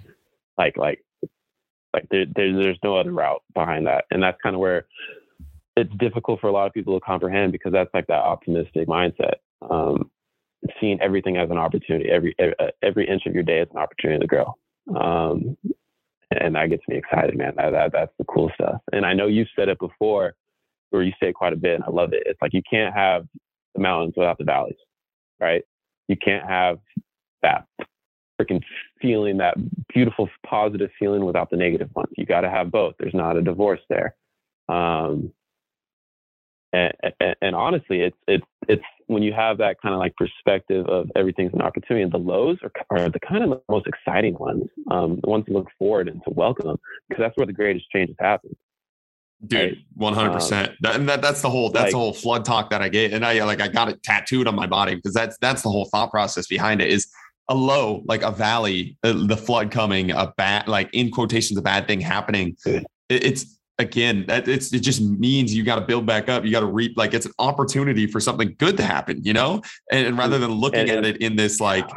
Like 0.57 0.77
like 0.77 1.03
like 1.93 2.07
there, 2.11 2.25
there 2.35 2.53
there's 2.53 2.79
no 2.83 2.97
other 2.97 3.11
route 3.11 3.41
behind 3.53 3.87
that, 3.87 4.05
and 4.11 4.21
that's 4.21 4.37
kind 4.41 4.55
of 4.55 4.59
where 4.59 4.85
it's 5.75 5.93
difficult 5.97 6.39
for 6.39 6.47
a 6.47 6.51
lot 6.51 6.67
of 6.67 6.73
people 6.73 6.97
to 6.97 7.05
comprehend 7.05 7.51
because 7.51 7.73
that's 7.73 7.93
like 7.93 8.07
that 8.07 8.23
optimistic 8.23 8.87
mindset. 8.87 9.35
Um, 9.69 10.11
seeing 10.79 10.99
everything 11.01 11.37
as 11.37 11.49
an 11.49 11.57
opportunity, 11.57 12.09
every 12.09 12.35
every 12.83 13.07
inch 13.07 13.23
of 13.25 13.33
your 13.33 13.43
day 13.43 13.61
is 13.61 13.67
an 13.71 13.77
opportunity 13.77 14.19
to 14.19 14.27
grow. 14.27 14.53
Um, 14.95 15.57
and 16.31 16.55
that 16.55 16.69
gets 16.69 16.83
me 16.87 16.97
excited, 16.97 17.37
man. 17.37 17.53
That, 17.57 17.71
that 17.71 17.91
that's 17.91 18.13
the 18.17 18.25
cool 18.25 18.51
stuff. 18.53 18.81
And 18.91 19.05
I 19.05 19.13
know 19.13 19.27
you've 19.27 19.47
said 19.55 19.69
it 19.69 19.79
before, 19.79 20.33
or 20.91 21.03
you 21.03 21.11
say 21.19 21.29
it 21.29 21.33
quite 21.35 21.53
a 21.53 21.57
bit, 21.57 21.75
and 21.75 21.83
I 21.83 21.89
love 21.89 22.13
it. 22.13 22.23
It's 22.25 22.41
like 22.41 22.53
you 22.53 22.61
can't 22.69 22.93
have 22.93 23.25
the 23.75 23.81
mountains 23.81 24.13
without 24.17 24.37
the 24.37 24.43
valleys, 24.43 24.77
right? 25.39 25.63
You 26.07 26.15
can't 26.17 26.47
have 26.47 26.79
that 27.41 27.65
freaking 28.39 28.61
feeling, 29.01 29.37
that 29.37 29.55
beautiful, 29.93 30.29
positive 30.45 30.89
feeling 30.99 31.25
without 31.25 31.49
the 31.49 31.57
negative 31.57 31.89
ones. 31.95 32.09
You 32.17 32.25
got 32.25 32.41
to 32.41 32.49
have 32.49 32.71
both. 32.71 32.95
There's 32.99 33.13
not 33.13 33.37
a 33.37 33.41
divorce 33.41 33.81
there. 33.89 34.15
Um, 34.67 35.31
and, 36.73 36.91
and, 37.21 37.35
and, 37.41 37.55
honestly, 37.55 38.01
it's 38.01 38.17
it's 38.27 38.45
it's 38.67 38.83
when 39.07 39.23
you 39.23 39.31
have 39.31 39.59
that 39.59 39.77
kind 39.81 39.93
of 39.93 39.99
like 39.99 40.13
perspective 40.17 40.85
of 40.87 41.09
everything's 41.15 41.53
an 41.53 41.61
opportunity, 41.61 42.03
and 42.03 42.11
the 42.11 42.17
lows 42.17 42.57
are, 42.63 42.71
are 42.89 43.09
the 43.09 43.19
kind 43.19 43.43
of 43.45 43.49
the 43.51 43.61
most 43.69 43.87
exciting 43.87 44.35
ones, 44.37 44.65
um, 44.91 45.19
the 45.23 45.29
ones 45.29 45.45
to 45.45 45.53
look 45.53 45.67
forward 45.79 46.09
and 46.09 46.21
to 46.25 46.31
welcome 46.31 46.77
because 47.07 47.23
that's 47.23 47.37
where 47.37 47.45
the 47.45 47.53
greatest 47.53 47.89
changes 47.91 48.15
happen 48.19 48.57
dude 49.47 49.77
100 49.95 50.27
um, 50.27 50.33
percent 50.33 50.71
and 50.85 51.07
that, 51.07 51.21
that's 51.21 51.41
the 51.41 51.49
whole 51.49 51.69
that's 51.69 51.83
like, 51.83 51.91
the 51.91 51.97
whole 51.97 52.13
flood 52.13 52.45
talk 52.45 52.69
that 52.69 52.81
i 52.81 52.89
get 52.89 53.13
and 53.13 53.25
i 53.25 53.43
like 53.43 53.61
i 53.61 53.67
got 53.67 53.89
it 53.89 54.01
tattooed 54.01 54.47
on 54.47 54.55
my 54.55 54.65
body 54.65 54.95
because 54.95 55.13
that's 55.13 55.37
that's 55.39 55.61
the 55.61 55.69
whole 55.69 55.85
thought 55.85 56.09
process 56.09 56.47
behind 56.47 56.81
it 56.81 56.89
is 56.89 57.07
a 57.49 57.55
low 57.55 58.03
like 58.05 58.23
a 58.23 58.31
valley 58.31 58.97
uh, 59.03 59.13
the 59.27 59.37
flood 59.37 59.71
coming 59.71 60.11
a 60.11 60.33
bad 60.37 60.67
like 60.67 60.89
in 60.93 61.11
quotations 61.11 61.57
a 61.57 61.61
bad 61.61 61.87
thing 61.87 62.01
happening. 62.01 62.55
It, 62.65 62.85
it's 63.09 63.59
again 63.77 64.25
that 64.27 64.47
it's 64.47 64.73
it 64.73 64.79
just 64.79 65.01
means 65.01 65.53
you 65.53 65.63
got 65.63 65.75
to 65.75 65.81
build 65.81 66.05
back 66.05 66.29
up 66.29 66.45
you 66.45 66.51
got 66.51 66.61
to 66.61 66.65
reap 66.65 66.97
like 66.97 67.13
it's 67.13 67.25
an 67.25 67.33
opportunity 67.39 68.07
for 68.07 68.21
something 68.21 68.55
good 68.57 68.77
to 68.77 68.83
happen 68.83 69.21
you 69.23 69.33
know? 69.33 69.61
And, 69.91 70.07
and 70.07 70.17
rather 70.17 70.39
than 70.39 70.51
looking 70.51 70.89
and, 70.89 70.91
at 70.91 71.05
it 71.05 71.17
in 71.17 71.35
this 71.35 71.59
like 71.59 71.87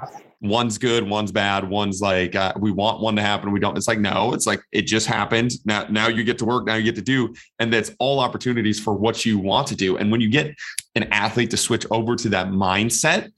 one's 0.41 0.79
good, 0.79 1.09
one's 1.09 1.33
bad, 1.33 1.69
one's 1.69 2.01
like 2.01 2.35
uh, 2.35 2.53
we 2.59 2.71
want 2.71 3.01
one 3.01 3.17
to 3.17 3.23
happen, 3.23 3.53
we 3.53 3.61
don't. 3.61 3.77
It's 3.77 3.89
like 3.89 3.99
no, 3.99 4.33
it's 4.33 4.47
like 4.47 4.61
it 4.73 4.83
just 4.83 5.07
happened. 5.07 5.53
Now, 5.65 5.87
now 5.91 6.09
you 6.09 6.25
get 6.25 6.39
to 6.39 6.45
work, 6.45 6.67
now 6.67 6.77
you 6.77 6.85
get 6.85 6.97
to 6.97 7.03
do, 7.03 7.35
and 7.59 7.73
that's 7.73 7.91
all 7.99 8.21
opportunities 8.21 8.79
for 8.79 8.95
what 8.95 9.25
you 9.27 9.39
want 9.39 9.67
to 9.69 9.77
do. 9.77 9.97
And 9.97 10.11
when 10.11 10.21
you 10.21 10.31
get 10.31 10.55
an 10.95 11.05
athlete 11.13 11.51
to 11.51 11.57
switch 11.57 11.87
over 11.91 12.17
to 12.17 12.29
that 12.31 12.49
mindset, 12.49 13.31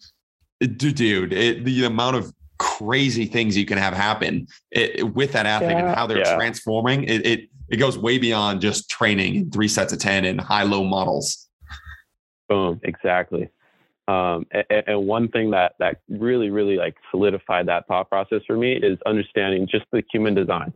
dude, 0.61 1.33
it, 1.33 1.65
the 1.65 1.85
amount 1.85 2.17
of 2.17 2.33
crazy 2.61 3.25
things 3.25 3.57
you 3.57 3.65
can 3.65 3.79
have 3.79 3.95
happen 3.95 4.47
it, 4.71 5.15
with 5.15 5.33
that 5.33 5.47
athlete 5.47 5.71
yeah, 5.71 5.87
and 5.87 5.95
how 5.97 6.07
they're 6.07 6.19
yeah. 6.19 6.37
transforming 6.37 7.05
it, 7.05 7.27
it 7.27 7.49
it 7.71 7.77
goes 7.79 7.97
way 7.97 8.19
beyond 8.19 8.61
just 8.61 8.91
training 8.91 9.35
in 9.35 9.51
three 9.51 9.67
sets 9.67 9.95
of 9.95 9.99
10 9.99 10.27
and 10.27 10.39
high 10.39 10.63
low 10.63 10.85
models 10.85 11.49
boom 12.51 12.79
exactly 12.83 13.49
um, 14.11 14.47
and, 14.51 14.83
and, 14.87 15.07
one 15.07 15.29
thing 15.29 15.51
that 15.51 15.75
that 15.79 16.01
really 16.09 16.51
really 16.51 16.77
like 16.77 16.97
solidified 17.11 17.69
that 17.69 17.87
thought 17.87 18.09
process 18.09 18.41
for 18.47 18.57
me 18.57 18.73
is 18.73 18.99
understanding 19.07 19.69
just 19.71 19.85
the 19.93 20.03
human 20.13 20.35
design. 20.35 20.73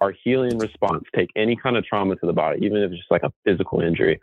Our 0.00 0.14
healing 0.24 0.56
response 0.58 1.04
take 1.14 1.30
any 1.36 1.56
kind 1.56 1.76
of 1.76 1.84
trauma 1.84 2.16
to 2.16 2.26
the 2.26 2.32
body, 2.32 2.60
even 2.64 2.78
if 2.78 2.90
it's 2.90 3.00
just 3.00 3.10
like 3.10 3.22
a 3.22 3.32
physical 3.44 3.80
injury, 3.80 4.20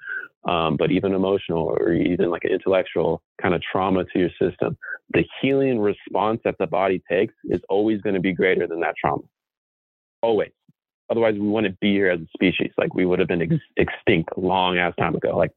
um, 0.48 0.78
but 0.78 0.92
even 0.92 1.14
emotional 1.14 1.64
or 1.64 1.92
even 1.92 2.30
like 2.30 2.46
an 2.46 2.52
intellectual 2.52 3.22
kind 3.42 3.54
of 3.54 3.62
trauma 3.62 4.06
to 4.06 4.20
your 4.20 4.30
system. 4.42 4.78
The 5.14 5.26
healing 5.42 5.80
response 5.80 6.40
that 6.46 6.56
the 6.58 6.68
body 6.68 7.02
takes 7.10 7.34
is 7.46 7.60
always 7.70 8.02
going 8.02 8.16
to 8.16 8.22
be 8.22 8.34
greater 8.34 8.66
than 8.66 8.80
that 8.80 8.96
trauma. 9.00 9.24
Always. 10.22 10.52
Otherwise, 11.10 11.36
we 11.36 11.48
wouldn't 11.48 11.80
be 11.80 11.94
here 11.94 12.10
as 12.10 12.20
a 12.20 12.28
species. 12.34 12.72
Like 12.78 12.94
we 12.94 13.06
would 13.06 13.20
have 13.20 13.28
been 13.28 13.42
ex- 13.42 13.56
extinct 13.78 14.38
long 14.38 14.78
ass 14.78 14.94
time 14.98 15.16
ago. 15.16 15.38
Like 15.38 15.52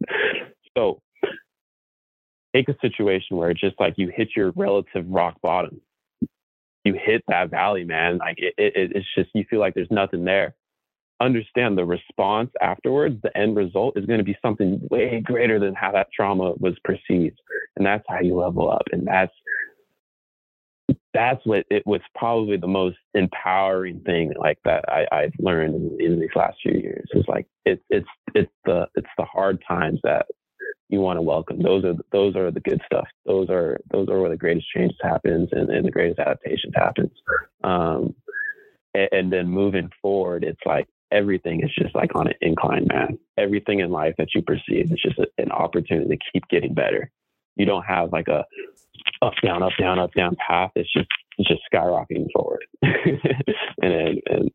so 0.77 1.01
take 2.55 2.69
a 2.69 2.77
situation 2.81 3.37
where 3.37 3.51
it's 3.51 3.61
just 3.61 3.79
like 3.79 3.95
you 3.97 4.11
hit 4.15 4.31
your 4.37 4.53
relative 4.57 5.05
rock 5.09 5.41
bottom. 5.43 5.81
You 6.85 6.95
hit 6.95 7.23
that 7.29 7.51
valley, 7.51 7.85
man. 7.85 8.19
Like 8.19 8.39
it, 8.39 8.55
it, 8.57 8.93
it's 8.95 9.07
just 9.17 9.31
you 9.35 9.45
feel 9.49 9.61
like 9.61 9.75
there's 9.75 9.91
nothing 9.91 10.25
there. 10.25 10.55
Understand 11.21 11.77
the 11.77 11.85
response 11.85 12.51
afterwards, 12.63 13.21
the 13.23 13.37
end 13.37 13.55
result 13.55 13.99
is 13.99 14.07
going 14.07 14.19
to 14.19 14.25
be 14.25 14.37
something 14.41 14.81
way 14.91 15.21
greater 15.21 15.59
than 15.61 15.75
how 15.75 15.93
that 15.93 16.09
trauma 16.15 16.55
was 16.59 16.75
perceived. 16.83 17.39
And 17.77 17.85
that's 17.85 18.05
how 18.09 18.21
you 18.21 18.35
level 18.35 18.71
up. 18.71 18.85
And 18.93 19.07
that's 19.07 19.33
that's 21.13 21.45
what 21.45 21.67
it 21.71 21.87
was 21.87 22.01
probably 22.15 22.57
the 22.57 22.67
most 22.67 22.97
empowering 23.15 24.01
thing 24.01 24.33
like 24.39 24.59
that 24.65 24.85
I, 24.89 25.07
I've 25.13 25.35
learned 25.39 25.75
in, 25.75 25.97
in 26.01 26.21
these 26.21 26.31
last 26.35 26.59
few 26.63 26.73
years. 26.73 27.07
Is 27.13 27.25
like 27.29 27.47
it's 27.65 27.83
it's 27.91 28.09
it's 28.35 28.53
the 28.65 28.87
it's 28.95 29.09
the 29.19 29.25
hard 29.25 29.63
times 29.67 30.01
that 30.05 30.27
you 30.91 31.01
want 31.01 31.17
to 31.19 31.23
welcome. 31.23 31.63
Those 31.63 31.85
are 31.85 31.95
those 32.13 32.35
are 32.37 32.51
the 32.51 32.61
good 32.61 32.81
stuff. 32.85 33.07
Those 33.25 33.49
are 33.49 33.79
those 33.91 34.09
are 34.09 34.21
where 34.21 34.31
the 34.31 34.37
greatest 34.37 34.67
change 34.77 34.93
happens 35.01 35.49
and, 35.53 35.71
and 35.71 35.87
the 35.87 35.91
greatest 35.91 36.19
adaptation 36.19 36.73
happens. 36.75 37.13
Um, 37.63 38.15
and, 38.93 39.09
and 39.13 39.33
then 39.33 39.49
moving 39.49 39.91
forward, 40.03 40.43
it's 40.43 40.61
like 40.67 40.89
everything 41.13 41.63
is 41.63 41.71
just 41.79 41.95
like 41.95 42.15
on 42.17 42.27
an 42.27 42.35
incline, 42.41 42.87
man. 42.89 43.19
Everything 43.39 43.79
in 43.81 43.91
life 43.91 44.15
that 44.19 44.35
you 44.35 44.43
perceive 44.43 44.93
is 44.93 45.01
just 45.03 45.19
a, 45.19 45.27
an 45.39 45.53
opportunity 45.53 46.09
to 46.09 46.25
keep 46.33 46.43
getting 46.51 46.75
better. 46.75 47.11
You 47.55 47.67
don't 47.67 47.85
have 47.85 48.13
like 48.13 48.29
a 48.29 48.45
up 49.23 49.35
down 49.45 49.63
up 49.63 49.73
down 49.79 50.01
up 50.01 50.13
down 50.15 50.37
path. 50.45 50.73
It's 50.75 50.93
just 50.93 51.09
it's 51.39 51.49
just 51.49 51.63
skyrocketing 51.73 52.27
forward, 52.35 52.65
and, 52.83 54.21
and 54.27 54.51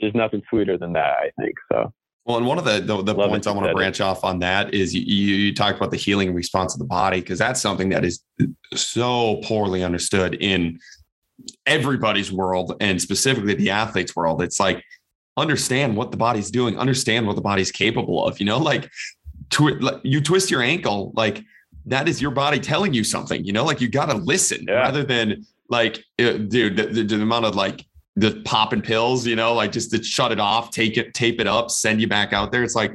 there's 0.00 0.14
nothing 0.14 0.42
sweeter 0.48 0.78
than 0.78 0.94
that. 0.94 1.14
I 1.20 1.30
think 1.38 1.54
so. 1.70 1.92
Well, 2.24 2.38
and 2.38 2.46
one 2.46 2.58
of 2.58 2.64
the 2.64 2.80
the, 2.80 3.02
the 3.02 3.14
points 3.14 3.46
I 3.46 3.52
want 3.52 3.66
to 3.66 3.74
branch 3.74 4.00
off 4.00 4.24
on 4.24 4.38
that 4.38 4.72
is 4.72 4.94
you, 4.94 5.02
you, 5.02 5.54
talked 5.54 5.76
about 5.76 5.90
the 5.90 5.98
healing 5.98 6.32
response 6.32 6.74
of 6.74 6.78
the 6.78 6.86
body 6.86 7.20
because 7.20 7.38
that's 7.38 7.60
something 7.60 7.90
that 7.90 8.04
is 8.04 8.22
so 8.72 9.40
poorly 9.44 9.84
understood 9.84 10.34
in 10.40 10.78
everybody's 11.66 12.32
world 12.32 12.76
and 12.80 13.00
specifically 13.00 13.54
the 13.54 13.70
athlete's 13.70 14.16
world. 14.16 14.42
It's 14.42 14.58
like 14.58 14.82
understand 15.36 15.96
what 15.96 16.10
the 16.10 16.16
body's 16.16 16.50
doing, 16.50 16.78
understand 16.78 17.26
what 17.26 17.36
the 17.36 17.42
body's 17.42 17.70
capable 17.70 18.26
of. 18.26 18.40
You 18.40 18.46
know, 18.46 18.58
like 18.58 18.90
tw- 19.50 19.82
you 20.02 20.20
twist 20.22 20.50
your 20.50 20.62
ankle, 20.62 21.12
like 21.14 21.44
that 21.86 22.08
is 22.08 22.22
your 22.22 22.30
body 22.30 22.58
telling 22.58 22.94
you 22.94 23.04
something. 23.04 23.44
You 23.44 23.52
know, 23.52 23.64
like 23.64 23.80
you 23.80 23.88
got 23.88 24.06
to 24.06 24.16
listen 24.16 24.64
yeah. 24.66 24.74
rather 24.74 25.02
than 25.02 25.44
like, 25.68 25.98
uh, 26.18 26.32
dude, 26.32 26.76
the, 26.76 26.86
the, 26.86 27.02
the 27.02 27.22
amount 27.22 27.44
of 27.44 27.54
like 27.54 27.84
the 28.16 28.40
popping 28.44 28.82
pills, 28.82 29.26
you 29.26 29.36
know, 29.36 29.54
like 29.54 29.72
just 29.72 29.90
to 29.90 30.02
shut 30.02 30.32
it 30.32 30.38
off, 30.38 30.70
take 30.70 30.96
it, 30.96 31.14
tape 31.14 31.40
it 31.40 31.46
up, 31.46 31.70
send 31.70 32.00
you 32.00 32.06
back 32.06 32.32
out 32.32 32.52
there. 32.52 32.62
It's 32.62 32.76
like, 32.76 32.92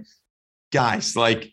guys, 0.72 1.16
like 1.16 1.52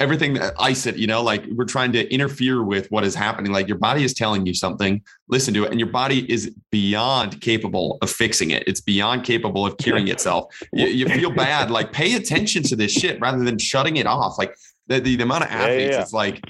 everything 0.00 0.34
that 0.34 0.54
I 0.58 0.72
said, 0.72 0.98
you 0.98 1.06
know, 1.06 1.22
like 1.22 1.44
we're 1.50 1.64
trying 1.64 1.92
to 1.92 2.12
interfere 2.12 2.62
with 2.62 2.90
what 2.90 3.04
is 3.04 3.14
happening. 3.14 3.52
Like 3.52 3.68
your 3.68 3.78
body 3.78 4.04
is 4.04 4.14
telling 4.14 4.46
you 4.46 4.54
something, 4.54 5.02
listen 5.28 5.54
to 5.54 5.64
it. 5.64 5.70
And 5.70 5.78
your 5.78 5.90
body 5.90 6.30
is 6.32 6.54
beyond 6.70 7.40
capable 7.40 7.98
of 8.02 8.10
fixing 8.10 8.50
it. 8.50 8.64
It's 8.66 8.80
beyond 8.80 9.24
capable 9.24 9.66
of 9.66 9.76
curing 9.78 10.08
itself. 10.08 10.46
You, 10.72 10.86
you 10.86 11.08
feel 11.08 11.30
bad, 11.30 11.70
like 11.70 11.92
pay 11.92 12.14
attention 12.14 12.62
to 12.64 12.76
this 12.76 12.92
shit 12.92 13.20
rather 13.20 13.44
than 13.44 13.58
shutting 13.58 13.96
it 13.96 14.06
off. 14.06 14.38
Like 14.38 14.56
the, 14.86 15.00
the, 15.00 15.16
the 15.16 15.22
amount 15.22 15.44
of 15.44 15.50
athletes, 15.50 15.82
yeah, 15.82 15.90
yeah. 15.90 16.02
it's 16.02 16.12
like, 16.12 16.42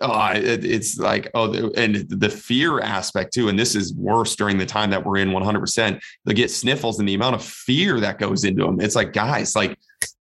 oh, 0.00 0.32
it, 0.32 0.64
it's 0.64 0.98
like, 0.98 1.30
oh, 1.34 1.70
and 1.76 2.08
the 2.08 2.28
fear 2.28 2.80
aspect 2.80 3.32
too. 3.32 3.48
And 3.48 3.58
this 3.58 3.74
is 3.74 3.94
worse 3.94 4.36
during 4.36 4.58
the 4.58 4.66
time 4.66 4.90
that 4.90 5.04
we're 5.04 5.18
in 5.18 5.30
100%. 5.30 6.00
They 6.24 6.34
get 6.34 6.50
sniffles 6.50 6.98
and 6.98 7.08
the 7.08 7.14
amount 7.14 7.36
of 7.36 7.44
fear 7.44 8.00
that 8.00 8.18
goes 8.18 8.44
into 8.44 8.64
them. 8.64 8.80
It's 8.80 8.96
like, 8.96 9.12
guys, 9.12 9.54
like, 9.54 9.78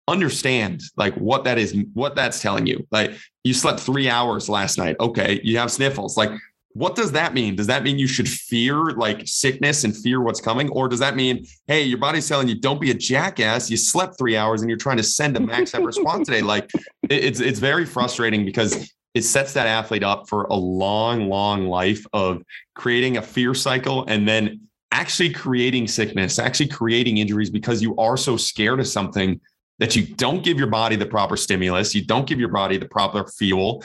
understand 0.08 0.82
like 0.98 1.16
what 1.16 1.44
that 1.46 1.58
is, 1.58 1.76
what 1.94 2.16
that's 2.16 2.42
telling 2.42 2.68
you. 2.68 2.86
Like, 2.92 3.12
you 3.44 3.54
slept 3.54 3.80
three 3.80 4.10
hours 4.10 4.50
last 4.50 4.78
night. 4.78 4.96
Okay. 5.00 5.42
You 5.44 5.58
have 5.58 5.72
sniffles. 5.72 6.18
Like, 6.18 6.32
what 6.76 6.94
does 6.94 7.14
that 7.14 7.34
mean? 7.34 7.56
Does 7.56 7.68
that 7.68 7.84
mean 7.84 7.98
you 7.98 8.06
should 8.06 8.28
fear 8.28 8.92
like 8.92 9.22
sickness 9.26 9.86
and 9.86 9.96
fear 9.96 10.20
what's 10.20 10.42
coming? 10.42 10.70
Or 10.72 10.90
does 10.90 11.00
that 11.00 11.16
mean, 11.16 11.46
hey, 11.68 11.84
your 11.84 11.98
body's 11.98 12.28
telling 12.28 12.50
you, 12.50 12.56
don't 12.56 12.82
be 12.82 12.92
a 12.92 12.94
jackass. 12.94 13.70
You 13.70 13.78
slept 13.78 14.18
three 14.18 14.36
hours 14.36 14.60
and 14.60 14.70
you're 14.70 14.78
trying 14.78 14.98
to 14.98 15.04
send 15.04 15.38
a 15.38 15.40
max 15.40 15.74
effort 15.74 15.86
response 15.86 16.28
today? 16.28 16.42
Like 16.42 16.70
it's 17.10 17.40
it's 17.40 17.60
very 17.60 17.86
frustrating 17.86 18.44
because 18.44 18.94
it 19.16 19.24
sets 19.24 19.54
that 19.54 19.66
athlete 19.66 20.04
up 20.04 20.28
for 20.28 20.44
a 20.44 20.54
long, 20.54 21.30
long 21.30 21.68
life 21.68 22.06
of 22.14 22.44
creating 22.76 23.18
a 23.18 23.22
fear 23.22 23.54
cycle 23.54 24.06
and 24.08 24.28
then 24.28 24.60
actually 24.92 25.30
creating 25.30 25.88
sickness, 25.88 26.38
actually 26.38 26.68
creating 26.68 27.18
injuries 27.18 27.50
because 27.50 27.82
you 27.82 27.96
are 27.96 28.18
so 28.18 28.36
scared 28.38 28.80
of 28.80 28.88
something 28.88 29.40
that 29.80 29.96
you 29.96 30.06
don't 30.16 30.44
give 30.44 30.58
your 30.58 30.70
body 30.70 30.96
the 30.96 31.06
proper 31.06 31.36
stimulus, 31.36 31.96
you 31.96 32.06
don't 32.06 32.28
give 32.28 32.40
your 32.40 32.50
body 32.50 32.78
the 32.78 32.88
proper 32.88 33.26
fuel 33.26 33.84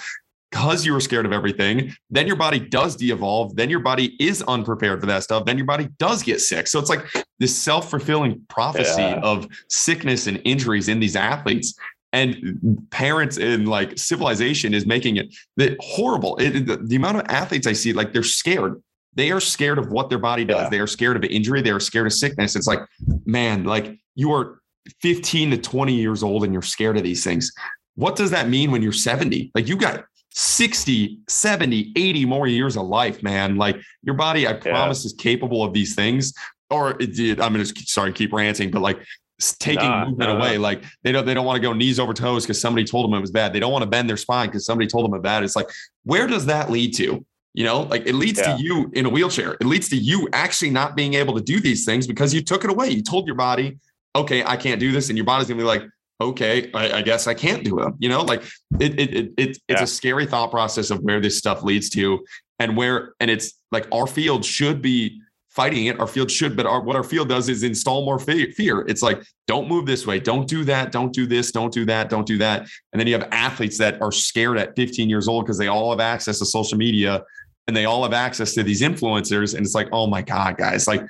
because 0.51 0.85
you 0.85 0.93
were 0.93 1.01
scared 1.01 1.27
of 1.27 1.33
everything. 1.33 1.95
Then 2.11 2.27
your 2.27 2.37
body 2.37 2.59
does 2.59 2.97
de 2.97 3.11
evolve. 3.11 3.55
Then 3.55 3.71
your 3.71 3.81
body 3.81 4.17
is 4.19 4.43
unprepared 4.43 5.01
for 5.01 5.07
that 5.07 5.23
stuff. 5.23 5.45
Then 5.45 5.57
your 5.57 5.67
body 5.67 5.89
does 5.99 6.25
get 6.25 6.41
sick. 6.41 6.67
So 6.67 6.81
it's 6.81 6.91
like 6.91 7.07
this 7.39 7.57
self 7.57 7.89
fulfilling 7.89 8.45
prophecy 8.49 9.03
yeah. 9.03 9.21
of 9.23 9.47
sickness 9.69 10.27
and 10.27 10.41
injuries 10.45 10.89
in 10.89 10.99
these 10.99 11.15
athletes 11.15 11.75
and 12.13 12.87
parents 12.91 13.37
in 13.37 13.67
like 13.67 13.97
civilization 13.99 14.75
is 14.75 14.87
making 14.87 15.17
it 15.17 15.35
that 15.57 15.77
horrible. 15.81 16.37
It, 16.37 16.67
the, 16.67 16.77
the, 16.77 16.97
amount 16.97 17.19
of 17.19 17.27
athletes 17.29 17.67
I 17.67 17.73
see, 17.73 17.93
like 17.93 18.13
they're 18.13 18.23
scared. 18.23 18.83
They 19.15 19.31
are 19.31 19.41
scared 19.41 19.79
of 19.79 19.91
what 19.91 20.09
their 20.09 20.19
body 20.19 20.45
does. 20.45 20.65
Yeah. 20.65 20.69
They 20.71 20.79
are 20.81 20.87
scared 20.87 21.17
of 21.17 21.25
injury. 21.25 21.63
They 21.63 21.71
are 21.71 21.81
scared 21.81 22.07
of 22.07 22.13
sickness. 22.13 22.57
It's 22.57 22.67
like, 22.67 22.81
man, 23.25 23.65
like 23.65 23.99
you 24.15 24.33
are 24.33 24.61
15 25.03 25.53
to 25.53 25.59
20 25.59 25.95
years 25.95 26.23
old 26.23 26.45
and 26.45 26.53
you're 26.53 26.63
scared 26.63 26.97
of 26.97 27.03
these 27.03 27.23
things. 27.23 27.53
What 27.95 28.17
does 28.17 28.31
that 28.31 28.49
mean 28.49 28.71
when 28.71 28.83
you're 28.83 28.93
70? 28.93 29.53
Like 29.55 29.69
you 29.69 29.77
got 29.77 30.05
60, 30.33 31.21
70, 31.29 31.93
80 31.97 32.25
more 32.25 32.47
years 32.47 32.77
of 32.77 32.87
life, 32.87 33.23
man. 33.23 33.57
Like 33.57 33.77
your 34.03 34.15
body, 34.15 34.47
I 34.47 34.53
promise, 34.53 35.05
yeah. 35.05 35.07
is 35.07 35.13
capable 35.13 35.63
of 35.63 35.73
these 35.73 35.95
things. 35.95 36.33
Or 36.71 36.97
it, 37.01 37.41
I'm 37.41 37.53
going 37.53 37.65
to 37.65 37.83
sorry, 37.87 38.13
keep 38.13 38.33
ranting, 38.33 38.71
but 38.71 38.81
like 38.81 38.99
taking 39.41 39.89
nah, 39.89 40.07
movement 40.07 40.31
nah, 40.31 40.37
away. 40.37 40.51
Uh-huh. 40.51 40.61
Like 40.61 40.85
they 41.03 41.13
don't 41.13 41.27
they 41.27 41.35
don't 41.35 41.47
want 41.47 41.57
to 41.57 41.63
go 41.63 41.73
knees 41.73 41.99
over 41.99 42.13
toes 42.13 42.45
because 42.45 42.61
somebody 42.61 42.85
told 42.85 43.07
them 43.07 43.15
it 43.15 43.21
was 43.21 43.31
bad. 43.31 43.53
They 43.53 43.61
don't 43.61 43.73
want 43.73 43.83
to 43.83 43.91
bend 43.91 44.09
their 44.09 44.17
spine 44.17 44.49
because 44.49 44.65
somebody 44.65 44.87
told 44.87 45.05
them 45.05 45.15
it 45.15 45.23
bad. 45.23 45.43
It's 45.43 45.57
like 45.57 45.71
where 46.05 46.27
does 46.27 46.47
that 46.47 46.71
lead 46.71 46.95
to? 46.97 47.25
You 47.55 47.65
know, 47.65 47.83
like 47.83 48.07
it 48.07 48.15
leads 48.15 48.39
yeah. 48.39 48.57
to 48.57 48.63
you 48.63 48.91
in 48.95 49.07
a 49.07 49.09
wheelchair. 49.09 49.55
It 49.55 49.67
leads 49.67 49.89
to 49.89 49.97
you 49.97 50.29
actually 50.33 50.71
not 50.71 50.95
being 50.95 51.15
able 51.15 51.35
to 51.35 51.41
do 51.41 51.59
these 51.61 51.85
things 51.85 52.07
because 52.07 52.33
you 52.33 52.43
took 52.43 52.63
it 52.63 52.71
away. 52.71 52.91
You 52.91 53.03
told 53.03 53.27
your 53.27 53.35
body, 53.35 53.79
okay, 54.15 54.45
I 54.45 54.57
can't 54.57 54.79
do 54.79 54.93
this, 54.93 55.09
and 55.09 55.19
your 55.19 55.25
body's 55.25 55.49
gonna 55.49 55.59
be 55.59 55.65
like, 55.65 55.83
okay, 56.21 56.71
I, 56.75 56.99
I 56.99 57.03
guess 57.03 57.27
I 57.27 57.35
can't 57.35 57.65
do 57.65 57.81
it. 57.81 57.95
You 57.99 58.09
know, 58.09 58.23
like 58.23 58.45
it 58.79 59.01
it, 59.01 59.15
it, 59.15 59.27
it 59.27 59.33
it's 59.37 59.61
yeah. 59.69 59.83
a 59.83 59.87
scary 59.87 60.27
thought 60.27 60.53
process 60.53 60.91
of 60.91 61.01
where 61.01 61.21
this 61.21 61.37
stuff 61.37 61.65
leads 61.65 61.91
to, 61.91 62.25
and 62.61 62.77
where 62.77 63.15
and 63.19 63.31
it's 63.31 63.55
like 63.73 63.89
our 63.91 64.07
field 64.07 64.45
should 64.45 64.81
be 64.81 65.21
fighting 65.51 65.87
it. 65.87 65.99
Our 65.99 66.07
field 66.07 66.31
should, 66.31 66.57
but 66.57 66.65
our, 66.65 66.81
what 66.81 66.97
our 66.97 67.03
field 67.03 67.29
does 67.29 67.49
is 67.49 67.63
install 67.63 68.05
more 68.05 68.19
fear. 68.19 68.83
It's 68.87 69.03
like, 69.03 69.23
don't 69.47 69.69
move 69.69 69.85
this 69.85 70.07
way. 70.07 70.21
Don't 70.21 70.49
do 70.49 70.65
that. 70.65 70.93
Don't 70.93 71.13
do 71.13 71.27
this. 71.27 71.51
Don't 71.51 71.73
do 71.73 71.85
that. 71.87 72.09
Don't 72.09 72.27
do 72.27 72.39
that. 72.39 72.69
And 72.93 73.01
then 73.01 73.07
you 73.07 73.15
have 73.15 73.29
athletes 73.33 73.77
that 73.79 74.01
are 74.01 74.13
scared 74.13 74.59
at 74.59 74.77
15 74.77 75.09
years 75.09 75.27
old 75.29 75.45
because 75.45 75.59
they 75.59 75.67
all 75.67 75.91
have 75.91 76.01
access 76.01 76.39
to 76.39 76.47
social 76.47 76.79
media 76.79 77.25
and 77.67 77.77
they 77.77 77.85
all 77.85 78.03
have 78.05 78.13
access 78.13 78.55
to 78.55 78.63
these 78.63 78.81
influencers. 78.81 79.55
And 79.55 79.67
it's 79.67 79.75
like, 79.75 79.89
oh 79.93 80.07
my 80.07 80.23
God, 80.23 80.57
guys, 80.57 80.87
like 80.87 81.03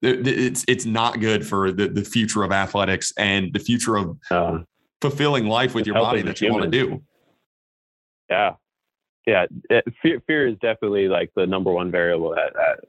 it's, 0.00 0.64
it's 0.68 0.84
not 0.84 1.20
good 1.20 1.44
for 1.44 1.72
the, 1.72 1.88
the 1.88 2.04
future 2.04 2.44
of 2.44 2.52
athletics 2.52 3.12
and 3.18 3.52
the 3.52 3.58
future 3.58 3.96
of 3.96 4.16
uh, 4.30 4.58
fulfilling 5.00 5.46
life 5.46 5.74
with 5.74 5.86
your 5.86 5.96
body 5.96 6.22
that 6.22 6.40
you 6.40 6.52
want 6.52 6.64
to 6.64 6.70
do. 6.70 7.02
Yeah. 8.30 8.54
Yeah. 9.26 9.46
Fear, 10.02 10.22
fear 10.26 10.46
is 10.46 10.56
definitely 10.60 11.08
like 11.08 11.30
the 11.34 11.46
number 11.46 11.72
one 11.72 11.90
variable 11.90 12.30
that, 12.30 12.52
that, 12.54 12.80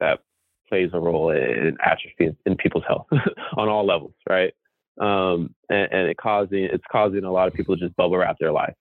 that 0.00 0.20
plays 0.68 0.90
a 0.92 1.00
role 1.00 1.30
in 1.30 1.76
atrophy 1.84 2.36
in 2.46 2.56
people's 2.56 2.84
health 2.86 3.06
on 3.56 3.68
all 3.68 3.86
levels, 3.86 4.14
right? 4.28 4.52
Um, 5.00 5.54
and, 5.68 5.92
and 5.92 6.08
it 6.08 6.16
causing 6.16 6.64
it's 6.64 6.84
causing 6.90 7.24
a 7.24 7.32
lot 7.32 7.48
of 7.48 7.54
people 7.54 7.76
to 7.76 7.84
just 7.84 7.96
bubble 7.96 8.16
wrap 8.16 8.36
their 8.38 8.52
life. 8.52 8.74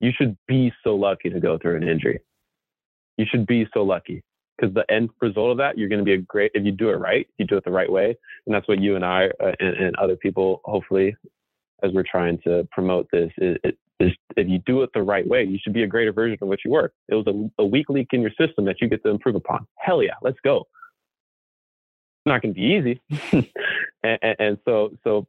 You 0.00 0.12
should 0.14 0.36
be 0.46 0.72
so 0.82 0.94
lucky 0.94 1.30
to 1.30 1.40
go 1.40 1.58
through 1.58 1.76
an 1.76 1.88
injury. 1.88 2.20
You 3.16 3.26
should 3.30 3.46
be 3.46 3.66
so 3.72 3.82
lucky 3.82 4.22
because 4.56 4.74
the 4.74 4.84
end 4.92 5.10
result 5.20 5.52
of 5.52 5.56
that, 5.58 5.78
you're 5.78 5.88
going 5.88 6.00
to 6.00 6.04
be 6.04 6.14
a 6.14 6.18
great 6.18 6.50
if 6.54 6.64
you 6.64 6.72
do 6.72 6.90
it 6.90 6.94
right, 6.94 7.26
you 7.38 7.46
do 7.46 7.56
it 7.56 7.64
the 7.64 7.70
right 7.70 7.90
way, 7.90 8.16
and 8.46 8.54
that's 8.54 8.68
what 8.68 8.80
you 8.80 8.96
and 8.96 9.04
I 9.04 9.28
uh, 9.42 9.52
and, 9.60 9.76
and, 9.76 9.96
other 9.96 10.16
people, 10.16 10.60
hopefully, 10.64 11.16
as 11.82 11.92
we're 11.92 12.04
trying 12.08 12.38
to 12.44 12.68
promote 12.70 13.08
this, 13.10 13.32
is, 13.38 13.56
if 14.00 14.48
you 14.48 14.58
do 14.66 14.82
it 14.82 14.90
the 14.92 15.02
right 15.02 15.26
way, 15.26 15.44
you 15.44 15.58
should 15.62 15.72
be 15.72 15.84
a 15.84 15.86
greater 15.86 16.12
version 16.12 16.38
of 16.42 16.48
what 16.48 16.58
you 16.64 16.70
were. 16.72 16.92
It 17.08 17.14
was 17.14 17.26
a, 17.26 17.62
a 17.62 17.66
weak 17.66 17.88
link 17.88 18.08
in 18.12 18.20
your 18.20 18.32
system 18.38 18.64
that 18.66 18.80
you 18.80 18.88
get 18.88 19.02
to 19.04 19.08
improve 19.08 19.36
upon. 19.36 19.66
Hell 19.76 20.02
yeah, 20.02 20.14
let's 20.22 20.38
go 20.44 20.66
not 22.26 22.42
going 22.42 22.54
to 22.54 22.60
be 22.60 22.66
easy. 22.66 23.02
and, 24.02 24.18
and, 24.38 24.58
so, 24.64 24.96
so 25.04 25.26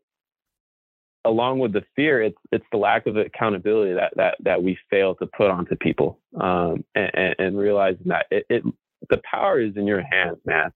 along 1.25 1.59
with 1.59 1.73
the 1.73 1.83
fear, 1.95 2.21
it's 2.21 2.37
it's 2.51 2.65
the 2.71 2.77
lack 2.77 3.07
of 3.07 3.17
accountability 3.17 3.93
that 3.93 4.13
that 4.15 4.35
that 4.41 4.63
we 4.63 4.77
fail 4.89 5.15
to 5.15 5.25
put 5.25 5.49
onto 5.49 5.75
people, 5.75 6.19
um, 6.39 6.85
and, 6.93 7.35
and, 7.39 7.57
realizing 7.57 8.07
that 8.07 8.27
it, 8.31 8.45
it 8.49 8.63
the 9.09 9.19
power 9.29 9.59
is 9.59 9.75
in 9.75 9.87
your 9.87 10.03
hands, 10.03 10.37
man. 10.45 10.71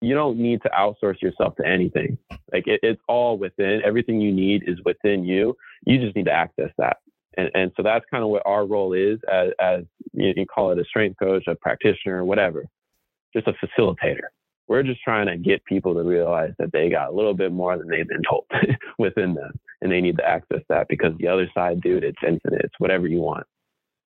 You 0.00 0.14
don't 0.14 0.38
need 0.38 0.62
to 0.62 0.70
outsource 0.70 1.20
yourself 1.22 1.54
to 1.56 1.66
anything. 1.66 2.18
Like 2.52 2.66
it, 2.66 2.80
it's 2.82 3.00
all 3.08 3.38
within. 3.38 3.82
Everything 3.84 4.20
you 4.20 4.32
need 4.32 4.64
is 4.66 4.78
within 4.84 5.24
you. 5.24 5.56
You 5.86 5.98
just 5.98 6.16
need 6.16 6.24
to 6.24 6.32
access 6.32 6.70
that. 6.78 6.96
And, 7.36 7.50
and 7.54 7.72
so 7.76 7.82
that's 7.82 8.04
kind 8.10 8.24
of 8.24 8.30
what 8.30 8.42
our 8.44 8.66
role 8.66 8.92
is 8.92 9.18
as, 9.30 9.50
as 9.60 9.84
you, 10.12 10.32
you 10.36 10.44
call 10.44 10.72
it 10.72 10.78
a 10.78 10.84
strength 10.84 11.18
coach, 11.18 11.44
a 11.46 11.54
practitioner, 11.54 12.24
whatever, 12.24 12.66
just 13.32 13.46
a 13.46 13.54
facilitator 13.54 14.28
we're 14.68 14.82
just 14.82 15.02
trying 15.02 15.26
to 15.26 15.36
get 15.36 15.64
people 15.64 15.94
to 15.94 16.02
realize 16.02 16.52
that 16.58 16.72
they 16.72 16.88
got 16.88 17.08
a 17.08 17.12
little 17.12 17.34
bit 17.34 17.52
more 17.52 17.76
than 17.76 17.88
they've 17.88 18.08
been 18.08 18.22
told 18.28 18.46
within 18.98 19.34
them 19.34 19.52
and 19.80 19.90
they 19.90 20.00
need 20.00 20.16
to 20.16 20.28
access 20.28 20.62
that 20.68 20.86
because 20.88 21.12
the 21.18 21.28
other 21.28 21.48
side 21.54 21.80
dude 21.80 22.04
it's 22.04 22.18
infinite. 22.26 22.62
It's 22.64 22.74
whatever 22.78 23.06
you 23.06 23.20
want. 23.20 23.46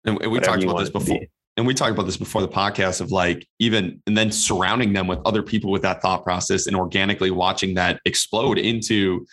And, 0.05 0.19
we 0.19 0.41
talked 0.41 0.63
about 0.63 0.79
this 0.79 0.91
before 0.91 1.19
and 1.59 1.67
we 1.67 1.75
talked 1.75 1.91
about 1.91 2.07
this 2.07 2.17
before 2.17 2.41
the 2.41 2.49
podcast 2.49 3.01
of 3.01 3.11
like 3.11 3.47
even 3.59 4.01
and 4.07 4.17
then 4.17 4.31
surrounding 4.31 4.93
them 4.93 5.07
with 5.07 5.19
other 5.27 5.43
people 5.43 5.71
with 5.71 5.83
that 5.83 6.01
thought 6.01 6.25
process 6.25 6.67
and 6.67 6.77
organically 6.77 7.33
watching 7.33 7.75
that 7.75 8.01
explode 8.05 8.59
into 8.59 9.27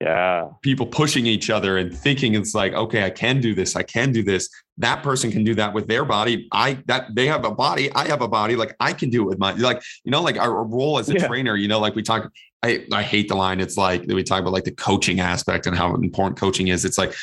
Yeah. 0.00 0.48
people 0.62 0.86
pushing 0.86 1.24
each 1.24 1.48
other 1.50 1.78
and 1.78 1.96
thinking 1.96 2.34
it's 2.34 2.54
like, 2.54 2.72
okay, 2.74 3.04
I 3.04 3.10
can 3.10 3.40
do 3.40 3.54
this, 3.54 3.76
I 3.76 3.82
can 3.84 4.12
do 4.12 4.22
this. 4.22 4.48
That 4.78 5.02
person 5.02 5.30
can 5.30 5.44
do 5.44 5.54
that 5.54 5.72
with 5.72 5.86
their 5.86 6.04
body. 6.04 6.48
I 6.52 6.78
that 6.86 7.14
they 7.14 7.26
have 7.28 7.44
a 7.44 7.50
body, 7.54 7.92
I 7.92 8.06
have 8.08 8.20
a 8.20 8.28
body. 8.28 8.56
Like 8.56 8.74
I 8.80 8.92
can 8.92 9.08
do 9.08 9.22
it 9.22 9.26
with 9.26 9.38
my 9.38 9.52
like, 9.52 9.82
you 10.04 10.10
know, 10.10 10.20
like 10.20 10.36
our 10.36 10.64
role 10.64 10.98
as 10.98 11.08
a 11.08 11.14
Yeah. 11.14 11.26
trainer, 11.26 11.56
you 11.56 11.68
know, 11.68 11.78
like 11.80 11.94
we 11.94 12.02
talk. 12.02 12.30
I, 12.62 12.86
I 12.92 13.02
hate 13.02 13.28
the 13.28 13.34
line. 13.34 13.60
It's 13.60 13.76
like 13.76 14.06
that 14.06 14.14
we 14.14 14.22
talk 14.22 14.40
about 14.40 14.54
like 14.54 14.64
the 14.64 14.72
coaching 14.72 15.20
aspect 15.20 15.66
and 15.66 15.76
how 15.76 15.94
important 15.94 16.38
coaching 16.40 16.68
is. 16.68 16.86
It's 16.86 16.96
like 16.96 17.14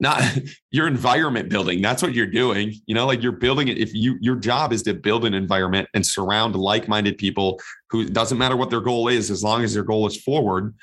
not 0.00 0.22
your 0.70 0.86
environment 0.86 1.48
building. 1.48 1.80
That's 1.82 2.02
what 2.02 2.12
you're 2.14 2.26
doing. 2.26 2.74
You 2.86 2.94
know, 2.94 3.06
like 3.06 3.22
you're 3.22 3.32
building 3.32 3.68
it. 3.68 3.78
If 3.78 3.94
you 3.94 4.16
your 4.20 4.36
job 4.36 4.72
is 4.72 4.82
to 4.84 4.94
build 4.94 5.24
an 5.24 5.32
environment 5.34 5.88
and 5.94 6.06
surround 6.06 6.54
like-minded 6.56 7.16
people 7.18 7.58
who 7.90 8.06
doesn't 8.06 8.36
matter 8.38 8.56
what 8.56 8.70
their 8.70 8.80
goal 8.82 9.08
is, 9.08 9.30
as 9.30 9.42
long 9.42 9.64
as 9.64 9.74
their 9.74 9.82
goal 9.82 10.06
is 10.06 10.16
forward. 10.22 10.74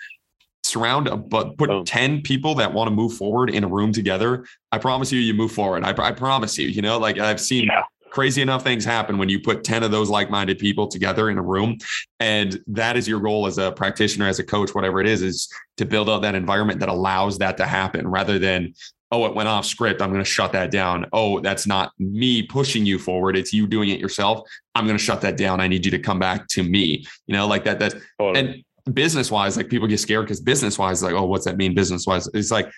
Surround, 0.70 1.08
a- 1.08 1.18
but 1.18 1.58
put 1.58 1.70
Boom. 1.70 1.86
10 1.86 2.22
people 2.22 2.56
that 2.56 2.74
want 2.74 2.88
to 2.88 2.96
move 2.96 3.14
forward 3.14 3.50
in 3.50 3.64
a 3.64 3.68
room 3.68 3.92
together. 3.92 4.46
I 4.72 4.78
promise 4.78 5.12
you, 5.12 5.20
you 5.20 5.34
move 5.34 5.52
forward. 5.52 5.84
I, 5.84 5.90
I 6.02 6.12
promise 6.12 6.58
you, 6.58 6.68
you 6.68 6.82
know, 6.82 6.98
like 7.00 7.18
I've 7.18 7.42
seen 7.42 7.66
Yeah. 7.66 7.84
crazy 8.12 8.42
enough 8.42 8.64
things 8.64 8.86
happen 8.86 9.18
when 9.18 9.30
you 9.30 9.40
put 9.40 9.64
10 9.64 9.84
of 9.84 9.92
those 9.92 10.10
like-minded 10.10 10.58
people 10.60 10.88
together 10.88 11.30
in 11.30 11.38
a 11.38 11.42
room 11.44 11.78
and 12.20 12.60
that 12.68 12.98
is 12.98 13.08
your 13.08 13.20
goal 13.20 13.46
as 13.46 13.58
a 13.60 13.72
practitioner 13.74 14.28
as 14.28 14.40
a 14.40 14.44
coach 14.44 14.74
whatever 14.74 15.00
it 15.00 15.06
is 15.08 15.22
is 15.22 15.48
to 15.78 15.86
build 15.86 16.10
out 16.10 16.22
that 16.24 16.34
environment 16.34 16.80
that 16.80 16.90
allows 16.90 17.38
that 17.38 17.56
to 17.58 17.66
happen 17.68 18.08
rather 18.08 18.40
than 18.40 18.74
oh 19.12 19.28
it 19.28 19.36
went 19.36 19.48
off 19.48 19.64
script 19.64 20.02
i'm 20.02 20.10
going 20.12 20.24
to 20.24 20.30
shut 20.30 20.52
that 20.54 20.72
down 20.72 21.06
oh 21.14 21.40
that's 21.42 21.68
not 21.68 21.92
me 22.00 22.42
pushing 22.42 22.84
you 22.84 22.98
forward 22.98 23.38
it's 23.38 23.54
you 23.54 23.68
doing 23.68 23.90
it 23.90 24.00
yourself 24.00 24.42
i'm 24.74 24.86
going 24.88 24.98
to 24.98 25.04
shut 25.04 25.22
that 25.22 25.38
down 25.38 25.62
i 25.62 25.68
need 25.68 25.86
you 25.86 25.92
to 25.92 26.00
come 26.00 26.18
back 26.18 26.48
to 26.48 26.64
me 26.64 27.06
you 27.28 27.36
know 27.36 27.46
like 27.46 27.64
that 27.64 27.78
that 27.78 27.94
Totally. 28.20 28.40
and 28.40 28.64
business 28.94 29.30
wise 29.32 29.58
like 29.58 29.70
people 29.70 29.88
get 29.88 30.00
scared 30.00 30.26
because 30.26 30.42
business 30.42 30.78
wise 30.78 31.04
like 31.04 31.14
oh 31.14 31.26
what's 31.26 31.46
that 31.46 31.58
mean 31.58 31.74
business 31.74 32.06
wise 32.08 32.28
it's 32.34 32.52
like 32.52 32.70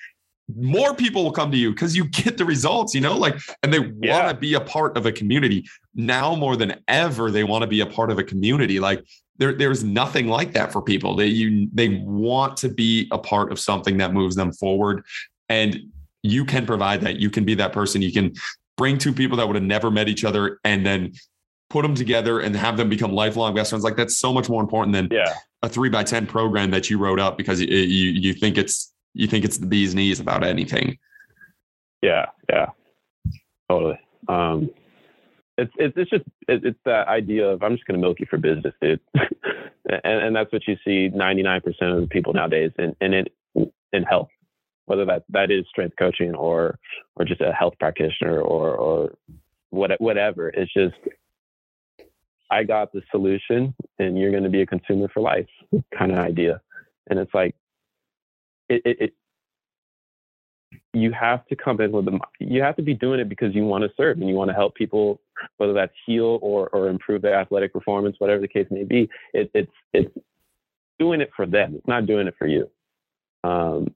more 0.56 0.94
people 0.94 1.24
will 1.24 1.32
come 1.32 1.52
to 1.52 1.58
you 1.58 1.72
because 1.72 1.96
you 1.96 2.06
get 2.06 2.38
the 2.38 2.46
results, 2.46 2.94
you 2.94 3.02
know, 3.02 3.16
like, 3.18 3.40
and 3.64 3.74
they 3.74 3.80
want 3.80 4.04
Yeah. 4.04 4.32
to 4.32 4.38
be 4.38 4.54
a 4.56 4.60
part 4.62 4.98
of 4.98 5.06
a 5.06 5.12
community 5.12 5.66
now 5.96 6.36
more 6.36 6.56
than 6.56 6.76
ever. 6.88 7.32
They 7.32 7.44
want 7.44 7.62
to 7.62 7.68
be 7.68 7.82
a 7.82 7.86
part 7.86 8.12
of 8.12 8.20
a 8.20 8.24
community. 8.24 8.80
Like, 8.80 9.06
there, 9.38 9.54
there's 9.54 9.84
nothing 9.84 10.28
like 10.28 10.54
that 10.54 10.72
for 10.72 10.82
people. 10.82 11.16
They 11.16 11.28
you 11.28 11.68
they 11.74 11.90
want 12.06 12.58
to 12.58 12.70
be 12.70 13.08
a 13.12 13.18
part 13.18 13.52
of 13.52 13.60
something 13.60 13.98
that 13.98 14.14
moves 14.14 14.36
them 14.36 14.52
forward, 14.52 15.04
and 15.50 15.80
you 16.22 16.46
can 16.46 16.66
provide 16.66 17.02
that. 17.02 17.20
You 17.20 17.30
can 17.30 17.44
be 17.44 17.56
that 17.56 17.74
person. 17.74 18.02
You 18.02 18.12
can 18.12 18.34
bring 18.78 18.98
two 18.98 19.14
people 19.14 19.38
that 19.38 19.48
would 19.48 19.56
have 19.56 19.64
never 19.64 19.90
met 19.90 20.10
each 20.10 20.26
other, 20.26 20.60
and 20.64 20.86
then 20.86 21.14
put 21.72 21.84
them 21.84 21.96
together 21.96 22.40
and 22.40 22.56
have 22.56 22.78
them 22.78 22.90
become 22.90 23.14
lifelong 23.14 23.54
best 23.56 23.70
friends. 23.70 23.84
Like 23.84 23.96
that's 23.96 24.18
so 24.18 24.34
much 24.34 24.50
more 24.50 24.62
important 24.62 24.94
than 24.94 25.08
yeah. 25.12 25.34
a 25.64 25.70
three 25.70 25.90
by 25.90 26.04
ten 26.04 26.28
program 26.28 26.72
that 26.72 26.90
you 26.90 26.98
wrote 26.98 27.20
up 27.20 27.38
because 27.38 27.62
you 27.62 27.68
you, 27.68 28.12
you 28.12 28.34
think 28.34 28.58
it's 28.58 28.94
you 29.14 29.28
think 29.28 29.46
it's 29.46 29.58
the 29.58 29.66
bee's 29.66 29.96
knees 29.96 30.20
about 30.20 30.44
anything. 30.44 30.98
Yeah. 32.02 32.28
Yeah. 32.50 32.68
Totally. 33.70 34.00
Um, 34.28 34.70
it's, 35.58 35.72
it's, 35.78 35.94
it's 35.98 36.10
just, 36.10 36.24
it, 36.48 36.66
it's 36.66 36.80
that 36.86 37.08
idea 37.08 37.48
of, 37.48 37.62
I'm 37.62 37.76
just 37.76 37.86
going 37.86 38.00
to 38.00 38.06
milk 38.06 38.20
you 38.20 38.26
for 38.30 38.38
business, 38.38 38.74
dude. 38.82 39.00
and, 39.14 40.02
and 40.04 40.36
that's 40.36 40.52
what 40.52 40.68
you 40.68 40.78
see 40.84 41.10
99% 41.10 41.66
of 41.82 42.02
the 42.02 42.08
people 42.10 42.34
nowadays 42.34 42.72
in, 42.80 42.96
in, 43.02 43.14
it, 43.14 43.34
in 43.94 44.04
health, 44.04 44.30
whether 44.86 45.06
that, 45.06 45.24
that 45.30 45.52
is 45.52 45.66
strength 45.70 45.96
coaching 46.00 46.34
or, 46.36 46.80
or 47.16 47.26
just 47.26 47.42
a 47.42 47.52
health 47.52 47.74
practitioner 47.80 48.42
or, 48.42 48.74
or 48.74 49.14
what, 49.70 49.92
whatever. 50.00 50.50
It's 50.50 50.74
just, 50.74 50.96
I 52.52 52.64
got 52.64 52.92
the 52.92 53.02
solution 53.12 53.74
and 53.98 54.20
you're 54.20 54.32
going 54.32 54.44
to 54.44 54.50
be 54.50 54.62
a 54.62 54.66
consumer 54.66 55.08
for 55.14 55.22
life 55.22 55.48
kind 55.98 56.12
of 56.12 56.20
idea. 56.20 56.62
And 57.10 57.18
it's 57.18 57.34
like, 57.34 57.56
it, 58.70 58.82
it, 58.86 58.98
it 59.02 59.14
you 60.94 61.12
have 61.12 61.46
to 61.48 61.56
come 61.56 61.80
in 61.82 61.92
with 61.92 62.06
the 62.06 62.20
you 62.40 62.62
have 62.62 62.76
to 62.76 62.82
be 62.82 62.94
doing 62.94 63.20
it 63.20 63.30
because 63.30 63.56
you 63.56 63.64
want 63.64 63.84
to 63.84 63.90
serve 63.96 64.18
and 64.18 64.28
you 64.28 64.36
want 64.36 64.50
to 64.50 64.54
help 64.54 64.76
people 64.76 65.22
whether 65.58 65.74
that's 65.74 65.94
heal 66.06 66.40
or 66.42 66.70
or 66.70 66.90
improve 66.90 67.22
their 67.22 67.36
athletic 67.36 67.74
performance 67.74 68.16
whatever 68.20 68.42
the 68.42 68.48
case 68.48 68.68
may 68.72 68.84
be. 68.84 69.10
It, 69.34 69.50
it's 69.54 69.72
it's 69.94 70.14
doing 71.00 71.22
it 71.22 71.32
for 71.36 71.46
them 71.46 71.76
it's 71.76 71.88
not 71.88 72.06
doing 72.06 72.28
it 72.28 72.36
for 72.38 72.48
you. 72.48 72.70
Um 73.44 73.94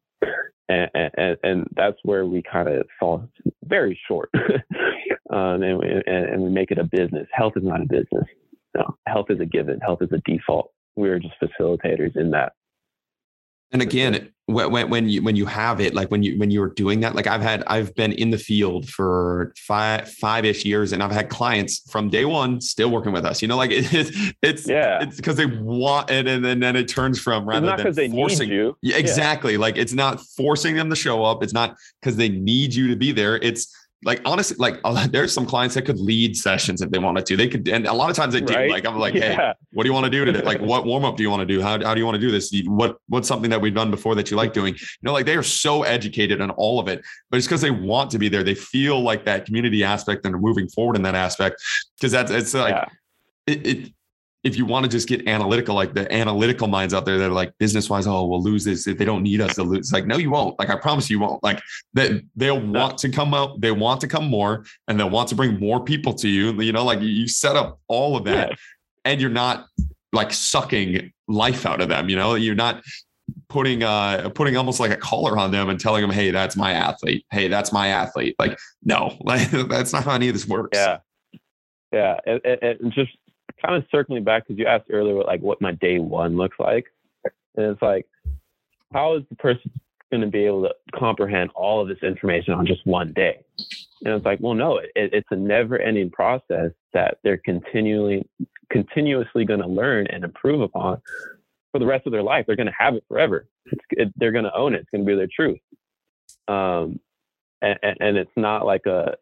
and 0.70 0.90
and, 0.94 1.38
and 1.44 1.68
that's 1.76 1.98
where 2.04 2.26
we 2.26 2.42
kind 2.42 2.68
of 2.70 2.88
fall 3.00 3.30
very 3.64 4.00
short. 4.08 4.30
Um 5.28 5.64
and, 5.64 5.80
we, 5.80 5.90
and 5.90 6.06
and 6.06 6.42
we 6.44 6.50
make 6.50 6.70
it 6.70 6.78
a 6.78 6.84
business. 6.84 7.28
Health 7.32 7.54
is 7.58 7.64
not 7.64 7.82
a 7.82 7.86
business 7.86 8.28
no 8.76 8.96
health 9.08 9.28
is 9.30 9.40
a 9.40 9.46
given 9.46 9.80
health 9.80 10.02
is 10.02 10.12
a 10.12 10.22
default 10.26 10.72
we're 10.96 11.20
just 11.20 11.34
facilitators 11.42 12.16
in 12.16 12.32
that 12.32 12.54
And 13.72 13.82
again, 13.82 14.30
when, 14.46 14.72
when 14.72 14.90
when 14.90 15.10
you 15.10 15.24
when 15.24 15.36
you 15.36 15.48
have 15.48 15.82
it, 15.82 15.96
like 15.96 16.12
when 16.12 16.22
you 16.22 16.38
when 16.38 16.52
you're 16.52 16.70
doing 16.70 17.00
that, 17.02 17.16
like 17.16 17.26
I've 17.28 17.42
had 17.42 17.64
I've 17.66 17.96
been 17.96 18.12
in 18.14 18.30
the 18.30 18.38
field 18.38 18.88
for 18.88 19.54
five 19.58 20.10
five 20.10 20.46
ish 20.46 20.64
years, 20.64 20.94
and 20.94 21.02
I've 21.02 21.12
had 21.12 21.30
clients 21.30 21.82
from 21.92 22.10
day 22.10 22.26
one 22.26 22.62
still 22.62 22.92
working 22.92 23.12
with 23.12 23.26
us. 23.26 23.42
You 23.42 23.48
know, 23.48 23.58
like 23.58 23.72
it, 23.72 23.92
it's 23.94 24.34
it's 24.44 24.70
yeah 24.70 25.02
it's 25.02 25.18
because 25.18 25.36
they 25.36 25.48
want 25.48 26.12
it, 26.12 26.28
and 26.28 26.46
then 26.46 26.60
then 26.60 26.76
it 26.76 26.88
turns 26.88 27.20
from 27.20 27.44
it's 27.44 27.50
rather 27.50 27.66
not 27.66 27.78
than 27.80 27.94
they 27.94 28.08
forcing. 28.08 28.50
need 28.50 28.56
you 28.56 28.78
Yeah, 28.82 28.98
exactly. 28.98 29.58
Like 29.58 29.78
it's 29.78 29.94
not 29.94 30.22
forcing 30.22 30.76
them 30.76 30.90
to 30.92 30.96
show 30.96 31.24
up. 31.24 31.44
It's 31.44 31.54
not 31.54 31.76
because 32.00 32.16
they 32.16 32.30
need 32.30 32.74
you 32.76 32.88
to 32.90 32.96
be 32.96 33.12
there. 33.12 33.38
It's 33.38 33.76
like 34.04 34.22
honestly, 34.26 34.58
like 34.60 34.80
there's 35.12 35.34
some 35.34 35.46
clients 35.46 35.76
that 35.76 35.84
could 35.84 36.00
lead 36.00 36.38
sessions 36.38 36.82
if 36.82 36.92
they 36.92 37.00
wanted 37.00 37.26
to. 37.28 37.38
They 37.38 37.48
could, 37.48 37.68
and 37.68 37.88
a 37.88 37.94
lot 37.94 38.10
of 38.10 38.16
times 38.16 38.34
they 38.34 38.42
do. 38.42 38.54
Right? 38.54 38.70
Like 38.70 38.86
I'm 38.86 38.98
like, 38.98 39.14
hey, 39.14 39.54
what 39.74 39.84
do 39.84 39.90
you 39.90 39.94
want 39.94 40.06
to 40.06 40.10
do 40.10 40.26
today? 40.26 40.42
Like, 40.42 40.62
what 40.62 40.86
warm 40.86 41.06
up 41.06 41.18
do 41.18 41.24
you 41.24 41.30
want 41.30 41.42
to 41.42 41.46
do? 41.46 41.62
How, 41.62 41.82
how 41.84 41.94
do 41.94 42.00
you 42.00 42.06
want 42.06 42.16
to 42.16 42.22
do 42.22 42.32
this? 42.32 42.54
What 42.66 42.98
what's 43.08 43.28
something 43.28 43.50
that 43.50 43.62
we've 43.62 43.74
done 43.74 43.92
before 43.92 44.16
that 44.16 44.30
you 44.30 44.38
like 44.38 44.54
doing? 44.54 44.74
You 44.76 44.80
know, 45.02 45.14
like 45.14 45.26
they 45.26 45.36
are 45.36 45.44
so 45.44 45.84
educated 45.84 46.42
on 46.42 46.52
all 46.52 46.80
of 46.80 46.88
it, 46.88 47.04
but 47.30 47.38
it's 47.38 47.48
because 47.48 47.62
they 47.62 47.72
want 47.72 48.12
to 48.12 48.20
be 48.20 48.30
there. 48.30 48.44
They 48.44 48.56
feel 48.56 49.02
like 49.02 49.26
that 49.26 49.46
community 49.46 49.84
aspect 49.84 50.26
and 50.26 50.36
are 50.36 50.40
moving 50.40 50.68
forward 50.68 50.96
in 50.96 51.04
that 51.04 51.16
aspect. 51.16 51.62
Because 51.98 52.12
that's 52.12 52.32
it's 52.32 52.54
like 52.54 52.76
yeah. 52.76 52.88
it, 53.48 53.68
it. 53.68 53.94
If 54.46 54.56
you 54.58 54.66
want 54.66 54.86
to 54.86 54.90
just 54.90 55.08
get 55.10 55.28
analytical, 55.28 55.76
like 55.76 55.94
the 55.94 56.10
analytical 56.14 56.68
minds 56.68 56.94
out 56.94 57.04
there 57.06 57.18
that 57.18 57.30
are 57.32 57.34
like 57.34 57.52
business 57.58 57.90
wise, 57.90 58.06
oh, 58.08 58.26
we'll 58.28 58.42
lose 58.42 58.64
this 58.64 58.88
if 58.88 58.98
they 58.98 59.04
don't 59.04 59.24
need 59.24 59.42
us 59.42 59.56
to 59.56 59.64
lose. 59.64 59.80
It's 59.80 59.92
like, 59.92 60.06
no, 60.06 60.18
you 60.18 60.30
won't. 60.30 60.58
Like 60.60 60.70
I 60.70 60.76
promise 60.78 61.10
you 61.10 61.20
won't. 61.20 61.44
Like 61.44 61.62
that 61.96 62.22
they'll 62.36 62.62
want 62.62 62.98
to 63.00 63.10
come 63.10 63.34
out, 63.34 63.60
they 63.60 63.72
want 63.72 64.00
to 64.02 64.08
come 64.08 64.26
more, 64.30 64.64
and 64.88 65.00
they'll 65.00 65.10
want 65.10 65.30
to 65.30 65.36
bring 65.36 65.60
more 65.60 65.84
people 65.84 66.14
to 66.14 66.30
you. 66.30 66.54
You 66.62 66.72
know, 66.72 66.86
like 66.86 67.02
you- 67.02 67.08
you 67.08 67.28
set 67.28 67.56
up 67.56 67.80
all 67.88 68.16
of 68.16 68.24
that 68.26 68.50
Yeah. 68.52 68.56
and 69.04 69.20
you're 69.20 69.30
not 69.30 69.66
like 70.14 70.32
sucking 70.32 71.12
life 71.28 71.66
out 71.66 71.82
of 71.82 71.90
them 71.90 72.08
you 72.08 72.16
know 72.16 72.36
you're 72.36 72.54
not 72.56 72.82
putting 73.50 73.82
uh 73.84 74.30
putting 74.36 74.56
almost 74.56 74.80
like 74.80 74.92
a 74.92 74.96
collar 74.96 75.38
on 75.40 75.50
them 75.52 75.68
and 75.70 75.80
telling 75.80 76.02
them 76.04 76.12
hey 76.12 76.30
that's 76.32 76.56
my 76.56 76.72
athlete 76.72 77.26
hey 77.32 77.48
that's 77.48 77.74
my 77.74 77.88
athlete 77.88 78.36
like 78.40 78.56
no 78.84 79.18
like 79.22 79.50
that's 79.70 79.92
not 79.92 80.04
how 80.04 80.14
any 80.14 80.28
of 80.30 80.34
this 80.36 80.48
works 80.48 80.78
Yeah, 80.78 80.98
yeah, 81.92 82.18
and, 82.28 82.40
and, 82.46 82.62
and 82.80 82.94
just 82.94 83.12
kind 83.64 83.76
of 83.76 83.84
circling 83.92 84.24
back 84.24 84.44
because 84.48 84.60
you 84.60 84.66
asked 84.66 84.86
earlier, 84.92 85.16
what, 85.16 85.28
like 85.28 85.42
what 85.42 85.62
my 85.62 85.72
day 85.74 86.00
one 86.00 86.38
looks 86.38 86.58
like, 86.60 86.86
and 87.56 87.66
it's 87.68 87.82
like, 87.82 88.06
how 88.94 89.16
is 89.16 89.24
the 89.30 89.36
person 89.36 89.72
going 90.12 90.22
to 90.22 90.28
be 90.28 90.46
able 90.46 90.64
to 90.64 90.74
comprehend 90.98 91.50
all 91.56 91.82
of 91.82 91.88
this 91.88 92.04
information 92.04 92.54
on 92.54 92.66
just 92.66 92.86
one 92.86 93.12
day? 93.14 93.40
And 94.04 94.14
it's 94.14 94.26
like, 94.26 94.40
well, 94.42 94.54
no, 94.54 94.78
it, 94.78 94.92
it's 94.96 95.28
a 95.32 95.36
never-ending 95.36 96.12
process 96.12 96.72
that 96.94 97.18
they're 97.24 97.38
continually, 97.38 98.28
continuously 98.70 99.46
going 99.46 99.62
to 99.62 99.68
learn 99.68 100.08
and 100.08 100.24
improve 100.24 100.62
upon 100.62 101.02
for 101.72 101.80
the 101.80 101.86
rest 101.86 102.06
of 102.06 102.12
their 102.12 102.24
life. 102.24 102.46
They're 102.46 102.56
going 102.56 102.68
to 102.68 102.74
have 102.78 102.96
it 102.96 103.04
forever. 103.08 103.48
It, 103.92 104.14
they're 104.16 104.32
going 104.32 104.46
to 104.46 104.56
own 104.56 104.76
it. 104.76 104.82
It's 104.82 104.90
going 104.92 105.06
to 105.06 105.12
be 105.12 105.16
their 105.16 105.28
truth. 105.34 105.60
Um, 106.48 107.00
and, 107.62 107.80
and, 107.82 107.98
and 108.00 108.18
it's 108.18 108.32
not 108.36 108.66
like 108.66 108.86
a, 108.86 109.16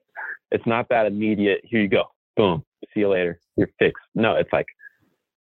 it's 0.52 0.66
not 0.68 0.90
that 0.90 1.06
immediate. 1.06 1.62
Here 1.64 1.82
you 1.82 1.88
go, 1.88 2.12
boom, 2.36 2.64
see 2.94 3.02
you 3.02 3.10
later. 3.10 3.40
You're 3.56 3.70
fixed. 3.80 4.04
No, 4.16 4.36
it's 4.36 4.52
like 4.54 4.66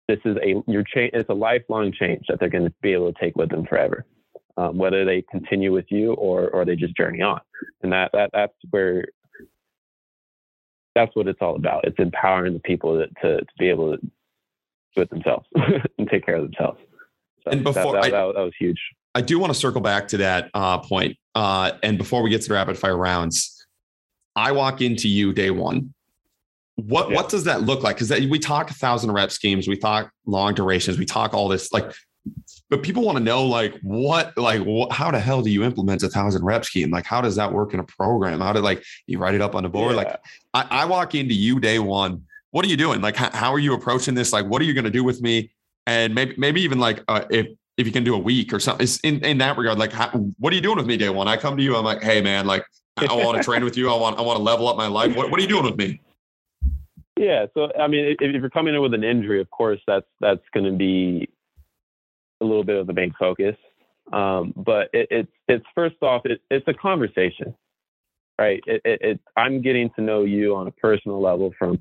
this 0.07 0.19
is 0.25 0.37
a 0.37 0.61
your 0.71 0.83
change. 0.83 1.11
It's 1.13 1.29
a 1.29 1.33
lifelong 1.33 1.91
change 1.93 2.25
that 2.29 2.39
they're 2.39 2.49
going 2.49 2.65
to 2.65 2.73
be 2.81 2.93
able 2.93 3.11
to 3.11 3.19
take 3.19 3.35
with 3.35 3.49
them 3.49 3.65
forever, 3.65 4.05
um, 4.57 4.77
whether 4.77 5.05
they 5.05 5.23
continue 5.31 5.71
with 5.71 5.85
you 5.89 6.13
or 6.13 6.49
or 6.49 6.65
they 6.65 6.75
just 6.75 6.95
journey 6.97 7.21
on. 7.21 7.39
And 7.81 7.91
that 7.93 8.11
that 8.13 8.29
that's 8.33 8.53
where 8.71 9.05
that's 10.95 11.15
what 11.15 11.27
it's 11.27 11.39
all 11.41 11.55
about. 11.55 11.85
It's 11.85 11.97
empowering 11.99 12.53
the 12.53 12.59
people 12.59 12.97
to 12.99 13.07
to, 13.21 13.37
to 13.39 13.53
be 13.57 13.69
able 13.69 13.95
to 13.97 14.01
do 14.95 15.01
it 15.01 15.09
themselves 15.09 15.47
and 15.97 16.07
take 16.09 16.25
care 16.25 16.35
of 16.35 16.43
themselves. 16.43 16.79
So 17.43 17.51
And 17.51 17.63
before 17.63 17.93
that, 17.93 18.03
I- 18.05 18.09
that, 18.11 18.33
that 18.35 18.41
was 18.41 18.53
huge. 18.59 18.79
i 19.15 19.21
do 19.21 19.37
want 19.39 19.51
to 19.53 19.59
circle 19.59 19.81
back 19.81 20.07
to 20.09 20.17
that 20.17 20.49
uh 20.53 20.77
point 20.79 21.17
uh 21.35 21.71
and 21.81 21.97
before 21.97 22.21
we 22.23 22.29
get 22.29 22.41
to 22.43 22.47
the 22.47 22.53
rapid 22.53 22.77
fire 22.77 22.95
rounds 22.97 23.65
i 24.35 24.51
walk 24.51 24.81
into 24.81 25.09
you 25.09 25.33
day 25.33 25.51
one 25.51 25.93
what 26.75 27.09
Yeah. 27.09 27.15
what 27.15 27.29
does 27.29 27.43
that 27.43 27.61
look 27.61 27.83
like 27.83 27.97
because 27.97 28.09
we 28.27 28.39
talk 28.39 28.71
a 28.71 28.73
thousand 28.73 29.11
rep 29.11 29.31
schemes 29.31 29.67
we 29.67 29.77
talk 29.77 30.11
long 30.25 30.53
durations 30.53 30.97
we 30.97 31.05
talk 31.05 31.33
all 31.33 31.47
this 31.47 31.71
like 31.71 31.91
but 32.69 32.81
people 32.81 33.03
want 33.03 33.17
to 33.17 33.23
know 33.23 33.45
like 33.45 33.75
what 33.83 34.35
like 34.37 34.61
how 34.91 35.11
the 35.11 35.19
hell 35.19 35.41
do 35.41 35.51
you 35.51 35.63
implement 35.63 36.01
a 36.01 36.09
thousand 36.09 36.43
rep 36.43 36.65
scheme 36.65 36.89
like 36.89 37.05
how 37.05 37.21
does 37.21 37.35
that 37.35 37.51
work 37.53 37.73
in 37.73 37.79
a 37.79 37.83
program 37.83 38.39
how 38.39 38.53
did 38.53 38.63
like 38.63 38.83
you 39.05 39.19
write 39.19 39.35
it 39.35 39.41
up 39.41 39.53
on 39.53 39.63
the 39.63 39.69
board 39.69 39.95
like 39.95 40.19
I, 40.53 40.67
I 40.69 40.85
walk 40.85 41.15
into 41.15 41.33
you 41.33 41.59
day 41.59 41.79
one. 41.79 42.23
What 42.51 42.65
are 42.65 42.69
you 42.69 42.77
doing? 42.77 43.01
Like, 43.01 43.15
how, 43.15 43.31
how 43.31 43.51
are 43.51 43.59
you 43.59 43.73
approaching 43.73 44.13
this? 44.13 44.31
Like, 44.31 44.45
what 44.45 44.61
are 44.61 44.65
you 44.65 44.73
going 44.73 44.83
to 44.83 44.91
do 44.91 45.03
with 45.03 45.21
me? 45.21 45.51
And 45.87 46.13
maybe, 46.13 46.35
maybe 46.37 46.61
even 46.61 46.79
like, 46.79 47.03
uh, 47.07 47.25
if 47.29 47.47
if 47.77 47.87
you 47.87 47.91
can 47.91 48.03
do 48.03 48.13
a 48.13 48.19
week 48.19 48.53
or 48.53 48.59
something. 48.59 48.87
In, 49.03 49.25
in 49.25 49.39
that 49.39 49.57
regard, 49.57 49.79
like, 49.79 49.91
how, 49.91 50.09
what 50.37 50.53
are 50.53 50.55
you 50.55 50.61
doing 50.61 50.77
with 50.77 50.85
me 50.85 50.95
day 50.95 51.09
one? 51.09 51.27
I 51.27 51.37
come 51.37 51.57
to 51.57 51.63
you, 51.63 51.75
I'm 51.75 51.83
like, 51.83 52.03
hey 52.03 52.21
man, 52.21 52.45
like, 52.45 52.63
I 52.97 53.11
want 53.11 53.37
to 53.37 53.43
train 53.49 53.63
with 53.63 53.75
you. 53.75 53.89
I 53.91 53.97
want, 53.97 54.19
I 54.19 54.21
want 54.21 54.37
to 54.37 54.43
level 54.43 54.67
up 54.67 54.77
my 54.77 54.85
life. 54.85 55.15
What, 55.15 55.31
what 55.31 55.39
are 55.39 55.41
you 55.41 55.49
doing 55.49 55.63
with 55.63 55.75
me? 55.75 55.99
Yeah. 57.17 57.45
So, 57.53 57.71
I 57.79 57.87
mean, 57.87 58.05
if, 58.05 58.17
if 58.19 58.41
you're 58.41 58.49
coming 58.49 58.73
in 58.73 58.81
with 58.81 58.93
an 58.93 59.03
injury, 59.03 59.39
of 59.39 59.49
course, 59.49 59.79
that's, 59.87 60.05
that's 60.19 60.41
going 60.53 60.65
to 60.65 60.77
be 60.77 61.29
a 62.41 62.45
little 62.45 62.63
bit 62.63 62.77
of 62.77 62.87
the 62.87 62.93
main 62.93 63.13
focus. 63.19 63.55
Um, 64.11 64.53
but 64.55 64.89
it, 64.93 65.07
it's, 65.11 65.31
it's 65.47 65.65
first 65.73 65.95
off, 66.01 66.23
it, 66.25 66.41
it's 66.51 66.67
a 66.67 66.73
conversation, 66.73 67.55
right? 68.37 68.61
It, 68.65 68.81
it, 68.83 69.19
I'm 69.37 69.61
getting 69.61 69.89
to 69.95 70.01
know 70.01 70.23
you 70.23 70.55
on 70.55 70.67
a 70.67 70.71
personal 70.71 71.21
level 71.21 71.53
from 71.57 71.79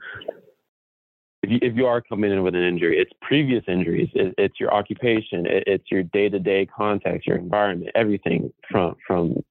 if 1.42 1.50
you, 1.50 1.58
if 1.60 1.76
you 1.76 1.86
are 1.86 2.00
coming 2.00 2.30
in 2.30 2.42
with 2.42 2.54
an 2.54 2.62
injury, 2.62 2.98
it's 2.98 3.10
previous 3.20 3.64
injuries, 3.66 4.08
it, 4.14 4.34
it's 4.38 4.60
your 4.60 4.72
occupation, 4.72 5.46
it, 5.46 5.64
it's 5.66 5.90
your 5.90 6.04
day 6.04 6.28
to 6.28 6.38
day 6.38 6.66
context, 6.66 7.26
your 7.26 7.36
environment, 7.36 7.90
everything 7.94 8.52
from 8.70 8.96
from. 9.06 9.42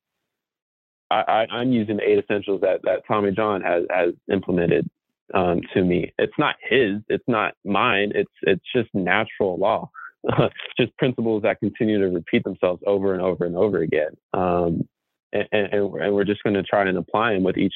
I, 1.10 1.46
I, 1.52 1.62
am 1.62 1.74
using 1.74 1.98
the 1.98 2.10
eight 2.10 2.20
essentials 2.20 2.62
that 2.62 2.82
that 2.84 3.06
Tommy 3.06 3.32
John 3.32 3.62
has 3.62 3.84
has 3.90 4.14
implemented 4.32 4.90
um, 5.34 5.62
to 5.74 5.84
me. 5.84 6.14
It's 6.18 6.38
not 6.38 6.56
his, 6.62 7.00
it's 7.10 7.28
not 7.28 7.54
mine. 7.66 8.12
It's 8.16 8.32
it's 8.44 8.64
just 8.76 8.90
natural 8.94 9.58
law, 9.58 9.90
just 10.80 10.96
principles 10.98 11.44
that 11.44 11.60
continue 11.60 12.00
to 12.00 12.08
repeat 12.08 12.44
themselves 12.44 12.82
over 12.86 13.14
and 13.14 13.22
over 13.22 13.46
and 13.46 13.56
over 13.56 13.80
again. 13.80 14.12
Um, 14.34 14.88
and, 15.34 15.48
and, 15.52 15.74
and 15.74 16.14
we're 16.14 16.26
just 16.26 16.44
going 16.44 16.56
to 16.56 16.64
try 16.64 16.88
and 16.88 16.98
apply 16.98 17.34
them 17.34 17.44
with 17.44 17.58
each 17.58 17.76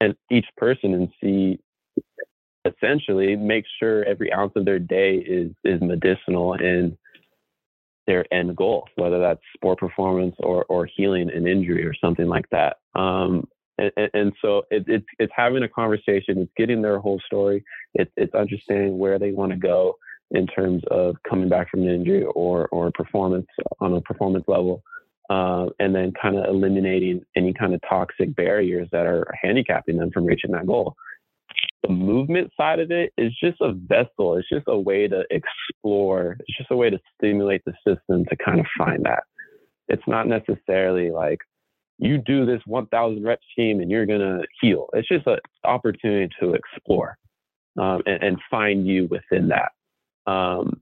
and 0.00 0.14
each 0.30 0.46
person 0.56 0.94
and 0.94 1.08
see 1.22 1.58
essentially 2.66 3.36
make 3.36 3.64
sure 3.78 4.04
every 4.04 4.32
ounce 4.32 4.52
of 4.56 4.64
their 4.64 4.78
day 4.78 5.16
is 5.16 5.52
is 5.64 5.80
medicinal 5.80 6.54
in 6.54 6.96
their 8.06 8.24
end 8.32 8.56
goal, 8.56 8.88
whether 8.96 9.18
that's 9.18 9.40
sport 9.54 9.78
performance 9.78 10.34
or 10.40 10.64
or 10.68 10.86
healing 10.86 11.30
an 11.30 11.46
injury 11.46 11.84
or 11.84 11.94
something 11.94 12.26
like 12.26 12.48
that. 12.50 12.76
Um, 12.94 13.48
and, 13.78 14.10
and, 14.14 14.32
so 14.40 14.62
it, 14.70 14.84
it's 14.86 15.06
it's 15.18 15.32
having 15.36 15.62
a 15.62 15.68
conversation. 15.68 16.38
It's 16.38 16.52
getting 16.56 16.82
their 16.82 16.98
whole 16.98 17.20
story. 17.26 17.64
It's 17.94 18.10
it's 18.16 18.34
understanding 18.34 18.98
where 18.98 19.18
they 19.18 19.32
want 19.32 19.52
to 19.52 19.58
go 19.58 19.96
in 20.30 20.46
terms 20.46 20.82
of 20.90 21.16
coming 21.28 21.48
back 21.48 21.70
from 21.70 21.82
an 21.82 21.88
injury 21.88 22.24
or 22.24 22.68
or 22.68 22.90
performance 22.92 23.46
on 23.80 23.94
a 23.94 24.00
performance 24.00 24.44
level. 24.48 24.82
Uh, 25.28 25.66
and 25.80 25.92
then 25.92 26.12
kind 26.22 26.36
of 26.36 26.44
eliminating 26.44 27.20
any 27.34 27.52
kind 27.52 27.74
of 27.74 27.80
toxic 27.88 28.32
barriers 28.36 28.88
that 28.92 29.06
are 29.06 29.26
handicapping 29.42 29.96
them 29.96 30.08
from 30.12 30.24
reaching 30.24 30.52
that 30.52 30.64
goal 30.64 30.94
the 31.86 31.92
movement 31.92 32.50
side 32.56 32.80
of 32.80 32.90
it 32.90 33.12
is 33.16 33.32
just 33.42 33.60
a 33.60 33.72
vessel. 33.72 34.36
It's 34.36 34.48
just 34.48 34.64
a 34.66 34.78
way 34.78 35.08
to 35.08 35.24
explore. 35.30 36.36
It's 36.40 36.58
just 36.58 36.70
a 36.70 36.76
way 36.76 36.90
to 36.90 36.98
stimulate 37.16 37.62
the 37.64 37.74
system 37.86 38.24
to 38.26 38.36
kind 38.36 38.60
of 38.60 38.66
find 38.76 39.04
that. 39.04 39.24
It's 39.88 40.02
not 40.06 40.26
necessarily 40.26 41.10
like 41.10 41.38
you 41.98 42.18
do 42.18 42.44
this 42.44 42.60
1,000 42.66 43.24
rep 43.24 43.40
scheme 43.52 43.80
and 43.80 43.90
you're 43.90 44.06
gonna 44.06 44.42
heal. 44.60 44.88
It's 44.92 45.08
just 45.08 45.26
an 45.26 45.38
opportunity 45.64 46.32
to 46.40 46.54
explore 46.54 47.16
um, 47.78 48.02
and, 48.06 48.22
and, 48.22 48.38
find 48.50 48.86
you 48.86 49.08
within 49.10 49.48
that. 49.48 49.72
Um, 50.30 50.80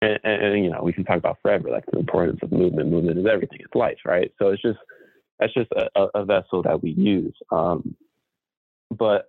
and, 0.00 0.18
and, 0.24 0.42
and, 0.42 0.64
you 0.64 0.70
know, 0.70 0.82
we 0.82 0.92
can 0.92 1.04
talk 1.04 1.18
about 1.18 1.38
forever 1.42 1.70
like 1.70 1.84
the 1.92 1.98
importance 1.98 2.40
of 2.42 2.50
movement. 2.50 2.90
Movement 2.90 3.18
is 3.18 3.26
everything. 3.26 3.58
It's 3.60 3.74
life, 3.74 3.98
right? 4.04 4.32
So 4.38 4.48
it's 4.48 4.62
just 4.62 4.78
that's 5.38 5.54
just 5.54 5.70
a, 5.72 6.06
a 6.14 6.24
vessel 6.24 6.62
that 6.62 6.82
we 6.82 6.90
use. 6.90 7.34
Um, 7.50 7.96
but 8.90 9.26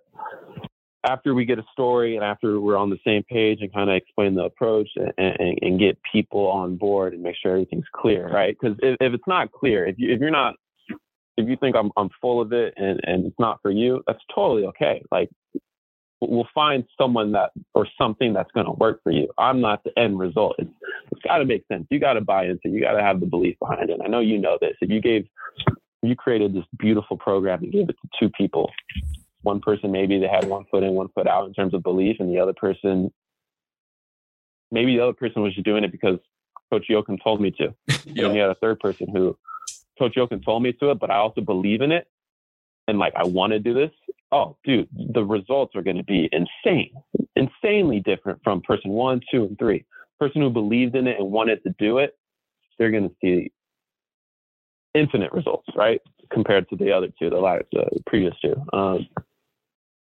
after 1.04 1.34
we 1.34 1.44
get 1.44 1.58
a 1.58 1.64
story 1.72 2.16
and 2.16 2.24
after 2.24 2.60
we're 2.60 2.76
on 2.76 2.90
the 2.90 2.98
same 3.04 3.22
page 3.24 3.58
and 3.60 3.72
kind 3.72 3.90
of 3.90 3.96
explain 3.96 4.34
the 4.34 4.44
approach 4.44 4.88
and, 4.96 5.12
and, 5.18 5.58
and, 5.60 5.78
get 5.78 5.98
people 6.10 6.46
on 6.46 6.76
board 6.76 7.12
and 7.12 7.22
make 7.22 7.36
sure 7.40 7.52
everything's 7.52 7.84
clear, 7.94 8.28
right? 8.28 8.56
Because 8.58 8.76
if, 8.82 8.96
if 9.00 9.12
it's 9.12 9.26
not 9.26 9.52
clear, 9.52 9.86
if, 9.86 9.96
you, 9.98 10.12
if 10.12 10.20
you're 10.20 10.30
not, 10.30 10.54
if 11.36 11.48
you 11.48 11.56
think 11.56 11.76
I'm, 11.76 11.90
I'm 11.96 12.10
full 12.20 12.40
of 12.40 12.52
it 12.52 12.74
and, 12.76 13.00
and 13.04 13.26
it's 13.26 13.38
not 13.38 13.60
for 13.62 13.70
you, 13.70 14.02
that's 14.06 14.22
totally 14.34 14.66
okay. 14.66 15.02
Like 15.10 15.30
we'll 16.20 16.48
find 16.54 16.84
someone 16.98 17.32
that 17.32 17.50
or 17.74 17.86
something 17.98 18.32
that's 18.32 18.50
going 18.52 18.66
to 18.66 18.72
work 18.72 19.02
for 19.02 19.12
you. 19.12 19.28
I'm 19.38 19.60
not 19.60 19.84
the 19.84 19.96
end 19.98 20.18
result. 20.18 20.56
It's, 20.58 20.70
it's 21.10 21.22
got 21.22 21.38
to 21.38 21.44
make 21.44 21.64
sense. 21.70 21.86
You 21.90 21.98
got 21.98 22.14
to 22.14 22.20
buy 22.20 22.44
into. 22.44 22.60
It. 22.64 22.70
You 22.70 22.80
got 22.80 22.92
to 22.92 23.02
have 23.02 23.20
the 23.20 23.26
belief 23.26 23.58
behind 23.58 23.90
it. 23.90 24.00
I 24.04 24.08
know 24.08 24.20
you 24.20 24.38
know 24.38 24.58
this. 24.60 24.76
If 24.80 24.90
you 24.90 25.00
gave, 25.00 25.26
you 26.02 26.16
created 26.16 26.54
this 26.54 26.64
beautiful 26.78 27.16
program 27.16 27.62
and 27.62 27.72
gave 27.72 27.88
it 27.88 27.96
to 28.02 28.08
two 28.18 28.30
people, 28.30 28.70
one 29.42 29.60
person 29.60 29.92
maybe 29.92 30.18
they 30.18 30.28
had 30.28 30.46
one 30.46 30.64
foot 30.70 30.82
in, 30.82 30.92
one 30.92 31.08
foot 31.14 31.26
out 31.26 31.46
in 31.46 31.52
terms 31.52 31.74
of 31.74 31.82
belief, 31.82 32.16
and 32.20 32.30
the 32.30 32.38
other 32.38 32.54
person 32.54 33.12
maybe 34.70 34.96
the 34.96 35.02
other 35.02 35.12
person 35.12 35.42
was 35.42 35.54
just 35.54 35.64
doing 35.64 35.84
it 35.84 35.92
because 35.92 36.18
Coach 36.70 36.86
Yoakum 36.90 37.22
told 37.22 37.40
me 37.40 37.50
to. 37.52 37.74
yep. 37.88 38.26
And 38.26 38.34
you 38.34 38.40
had 38.40 38.50
a 38.50 38.56
third 38.56 38.80
person 38.80 39.08
who 39.08 39.38
Coach 39.98 40.14
Yoakum 40.16 40.44
told 40.44 40.62
me 40.62 40.72
to 40.72 40.90
it, 40.90 40.98
but 40.98 41.10
I 41.10 41.16
also 41.16 41.40
believe 41.40 41.80
in 41.80 41.92
it. 41.92 42.08
And 42.88 42.98
like, 42.98 43.14
I 43.16 43.24
want 43.24 43.52
to 43.52 43.58
do 43.58 43.74
this. 43.74 43.90
Oh, 44.32 44.56
dude, 44.64 44.88
the 44.92 45.24
results 45.24 45.76
are 45.76 45.82
going 45.82 45.96
to 45.96 46.04
be 46.04 46.28
insane, 46.32 46.92
insanely 47.36 48.00
different 48.00 48.40
from 48.42 48.60
person 48.62 48.90
one, 48.90 49.20
two, 49.30 49.44
and 49.44 49.58
three. 49.58 49.84
Person 50.18 50.42
who 50.42 50.50
believed 50.50 50.96
in 50.96 51.06
it 51.06 51.18
and 51.18 51.30
wanted 51.30 51.62
to 51.62 51.74
do 51.78 51.98
it, 51.98 52.18
they're 52.78 52.90
going 52.90 53.08
to 53.08 53.14
see 53.22 53.52
infinite 54.92 55.32
results, 55.32 55.68
right? 55.76 56.00
Compared 56.32 56.68
to 56.70 56.76
the 56.76 56.92
other 56.92 57.08
two, 57.18 57.30
the 57.30 57.36
last, 57.36 57.64
the 57.72 57.86
previous 58.06 58.34
two. 58.42 58.54
Um, 58.72 59.06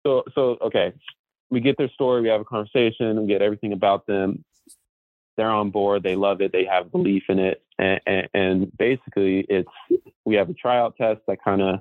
so 0.06 0.22
so 0.34 0.58
okay, 0.60 0.92
we 1.50 1.60
get 1.60 1.76
their 1.78 1.88
story, 1.90 2.20
we 2.22 2.28
have 2.28 2.40
a 2.40 2.44
conversation, 2.44 3.20
we 3.22 3.26
get 3.26 3.42
everything 3.42 3.72
about 3.72 4.06
them. 4.06 4.44
They're 5.36 5.50
on 5.50 5.70
board, 5.70 6.02
they 6.02 6.14
love 6.14 6.40
it, 6.40 6.52
they 6.52 6.64
have 6.66 6.92
belief 6.92 7.24
in 7.28 7.38
it, 7.40 7.63
and, 7.78 8.00
and, 8.06 8.28
and 8.34 8.76
basically 8.78 9.46
it's 9.48 9.68
we 10.24 10.34
have 10.36 10.48
a 10.48 10.54
tryout 10.54 10.96
test 10.96 11.20
that 11.26 11.42
kind 11.42 11.62
of 11.62 11.80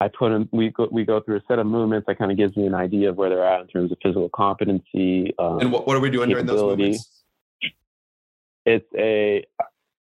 I 0.00 0.08
put 0.08 0.30
them. 0.30 0.48
We 0.52 0.70
go 0.70 0.88
we 0.90 1.04
go 1.04 1.20
through 1.20 1.36
a 1.36 1.42
set 1.48 1.58
of 1.58 1.66
movements 1.66 2.06
that 2.06 2.18
kind 2.18 2.30
of 2.30 2.36
gives 2.36 2.56
me 2.56 2.66
an 2.66 2.74
idea 2.74 3.10
of 3.10 3.16
where 3.16 3.30
they're 3.30 3.46
at 3.46 3.62
in 3.62 3.66
terms 3.66 3.92
of 3.92 3.98
physical 4.02 4.28
competency. 4.28 5.34
Um, 5.38 5.60
and 5.60 5.72
what, 5.72 5.86
what 5.86 5.96
are 5.96 6.00
we 6.00 6.10
doing 6.10 6.28
during 6.28 6.46
those 6.46 6.60
movements? 6.60 7.22
It's 8.66 8.86
a 8.96 9.46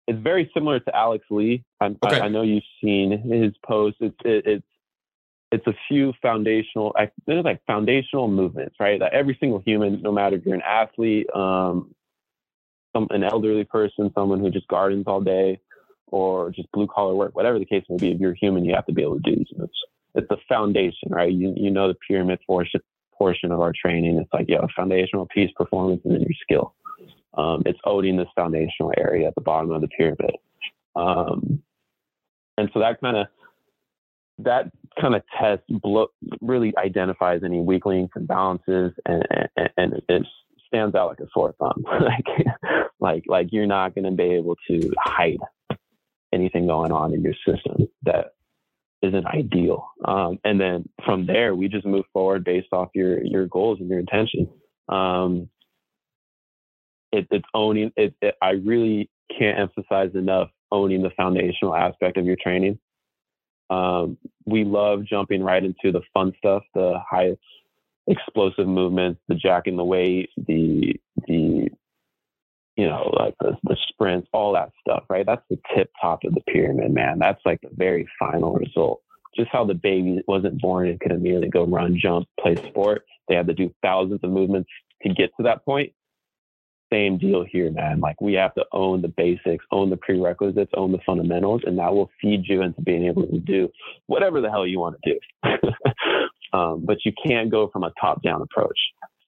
it's 0.07 0.19
very 0.19 0.51
similar 0.53 0.81
to 0.81 0.97
Alex 0.97 1.25
Lee. 1.31 1.65
Okay. 1.81 2.21
I, 2.21 2.25
I 2.25 2.29
know 2.29 2.43
you've 2.43 2.65
seen 2.83 3.13
his 3.13 3.53
posts. 3.65 3.99
It's 4.01 4.17
it, 4.25 4.47
it's 4.47 4.67
it's 5.53 5.67
a 5.69 5.75
few 5.87 6.13
foundational 6.21 6.97
there's 7.27 7.45
like 7.45 7.61
foundational 7.65 8.27
movements 8.27 8.75
right 8.81 8.99
that 8.99 9.13
every 9.13 9.37
single 9.39 9.61
human 9.61 10.03
no 10.03 10.11
matter 10.11 10.35
if 10.35 10.45
you're 10.45 10.55
an 10.55 10.63
athlete 10.63 11.29
um 11.33 11.95
some 12.95 13.07
an 13.11 13.25
elderly 13.25 13.65
person 13.65 14.11
someone 14.15 14.41
who 14.41 14.51
just 14.51 14.69
gardens 14.69 15.05
all 15.07 15.21
day 15.21 15.61
or 16.09 16.51
just 16.51 16.71
blue 16.73 16.87
collar 16.87 17.15
work 17.15 17.35
whatever 17.35 17.59
the 17.59 17.65
case 17.65 17.85
may 17.89 17.97
be 17.97 18.13
if 18.13 18.21
you're 18.21 18.35
human 18.35 18.65
you 18.65 18.75
have 18.75 18.87
to 18.87 18.93
be 18.93 19.03
able 19.03 19.17
to 19.21 19.31
do 19.31 19.37
these 19.37 19.47
moves 19.57 19.73
it's 20.15 20.29
the 20.29 20.37
foundation 20.49 21.11
right? 21.11 21.33
You, 21.33 21.53
you 21.57 21.71
know 21.71 21.89
the 21.89 21.97
pyramid 22.07 22.41
portion 22.47 22.81
portion 23.17 23.53
of 23.53 23.61
our 23.61 23.73
training. 23.73 24.19
It's 24.19 24.33
like 24.33 24.47
yeah 24.49 24.67
foundational 24.75 25.27
piece 25.27 25.51
performance 25.57 26.01
and 26.05 26.15
then 26.15 26.23
your 26.23 26.31
skill. 26.43 26.75
Um, 27.35 27.63
it's 27.67 27.79
owning 27.85 28.17
this 28.17 28.29
foundational 28.37 28.93
area 28.97 29.27
at 29.27 29.35
the 29.35 29.41
bottom 29.41 29.73
of 29.73 29.81
the 29.81 29.89
pyramid. 29.89 30.37
Um, 30.95 31.63
and 32.57 32.71
so 32.73 32.81
that 32.81 33.01
kind 33.01 33.17
of 33.17 33.27
that 34.39 34.71
kind 35.01 35.15
of 35.15 35.23
test 35.39 35.63
blo- 35.69 36.11
really 36.41 36.73
identifies 36.77 37.43
any 37.45 37.61
weak 37.61 37.87
links 37.87 38.13
and 38.17 38.27
balances, 38.27 38.93
and, 39.07 39.25
and, 39.77 40.03
and 40.09 40.27
stands 40.75 40.95
out 40.95 41.09
like 41.09 41.21
a 41.21 41.29
sore 41.33 41.55
thumb. 41.59 41.85
like, 42.01 42.47
like, 43.01 43.25
like 43.27 43.49
you're 43.53 43.67
not 43.67 43.95
going 43.95 44.05
to 44.05 44.11
be 44.11 44.35
able 44.35 44.57
to 44.69 44.91
hide 44.99 45.39
anything 46.33 46.67
going 46.67 46.91
on 46.91 47.15
in 47.15 47.23
your 47.23 47.35
system 47.47 47.89
that 48.03 48.33
isn't 49.03 49.27
ideal. 49.27 49.87
Um, 50.05 50.39
and 50.45 50.61
then 50.61 50.89
from 51.05 51.27
there, 51.27 51.55
we 51.55 51.69
just 51.69 51.87
move 51.87 52.05
forward 52.13 52.45
based 52.45 52.73
off 52.73 52.89
your 52.95 53.23
your 53.23 53.47
goals 53.47 53.79
and 53.81 53.89
your 53.89 54.01
intention. 54.01 54.49
Um, 54.89 55.49
it, 57.13 57.27
it's 57.31 57.47
owning. 57.55 57.93
It, 57.97 58.15
it, 58.21 58.35
I 58.43 58.51
really 58.51 59.11
can't 59.39 59.59
emphasize 59.59 60.15
enough 60.15 60.49
owning 60.73 61.03
the 61.03 61.11
foundational 61.17 61.75
aspect 61.75 62.17
of 62.17 62.25
your 62.25 62.37
training. 62.43 62.79
Um, 63.71 64.19
we 64.45 64.65
love 64.65 65.05
jumping 65.05 65.43
right 65.43 65.63
into 65.63 65.93
the 65.93 66.03
fun 66.13 66.33
stuff, 66.39 66.63
the 66.75 66.99
high 67.09 67.37
explosive 68.07 68.67
movements, 68.67 69.21
the 69.29 69.35
jacking 69.35 69.77
the 69.77 69.85
weight, 69.85 70.31
the 70.37 70.95
the 71.27 71.69
you 72.77 72.87
know 72.87 73.11
like 73.19 73.35
the, 73.41 73.57
the 73.65 73.77
sprints, 73.89 74.29
all 74.33 74.53
that 74.53 74.71
stuff. 74.81 75.05
Right, 75.09 75.27
that's 75.27 75.45
the 75.51 75.59
tip 75.75 75.91
top 76.01 76.21
of 76.25 76.35
the 76.35 76.41
pyramid, 76.43 76.93
man. 76.93 77.19
That's 77.19 77.41
like 77.45 77.61
the 77.63 77.71
very 77.73 78.07
final 78.19 78.55
result. 78.55 79.03
Just 79.37 79.51
how 79.51 79.65
the 79.65 79.75
baby 79.75 80.23
wasn't 80.29 80.61
born 80.61 80.89
and 80.89 81.01
could 81.01 81.13
immediately 81.13 81.49
go 81.49 81.65
run, 81.65 81.99
jump, 82.01 82.29
play 82.41 82.55
sport. 82.69 83.05
They 83.29 83.35
had 83.35 83.49
to 83.49 83.55
do 83.55 83.75
thousands 83.83 84.21
of 84.23 84.31
movements 84.31 84.71
to 85.03 85.09
get 85.09 85.31
to 85.37 85.43
that 85.45 85.65
point 85.65 85.93
same 86.95 87.19
deal 87.19 87.45
here, 87.51 87.71
man. 87.71 88.01
Like 88.01 88.21
we 88.21 88.35
have 88.35 88.55
to 88.55 88.65
own 88.73 89.03
the 89.03 89.09
basics, 89.09 89.65
own 89.73 89.91
the 89.91 89.97
prerequisites, 89.97 90.71
own 90.77 90.93
the 90.93 90.99
fundamentals, 91.05 91.63
and 91.65 91.79
that 91.79 91.93
will 91.93 92.11
feed 92.21 92.45
you 92.47 92.63
into 92.63 92.81
being 92.83 93.05
able 93.05 93.27
to 93.27 93.39
do 93.39 93.69
whatever 94.07 94.41
the 94.41 94.51
hell 94.51 94.67
you 94.67 94.79
want 94.79 94.97
to 95.03 95.13
do. 95.13 95.21
um, 96.55 96.85
but 96.87 96.99
you 97.05 97.13
can't 97.27 97.51
go 97.51 97.69
from 97.73 97.83
a 97.83 97.93
top-down 98.01 98.41
approach. 98.41 98.79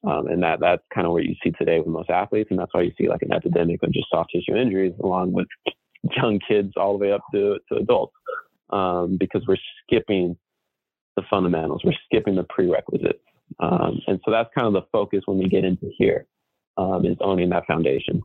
Um, 0.06 0.28
and 0.28 0.42
that 0.44 0.60
that's 0.60 0.82
kind 0.94 1.06
of 1.06 1.12
what 1.12 1.24
you 1.24 1.34
see 1.42 1.50
today 1.50 1.80
with 1.80 1.88
most 1.88 2.10
athletes, 2.10 2.50
and 2.50 2.58
that's 2.60 2.72
why 2.72 2.82
you 2.82 2.92
see 2.96 3.08
like 3.08 3.22
an 3.22 3.32
epidemic 3.32 3.82
of 3.82 3.92
just 3.92 4.06
soft 4.08 4.30
tissue 4.30 4.56
injuries, 4.56 4.92
along 5.02 5.32
with 5.32 5.48
young 6.16 6.38
kids 6.46 6.72
all 6.76 6.96
the 6.96 7.04
way 7.04 7.12
up 7.12 7.22
to 7.34 7.58
to 7.68 7.78
adults, 7.78 8.14
um, 8.70 9.16
because 9.18 9.42
we're 9.48 9.56
skipping 9.82 10.36
the 11.16 11.22
fundamentals, 11.28 11.82
we're 11.84 11.92
skipping 12.04 12.36
the 12.36 12.44
prerequisites, 12.44 13.18
um, 13.58 14.00
and 14.06 14.20
so 14.24 14.30
that's 14.30 14.50
kind 14.54 14.68
of 14.68 14.74
the 14.74 14.86
focus 14.92 15.22
when 15.24 15.38
we 15.38 15.48
get 15.48 15.64
into 15.64 15.90
here 15.98 16.26
um, 16.76 17.04
is 17.04 17.16
owning 17.20 17.48
that 17.50 17.66
foundation. 17.66 18.22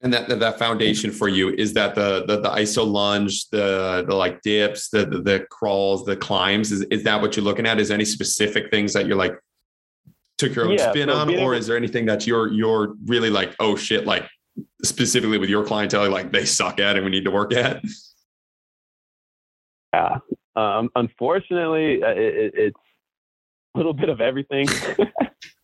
And 0.00 0.12
that, 0.12 0.28
that 0.28 0.58
foundation 0.60 1.10
for 1.10 1.28
you 1.28 1.48
is 1.50 1.74
that 1.74 1.96
the 1.96 2.24
the, 2.24 2.40
the 2.40 2.50
iso 2.50 2.86
lunge, 2.86 3.48
the 3.50 4.04
the 4.06 4.14
like 4.14 4.40
dips, 4.42 4.90
the, 4.90 5.04
the, 5.04 5.18
the 5.18 5.46
crawls, 5.50 6.04
the 6.04 6.16
climbs. 6.16 6.70
Is 6.70 6.82
is 6.90 7.02
that 7.02 7.20
what 7.20 7.36
you're 7.36 7.44
looking 7.44 7.66
at? 7.66 7.80
Is 7.80 7.88
there 7.88 7.96
any 7.96 8.04
specific 8.04 8.70
things 8.70 8.92
that 8.92 9.06
you're 9.06 9.16
like 9.16 9.36
took 10.38 10.54
your 10.54 10.66
own 10.66 10.74
yeah, 10.74 10.90
spin 10.90 11.10
on, 11.10 11.36
or 11.36 11.54
is 11.54 11.66
there 11.66 11.76
anything 11.76 12.06
that 12.06 12.26
you're 12.26 12.52
you're 12.52 12.94
really 13.06 13.28
like, 13.28 13.56
oh 13.58 13.74
shit, 13.74 14.06
like 14.06 14.24
specifically 14.84 15.36
with 15.36 15.50
your 15.50 15.64
clientele, 15.64 16.08
like 16.10 16.30
they 16.30 16.44
suck 16.44 16.78
at 16.78 16.94
and 16.94 17.04
we 17.04 17.10
need 17.10 17.24
to 17.24 17.32
work 17.32 17.52
at? 17.52 17.82
Yeah, 19.92 20.18
um, 20.54 20.90
unfortunately, 20.94 22.04
uh, 22.04 22.10
it, 22.10 22.52
it's 22.54 22.80
a 23.74 23.78
little 23.78 23.94
bit 23.94 24.08
of 24.08 24.20
everything. 24.20 24.68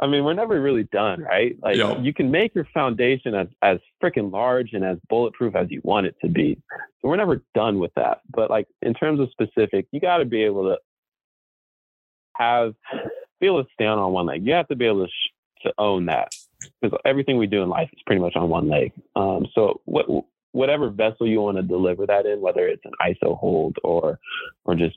I 0.00 0.06
mean, 0.06 0.24
we're 0.24 0.32
never 0.32 0.60
really 0.60 0.84
done, 0.84 1.22
right? 1.22 1.56
Like 1.62 1.76
you 2.00 2.14
can 2.14 2.30
make 2.30 2.54
your 2.54 2.66
foundation 2.72 3.34
as, 3.34 3.48
as 3.60 3.78
freaking 4.02 4.32
large 4.32 4.72
and 4.72 4.82
as 4.82 4.96
bulletproof 5.10 5.54
as 5.54 5.70
you 5.70 5.82
want 5.84 6.06
it 6.06 6.16
to 6.22 6.28
be. 6.28 6.58
So 7.00 7.08
we're 7.08 7.16
never 7.16 7.42
done 7.54 7.78
with 7.78 7.92
that. 7.96 8.22
But 8.30 8.48
like 8.48 8.66
in 8.80 8.94
terms 8.94 9.20
of 9.20 9.28
specific, 9.30 9.86
you 9.92 10.00
got 10.00 10.18
to 10.18 10.24
be 10.24 10.42
able 10.42 10.64
to 10.70 10.78
have, 12.34 12.74
be 13.40 13.46
able 13.46 13.62
to 13.62 13.70
stand 13.74 14.00
on 14.00 14.12
one 14.12 14.24
leg. 14.24 14.46
You 14.46 14.54
have 14.54 14.68
to 14.68 14.76
be 14.76 14.86
able 14.86 15.04
to, 15.04 15.10
sh- 15.10 15.66
to 15.66 15.74
own 15.76 16.06
that 16.06 16.34
because 16.80 16.98
everything 17.04 17.36
we 17.36 17.46
do 17.46 17.62
in 17.62 17.68
life 17.68 17.90
is 17.92 18.00
pretty 18.06 18.22
much 18.22 18.36
on 18.36 18.48
one 18.48 18.70
leg. 18.70 18.92
Um, 19.16 19.46
so 19.54 19.82
what, 19.84 20.06
whatever 20.52 20.88
vessel 20.88 21.26
you 21.26 21.42
want 21.42 21.58
to 21.58 21.62
deliver 21.62 22.06
that 22.06 22.24
in, 22.24 22.40
whether 22.40 22.66
it's 22.66 22.84
an 22.86 22.92
ISO 23.02 23.38
hold 23.38 23.76
or, 23.84 24.18
or 24.64 24.74
just 24.74 24.96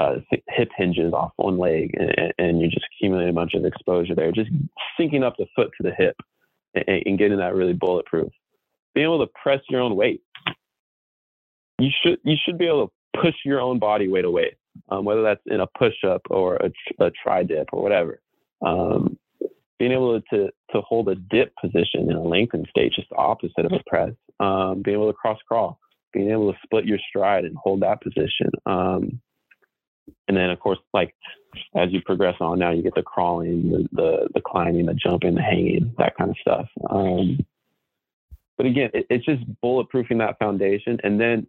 uh, 0.00 0.14
hip 0.48 0.70
hinges 0.76 1.12
off 1.12 1.32
one 1.36 1.58
leg 1.58 1.94
and, 1.98 2.32
and, 2.38 2.60
you 2.60 2.68
just 2.68 2.86
accumulate 2.86 3.28
a 3.28 3.32
bunch 3.32 3.54
of 3.54 3.64
exposure 3.64 4.14
there, 4.14 4.32
just 4.32 4.50
syncing 4.98 5.22
up 5.22 5.34
the 5.36 5.46
foot 5.54 5.70
to 5.76 5.82
the 5.82 5.94
hip 5.94 6.16
and, 6.74 7.02
and, 7.04 7.18
getting 7.18 7.38
that 7.38 7.54
really 7.54 7.74
bulletproof. 7.74 8.32
Being 8.94 9.06
able 9.06 9.26
to 9.26 9.32
press 9.42 9.60
your 9.68 9.80
own 9.80 9.96
weight. 9.96 10.22
You 11.78 11.90
should 12.02 12.18
you 12.24 12.36
should 12.44 12.58
be 12.58 12.66
able 12.66 12.88
to 12.88 13.20
push 13.20 13.34
your 13.44 13.60
own 13.60 13.78
body 13.78 14.08
weight 14.08 14.24
away, 14.24 14.56
um, 14.90 15.04
whether 15.04 15.22
that's 15.22 15.40
in 15.46 15.60
a 15.60 15.66
push 15.78 16.04
up 16.06 16.22
or 16.30 16.56
a, 16.56 16.70
a 17.04 17.10
tri 17.22 17.42
dip 17.42 17.68
or 17.72 17.82
whatever. 17.82 18.20
Um, 18.64 19.18
being 19.78 19.92
able 19.92 20.20
to 20.20 20.48
to 20.72 20.80
hold 20.82 21.08
a 21.08 21.14
dip 21.14 21.52
position 21.60 22.10
in 22.10 22.16
a 22.16 22.22
lengthened 22.22 22.66
state, 22.70 22.92
just 22.92 23.08
the 23.10 23.16
opposite 23.16 23.64
of 23.64 23.72
a 23.72 23.82
press. 23.86 24.12
Um, 24.40 24.82
being 24.82 24.96
able 24.96 25.10
to 25.10 25.16
cross 25.16 25.38
crawl, 25.46 25.78
being 26.12 26.30
able 26.30 26.52
to 26.52 26.58
split 26.62 26.84
your 26.84 26.98
stride 27.08 27.44
and 27.44 27.56
hold 27.56 27.80
that 27.80 28.02
position. 28.02 28.50
Um, 28.66 29.20
and 30.28 30.36
then 30.36 30.50
of 30.50 30.60
course 30.60 30.78
like 30.92 31.14
as 31.74 31.90
you 31.92 32.00
progress 32.02 32.36
on 32.40 32.58
now 32.58 32.70
you 32.70 32.82
get 32.82 32.94
the 32.94 33.02
crawling 33.02 33.70
the 33.70 33.88
the, 33.92 34.28
the 34.34 34.40
climbing 34.40 34.86
the 34.86 34.94
jumping 34.94 35.34
the 35.34 35.42
hanging 35.42 35.92
that 35.98 36.16
kind 36.16 36.30
of 36.30 36.36
stuff. 36.40 36.68
Um, 36.88 37.38
but 38.56 38.66
again 38.66 38.90
it, 38.94 39.06
it's 39.10 39.24
just 39.24 39.42
bulletproofing 39.62 40.18
that 40.18 40.38
foundation. 40.38 40.98
And 41.02 41.20
then 41.20 41.46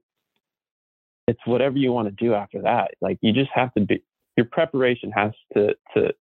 it's 1.27 1.39
whatever 1.45 1.77
you 1.77 1.91
want 1.91 2.07
to 2.07 2.23
do 2.23 2.33
after 2.33 2.61
that. 2.63 2.91
Like 2.99 3.17
you 3.21 3.33
just 3.33 3.51
have 3.53 3.73
to 3.75 3.81
be 3.81 4.03
your 4.37 4.45
preparation 4.45 5.11
has 5.11 5.31
to 5.53 5.75
to 5.95 6.13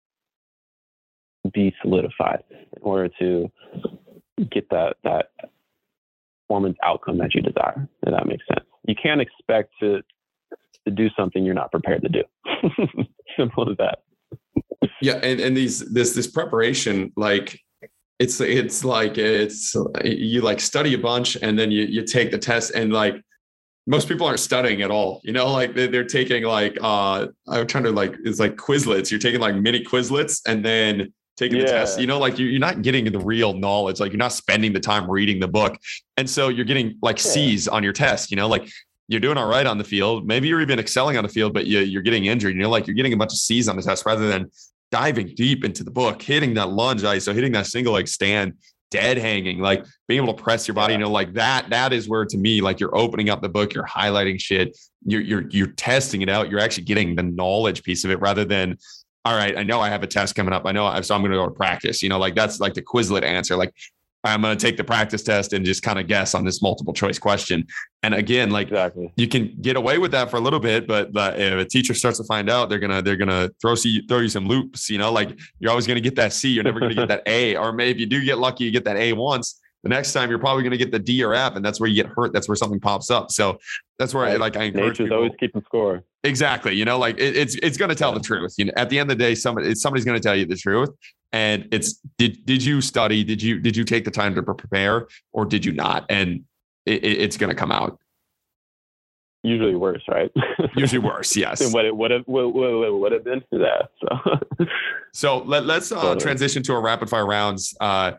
be 1.53 1.75
solidified 1.81 2.43
in 2.51 2.83
order 2.83 3.09
to 3.19 3.51
get 4.51 4.69
that 4.71 4.97
that 5.05 5.31
performance 6.43 6.77
outcome 6.83 7.19
that 7.19 7.35
you 7.35 7.43
desire 7.43 7.89
if 8.03 8.13
that 8.13 8.27
makes 8.27 8.45
sense. 8.49 8.67
You 8.87 8.95
can't 9.01 9.21
expect 9.21 9.73
to 9.81 10.03
to 10.87 10.91
do 10.91 11.09
something 11.17 11.45
you're 11.45 11.55
not 11.55 11.71
prepared 11.71 12.03
to 12.03 12.09
do. 12.09 12.25
Simple 13.37 13.71
as 13.71 13.77
that. 13.79 14.01
Yeah, 15.03 15.21
and 15.23 15.41
and 15.41 15.57
these 15.57 15.81
this 15.93 16.15
this 16.15 16.27
preparation 16.27 17.13
like 17.17 17.59
it's 18.21 18.41
it's 18.41 18.85
like 18.85 19.19
it's 19.19 19.75
you 20.05 20.43
like 20.43 20.61
study 20.61 20.95
a 20.95 20.99
bunch 20.99 21.37
and 21.37 21.59
then 21.59 21.71
you 21.71 21.85
you 21.85 22.05
take 22.05 22.31
the 22.31 22.39
test 22.39 22.73
and 22.73 22.93
like 22.93 23.17
most 23.87 24.07
people 24.07 24.27
aren't 24.27 24.41
studying 24.41 24.83
at 24.83 24.91
all 24.91 25.21
you 25.25 25.33
know 25.33 25.51
like 25.51 25.75
they're, 25.75 26.05
taking 26.05 26.45
like 26.45 26.77
uh 26.83 27.27
i'm 27.49 27.67
trying 27.67 27.83
to 27.83 27.91
like 27.91 28.15
it's 28.25 28.39
like 28.39 28.57
quizlets 28.57 29.11
you're 29.11 29.19
taking 29.19 29.41
like 29.41 29.55
mini 29.57 29.83
quizlets 29.83 30.43
and 30.47 30.63
then 30.63 31.13
taking 31.39 31.59
yeah. 31.59 31.65
the 31.65 31.71
test 31.71 31.99
you 31.99 32.07
know 32.07 32.19
like 32.19 32.39
you're 32.39 32.61
not 32.61 32.83
getting 32.83 33.11
the 33.11 33.19
real 33.19 33.55
knowledge 33.55 34.01
like 34.01 34.13
you're 34.13 34.19
not 34.19 34.33
spending 34.33 34.73
the 34.75 34.81
time 34.81 35.11
reading 35.11 35.41
the 35.41 35.49
book 35.49 35.79
and 36.19 36.29
so 36.29 36.49
you're 36.49 36.67
getting 36.67 36.99
like 37.01 37.17
yeah. 37.17 37.31
c's 37.33 37.69
on 37.69 37.83
your 37.83 37.93
test 37.93 38.31
you 38.31 38.37
know 38.37 38.47
like 38.47 38.71
you're 39.11 39.21
doing 39.21 39.37
all 39.37 39.49
right 39.49 39.67
on 39.67 39.77
the 39.77 39.85
field. 39.85 40.25
Maybe 40.25 40.47
you're 40.47 40.61
even 40.61 40.79
excelling 40.79 41.17
on 41.17 41.25
the 41.25 41.29
field, 41.29 41.53
but 41.53 41.67
you, 41.67 41.81
you're 41.81 42.01
getting 42.01 42.27
injured. 42.27 42.55
you're 42.55 42.69
like 42.69 42.87
you're 42.87 42.95
getting 42.95 43.13
a 43.13 43.17
bunch 43.17 43.33
of 43.33 43.39
C's 43.39 43.69
on 43.69 43.75
the 43.75 43.83
test 43.83 44.07
rather 44.07 44.29
than 44.29 44.49
diving 44.93 45.35
deep 45.35 45.65
into 45.65 45.83
the 45.83 45.91
book, 45.91 46.23
hitting 46.23 46.55
that 46.55 46.71
lunge 46.71 47.03
iso, 47.03 47.35
hitting 47.35 47.51
that 47.53 47.67
single 47.67 47.95
leg 47.95 48.07
stand, 48.07 48.55
dead 48.93 49.19
hanging, 49.19 49.59
like 49.59 49.85
being 50.07 50.23
able 50.23 50.33
to 50.33 50.41
press 50.41 50.69
your 50.69 50.77
body. 50.77 50.93
You 50.93 51.01
know, 51.01 51.11
like 51.11 51.35
that. 51.35 51.69
That 51.71 51.93
is 51.93 52.09
where 52.09 52.25
to 52.25 52.39
me, 52.39 52.61
like 52.61 52.79
you're 52.79 52.97
opening 52.97 53.31
up 53.31 53.43
the 53.43 53.49
book, 53.49 53.75
you're 53.75 53.85
highlighting 53.85 54.41
shit, 54.41 54.79
you're 55.05 55.23
you're 55.23 55.49
you're 55.51 55.73
testing 55.73 56.23
it 56.23 56.29
out. 56.29 56.49
You're 56.49 56.61
actually 56.61 56.85
getting 56.85 57.17
the 57.17 57.25
knowledge 57.25 57.83
piece 57.83 58.05
of 58.05 58.13
it 58.13 58.21
rather 58.21 58.45
than 58.45 58.79
all 59.25 59.37
right, 59.37 59.59
I 59.59 59.65
know 59.65 59.81
I 59.81 59.91
have 59.91 60.03
a 60.03 60.07
test 60.07 60.35
coming 60.35 60.55
up. 60.55 60.65
I 60.65 60.73
know, 60.73 61.01
so 61.03 61.15
I'm 61.15 61.21
going 61.21 61.33
to 61.33 61.37
go 61.37 61.45
to 61.45 61.51
practice. 61.51 62.03
You 62.03 62.09
know, 62.09 62.19
like 62.19 62.35
that's 62.37 62.59
like 62.61 62.75
the 62.75 62.83
Quizlet 62.83 63.23
answer. 63.23 63.57
Like 63.57 63.75
I'm 64.23 64.43
going 64.43 64.57
to 64.57 64.63
take 64.63 64.77
the 64.77 64.85
practice 64.85 65.23
test 65.23 65.53
and 65.53 65.65
just 65.65 65.83
kind 65.83 65.99
of 65.99 66.07
guess 66.07 66.35
on 66.35 66.45
this 66.45 66.61
multiple 66.61 66.93
choice 66.93 67.19
question. 67.19 67.67
And 68.03 68.15
again, 68.15 68.51
like 68.51 68.69
exactly. 68.69 69.13
you 69.17 69.29
can 69.29 69.57
get 69.61 69.77
away 69.77 69.99
with 69.99 70.11
that 70.13 70.31
for 70.31 70.37
a 70.37 70.41
little 70.41 70.61
bit, 70.61 70.87
but 70.87 71.11
if 71.15 71.53
a 71.55 71.65
teacher 71.65 71.95
starts 71.95 72.19
to 72.19 72.25
find 72.25 72.51
out, 72.51 72.69
they're 72.69 72.79
gonna 72.79 73.03
they're 73.03 73.17
gonna 73.17 73.51
throw 73.61 73.75
you 73.83 74.03
throw 74.09 74.19
you 74.19 74.29
some 74.29 74.47
loops. 74.47 74.91
You 74.91 74.99
know, 74.99 75.13
like 75.13 75.39
you're 75.59 75.71
always 75.71 75.87
gonna 75.87 76.01
get 76.01 76.17
that 76.17 76.33
C, 76.33 76.51
you're 76.51 76.65
never 76.65 76.81
gonna 76.81 76.95
get 76.95 77.09
that 77.09 77.23
A, 77.27 77.57
or 77.57 77.73
maybe 77.73 77.91
if 77.91 77.99
you 77.99 78.07
do 78.07 78.25
get 78.25 78.39
lucky, 78.39 78.65
you 78.65 78.71
get 78.71 78.85
that 78.85 78.97
A 78.97 79.13
once. 79.13 79.61
The 79.83 79.89
next 79.89 80.13
time 80.13 80.29
you're 80.29 80.39
probably 80.39 80.63
going 80.63 80.73
to 80.73 80.77
get 80.77 80.93
the 80.93 80.99
D 80.99 81.25
or 81.25 81.33
F, 81.33 81.57
and 81.57 81.65
that's 81.65 81.81
where 81.81 81.89
you 81.89 81.97
get 81.97 82.13
hurt. 82.15 82.35
That's 82.35 82.47
where 82.47 82.57
something 82.57 82.81
pops 82.81 83.11
up. 83.11 83.31
So 83.31 83.59
that's 83.99 84.13
where 84.13 84.25
right. 84.25 84.35
I 84.35 84.37
like 84.37 84.57
I 84.57 84.65
encourage 84.65 85.01
Nature's 85.01 85.07
people. 85.07 85.17
always 85.17 85.33
keeping 85.41 85.63
score. 85.63 86.05
Exactly. 86.23 86.75
You 86.75 86.85
know, 86.85 86.99
like 86.99 87.19
it, 87.19 87.35
it's 87.35 87.55
it's 87.63 87.79
going 87.79 87.89
to 87.89 87.95
tell 87.95 88.11
yeah. 88.11 88.19
the 88.19 88.25
truth. 88.25 88.55
You 88.59 88.67
know, 88.67 88.73
at 88.77 88.91
the 88.91 88.99
end 88.99 89.11
of 89.11 89.17
the 89.17 89.25
day, 89.25 89.35
somebody 89.35 89.75
somebody's 89.75 90.05
going 90.05 90.19
to 90.19 90.23
tell 90.23 90.37
you 90.37 90.45
the 90.45 90.57
truth. 90.57 90.91
And 91.33 91.69
it's 91.71 92.01
did 92.19 92.45
did 92.45 92.65
you 92.65 92.81
study? 92.81 93.23
Did 93.25 93.43
you 93.43 93.61
did 93.61 93.77
you 93.77 93.85
take 93.85 94.05
the 94.05 94.11
time 94.11 94.35
to 94.35 94.43
prepare, 94.43 95.07
or 95.33 95.45
did 95.45 95.65
you 95.65 95.73
not? 95.73 96.07
And 96.09 96.45
it, 96.87 97.05
it's 97.05 97.37
going 97.37 97.51
to 97.51 97.57
come 97.57 97.71
out. 97.71 97.99
Usually 99.43 99.75
worse, 99.75 100.03
right? 100.07 100.31
Usually 100.77 100.99
worse, 100.99 101.35
yes. 101.35 101.73
what 101.73 101.87
it 101.87 101.97
would 101.97 102.11
have 102.11 102.23
what, 102.27 102.53
what 102.53 102.93
would 103.01 103.13
have 103.13 103.25
been 103.25 103.43
for 103.49 103.59
that. 103.59 103.91
So, 104.01 104.67
so 105.13 105.39
let, 105.45 105.65
let's 105.65 105.91
uh, 105.93 106.15
transition 106.17 106.63
to 106.65 106.75
our 106.75 106.83
rapid 106.83 107.09
fire 107.09 107.27
rounds. 107.27 107.75
Uh, 107.81 108.13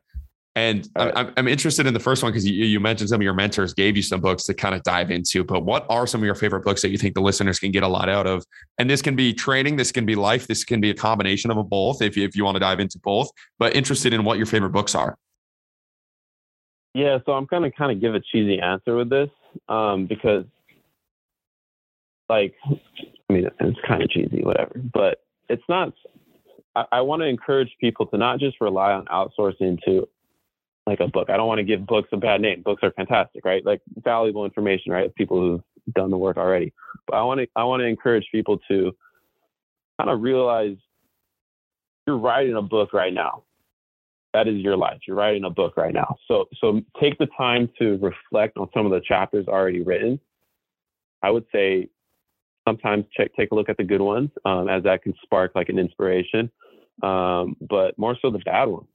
and 0.55 0.89
right. 0.97 1.13
I'm, 1.15 1.33
I'm 1.37 1.47
interested 1.47 1.87
in 1.87 1.93
the 1.93 1.99
first 1.99 2.23
one 2.23 2.31
because 2.31 2.45
you, 2.45 2.65
you 2.65 2.79
mentioned 2.79 3.09
some 3.09 3.21
of 3.21 3.23
your 3.23 3.33
mentors 3.33 3.73
gave 3.73 3.95
you 3.95 4.03
some 4.03 4.19
books 4.19 4.43
to 4.43 4.53
kind 4.53 4.75
of 4.75 4.83
dive 4.83 5.09
into. 5.09 5.45
But 5.45 5.63
what 5.63 5.85
are 5.89 6.05
some 6.05 6.21
of 6.21 6.25
your 6.25 6.35
favorite 6.35 6.65
books 6.65 6.81
that 6.81 6.89
you 6.89 6.97
think 6.97 7.15
the 7.15 7.21
listeners 7.21 7.57
can 7.57 7.71
get 7.71 7.83
a 7.83 7.87
lot 7.87 8.09
out 8.09 8.27
of? 8.27 8.43
And 8.77 8.89
this 8.89 9.01
can 9.01 9.15
be 9.15 9.33
training, 9.33 9.77
this 9.77 9.93
can 9.93 10.05
be 10.05 10.15
life, 10.15 10.47
this 10.47 10.65
can 10.65 10.81
be 10.81 10.89
a 10.89 10.93
combination 10.93 11.51
of 11.51 11.69
both 11.69 12.01
if 12.01 12.17
you, 12.17 12.25
if 12.25 12.35
you 12.35 12.43
want 12.43 12.55
to 12.55 12.59
dive 12.59 12.81
into 12.81 12.99
both. 12.99 13.29
But 13.59 13.75
interested 13.75 14.11
in 14.11 14.25
what 14.25 14.37
your 14.37 14.45
favorite 14.45 14.71
books 14.71 14.93
are. 14.93 15.17
Yeah, 16.93 17.19
so 17.25 17.31
I'm 17.31 17.45
going 17.45 17.63
to 17.63 17.71
kind 17.71 17.91
of 17.93 18.01
give 18.01 18.15
a 18.15 18.19
cheesy 18.19 18.59
answer 18.59 18.97
with 18.97 19.09
this 19.09 19.29
um, 19.69 20.07
because, 20.07 20.43
like, 22.27 22.53
I 22.65 23.33
mean, 23.33 23.47
it's 23.61 23.79
kind 23.87 24.03
of 24.03 24.09
cheesy, 24.09 24.43
whatever, 24.43 24.73
but 24.93 25.19
it's 25.47 25.63
not. 25.69 25.93
I, 26.75 26.85
I 26.91 27.01
want 27.01 27.21
to 27.21 27.27
encourage 27.27 27.69
people 27.79 28.07
to 28.07 28.17
not 28.17 28.39
just 28.39 28.59
rely 28.59 28.91
on 28.91 29.05
outsourcing 29.05 29.79
to 29.85 30.09
like 30.87 30.99
a 30.99 31.07
book. 31.07 31.29
I 31.29 31.37
don't 31.37 31.47
want 31.47 31.59
to 31.59 31.63
give 31.63 31.85
books 31.85 32.09
a 32.11 32.17
bad 32.17 32.41
name. 32.41 32.61
Books 32.63 32.83
are 32.83 32.91
fantastic, 32.91 33.45
right? 33.45 33.65
Like 33.65 33.81
valuable 34.03 34.45
information, 34.45 34.91
right? 34.91 35.13
People 35.15 35.39
who've 35.39 35.93
done 35.93 36.09
the 36.09 36.17
work 36.17 36.37
already. 36.37 36.73
But 37.07 37.17
I 37.17 37.23
want 37.23 37.39
to 37.39 37.47
I 37.55 37.63
want 37.63 37.81
to 37.81 37.85
encourage 37.85 38.25
people 38.31 38.59
to 38.69 38.95
kind 39.99 40.09
of 40.09 40.21
realize 40.21 40.77
you're 42.07 42.17
writing 42.17 42.55
a 42.55 42.61
book 42.61 42.93
right 42.93 43.13
now. 43.13 43.43
That 44.33 44.47
is 44.47 44.55
your 44.57 44.77
life. 44.77 44.99
You're 45.07 45.17
writing 45.17 45.43
a 45.43 45.49
book 45.49 45.77
right 45.77 45.93
now. 45.93 46.15
So 46.27 46.45
so 46.59 46.81
take 46.99 47.17
the 47.19 47.27
time 47.37 47.69
to 47.79 47.97
reflect 47.97 48.57
on 48.57 48.69
some 48.73 48.85
of 48.85 48.91
the 48.91 49.01
chapters 49.01 49.47
already 49.47 49.81
written. 49.81 50.19
I 51.21 51.29
would 51.29 51.45
say 51.51 51.89
sometimes 52.67 53.05
check 53.15 53.31
take 53.35 53.51
a 53.51 53.55
look 53.55 53.69
at 53.69 53.77
the 53.77 53.83
good 53.83 54.01
ones 54.01 54.29
um, 54.45 54.67
as 54.67 54.83
that 54.83 55.03
can 55.03 55.13
spark 55.21 55.51
like 55.53 55.69
an 55.69 55.77
inspiration. 55.77 56.51
Um, 57.03 57.55
but 57.61 57.97
more 57.97 58.15
so 58.21 58.29
the 58.29 58.39
bad 58.39 58.65
ones 58.65 58.87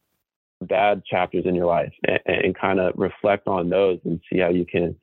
bad 0.62 1.02
chapters 1.04 1.44
in 1.46 1.54
your 1.54 1.66
life 1.66 1.92
and, 2.06 2.20
and 2.26 2.58
kind 2.58 2.80
of 2.80 2.94
reflect 2.96 3.46
on 3.46 3.68
those 3.68 3.98
and 4.04 4.20
see 4.30 4.38
how 4.38 4.48
you 4.48 4.64
can 4.64 4.96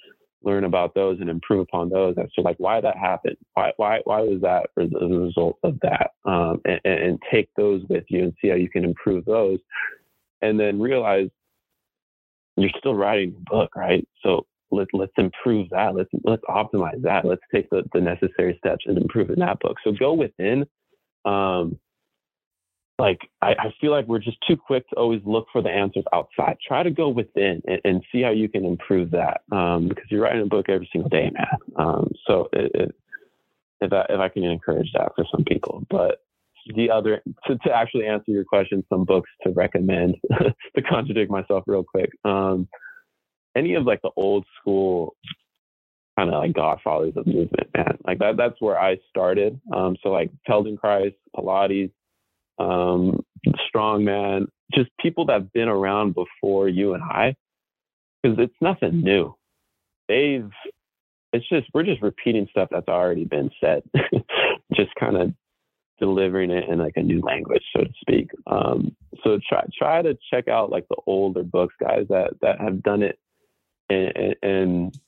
learn 0.43 0.65
about 0.65 0.93
those 0.93 1.19
and 1.21 1.29
improve 1.29 1.61
upon 1.61 1.89
those 1.89 2.15
as 2.17 2.29
to 2.33 2.41
like 2.41 2.57
why 2.57 2.81
that 2.81 2.97
happened, 2.97 3.37
why 3.53 3.71
why 3.77 3.99
why 4.03 4.21
was 4.21 4.41
that 4.41 4.67
a 4.77 5.07
result 5.07 5.57
of 5.63 5.79
that, 5.81 6.11
um, 6.25 6.61
and, 6.65 6.81
and 6.83 7.19
take 7.31 7.49
those 7.55 7.81
with 7.89 8.03
you 8.09 8.23
and 8.23 8.33
see 8.41 8.49
how 8.49 8.55
you 8.55 8.69
can 8.69 8.83
improve 8.83 9.25
those, 9.25 9.59
and 10.41 10.59
then 10.59 10.79
realize 10.79 11.29
you're 12.57 12.69
still 12.77 12.95
writing 12.95 13.35
a 13.37 13.49
book, 13.49 13.75
right? 13.75 14.07
So 14.21 14.45
let's 14.71 14.91
let's 14.93 15.13
improve 15.17 15.69
that. 15.69 15.95
Let's 15.95 16.09
let's 16.23 16.43
optimize 16.49 17.01
that. 17.03 17.25
Let's 17.25 17.41
take 17.53 17.69
the, 17.69 17.83
the 17.93 18.01
necessary 18.01 18.57
steps 18.57 18.85
and 18.85 18.97
improve 18.97 19.29
in 19.29 19.39
that 19.39 19.59
book. 19.59 19.77
So 19.83 19.91
go 19.91 20.13
within. 20.13 20.65
Um, 21.25 21.79
like 23.03 23.19
I, 23.41 23.49
I, 23.59 23.73
feel 23.81 23.91
like 23.91 24.07
we're 24.07 24.19
just 24.19 24.37
too 24.47 24.55
quick 24.55 24.87
to 24.87 24.95
always 24.95 25.19
look 25.25 25.47
for 25.51 25.61
the 25.61 25.69
answers 25.69 26.05
outside. 26.13 26.55
Try 26.65 26.83
to 26.83 26.89
go 26.89 27.09
within 27.09 27.61
and, 27.67 27.81
and 27.83 28.03
see 28.13 28.21
how 28.21 28.29
you 28.29 28.47
can 28.47 28.63
improve 28.63 29.11
that. 29.11 29.41
Um, 29.51 29.89
because 29.89 30.05
you're 30.09 30.21
writing 30.21 30.43
a 30.43 30.45
book 30.45 30.69
every 30.69 30.89
single 30.89 31.09
day, 31.09 31.29
man. 31.33 31.57
Um, 31.75 32.11
so 32.25 32.47
it, 32.53 32.71
it, 32.73 32.95
if 33.81 33.91
I, 33.91 34.05
if 34.07 34.19
I 34.21 34.29
can 34.29 34.45
encourage 34.45 34.89
that 34.93 35.11
for 35.17 35.25
some 35.29 35.43
people, 35.43 35.85
but 35.89 36.19
the 36.77 36.89
other 36.89 37.21
to, 37.45 37.57
to 37.57 37.75
actually 37.75 38.07
answer 38.07 38.31
your 38.31 38.45
question, 38.45 38.85
some 38.87 39.03
books 39.03 39.29
to 39.43 39.49
recommend 39.49 40.15
to 40.39 40.81
contradict 40.81 41.29
myself 41.29 41.65
real 41.67 41.83
quick. 41.83 42.09
Um, 42.23 42.69
any 43.53 43.73
of 43.73 43.83
like 43.83 44.01
the 44.01 44.11
old 44.15 44.45
school 44.61 45.17
kind 46.17 46.33
of 46.33 46.41
like 46.41 46.53
godfathers 46.53 47.17
of 47.17 47.27
movement, 47.27 47.67
man. 47.75 47.97
Like 48.05 48.19
that 48.19 48.37
that's 48.37 48.61
where 48.61 48.79
I 48.79 48.95
started. 49.09 49.59
Um, 49.75 49.97
so 50.01 50.07
like 50.07 50.31
Feldenkrais, 50.47 51.15
Pilates, 51.35 51.91
um, 52.59 53.23
strongman, 53.73 54.47
just 54.73 54.89
people 54.99 55.25
that 55.25 55.33
have 55.33 55.53
been 55.53 55.67
around 55.67 56.15
before 56.15 56.67
you 56.67 56.93
and 56.93 57.03
I, 57.03 57.35
because 58.21 58.37
it's 58.39 58.55
nothing 58.61 59.01
new. 59.01 59.35
They've, 60.07 60.49
it's 61.31 61.47
just, 61.49 61.67
we're 61.73 61.83
just 61.83 62.01
repeating 62.01 62.47
stuff 62.51 62.69
that's 62.71 62.87
already 62.87 63.25
been 63.25 63.49
said, 63.59 63.83
just 64.73 64.93
kind 64.95 65.17
of 65.17 65.33
delivering 65.99 66.51
it 66.51 66.69
in 66.69 66.79
like 66.79 66.97
a 66.97 67.03
new 67.03 67.21
language, 67.21 67.63
so 67.75 67.83
to 67.83 67.93
speak. 68.01 68.29
Um, 68.47 68.95
so 69.23 69.39
try, 69.47 69.63
try 69.77 70.01
to 70.01 70.17
check 70.29 70.47
out 70.47 70.69
like 70.69 70.87
the 70.89 70.97
older 71.05 71.43
books, 71.43 71.75
guys 71.79 72.05
that, 72.09 72.33
that 72.41 72.59
have 72.59 72.83
done 72.83 73.03
it 73.03 73.19
and, 73.89 74.35
and 74.41 74.99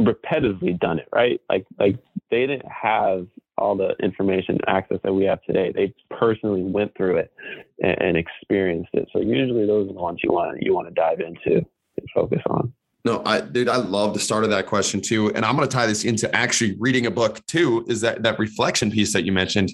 repetitively 0.00 0.78
done 0.78 0.98
it, 0.98 1.08
right? 1.12 1.40
Like, 1.48 1.66
like 1.78 1.98
they 2.30 2.46
didn't 2.46 2.66
have 2.66 3.26
all 3.58 3.76
the 3.76 3.94
information 4.02 4.58
access 4.66 4.98
that 5.04 5.12
we 5.12 5.24
have 5.24 5.42
today. 5.42 5.72
They 5.74 5.94
personally 6.10 6.62
went 6.62 6.96
through 6.96 7.18
it 7.18 7.32
and, 7.82 7.96
and 8.00 8.16
experienced 8.16 8.90
it. 8.92 9.08
So 9.12 9.20
usually 9.20 9.66
those 9.66 9.88
are 9.88 9.92
the 9.92 10.00
ones 10.00 10.20
you 10.22 10.32
want 10.32 10.62
you 10.62 10.74
want 10.74 10.88
to 10.88 10.94
dive 10.94 11.20
into 11.20 11.64
and 11.96 12.08
focus 12.14 12.42
on. 12.46 12.72
No, 13.04 13.22
I 13.24 13.40
dude, 13.40 13.68
I 13.68 13.76
love 13.76 14.14
the 14.14 14.20
start 14.20 14.44
of 14.44 14.50
that 14.50 14.66
question 14.66 15.00
too. 15.00 15.32
And 15.34 15.44
I'm 15.44 15.54
gonna 15.54 15.68
tie 15.68 15.86
this 15.86 16.04
into 16.04 16.34
actually 16.34 16.76
reading 16.78 17.06
a 17.06 17.10
book 17.10 17.44
too, 17.46 17.84
is 17.88 18.00
that 18.00 18.22
that 18.22 18.38
reflection 18.38 18.90
piece 18.90 19.12
that 19.12 19.24
you 19.24 19.32
mentioned. 19.32 19.72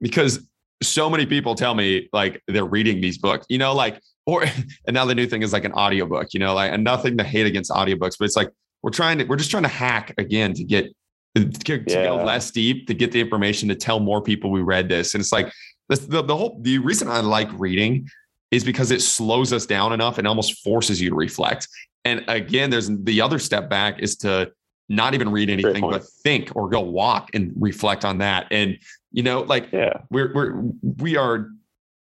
Because 0.00 0.46
so 0.82 1.08
many 1.08 1.24
people 1.24 1.54
tell 1.54 1.74
me 1.74 2.08
like 2.12 2.42
they're 2.48 2.64
reading 2.64 3.00
these 3.00 3.18
books, 3.18 3.46
you 3.48 3.58
know, 3.58 3.74
like 3.74 4.00
or 4.26 4.42
and 4.86 4.94
now 4.94 5.04
the 5.04 5.14
new 5.14 5.26
thing 5.26 5.42
is 5.42 5.52
like 5.52 5.64
an 5.64 5.72
audiobook, 5.72 6.34
you 6.34 6.40
know, 6.40 6.54
like 6.54 6.72
and 6.72 6.84
nothing 6.84 7.16
to 7.18 7.24
hate 7.24 7.46
against 7.46 7.70
audiobooks, 7.70 8.16
but 8.18 8.24
it's 8.24 8.36
like 8.36 8.50
we're 8.82 8.90
trying 8.90 9.18
to 9.18 9.24
we're 9.24 9.36
just 9.36 9.50
trying 9.50 9.62
to 9.62 9.68
hack 9.68 10.14
again 10.18 10.52
to 10.54 10.64
get 10.64 10.94
to, 11.36 11.84
yeah. 11.86 12.04
go 12.04 12.16
less 12.24 12.50
deep 12.50 12.86
to 12.86 12.94
get 12.94 13.12
the 13.12 13.20
information 13.20 13.68
to 13.68 13.74
tell 13.74 14.00
more 14.00 14.22
people 14.22 14.50
we 14.50 14.62
read 14.62 14.88
this. 14.88 15.14
And 15.14 15.20
it's 15.20 15.32
like 15.32 15.52
the, 15.88 16.22
the 16.22 16.36
whole 16.36 16.58
the 16.62 16.78
reason 16.78 17.08
I 17.08 17.20
like 17.20 17.48
reading 17.58 18.08
is 18.50 18.64
because 18.64 18.90
it 18.90 19.02
slows 19.02 19.52
us 19.52 19.66
down 19.66 19.92
enough 19.92 20.18
and 20.18 20.26
almost 20.26 20.62
forces 20.62 21.00
you 21.00 21.10
to 21.10 21.16
reflect. 21.16 21.68
And 22.04 22.24
again, 22.28 22.70
there's 22.70 22.88
the 22.88 23.20
other 23.20 23.38
step 23.38 23.68
back 23.68 24.00
is 24.00 24.16
to 24.18 24.52
not 24.88 25.14
even 25.14 25.30
read 25.30 25.50
anything, 25.50 25.82
but 25.82 26.04
think 26.22 26.54
or 26.54 26.68
go 26.68 26.80
walk 26.80 27.30
and 27.34 27.52
reflect 27.56 28.04
on 28.04 28.18
that. 28.18 28.46
And 28.50 28.78
you 29.12 29.22
know, 29.22 29.40
like 29.40 29.72
yeah. 29.72 30.02
we're 30.10 30.32
we're 30.32 30.62
we 30.82 31.16
are 31.16 31.50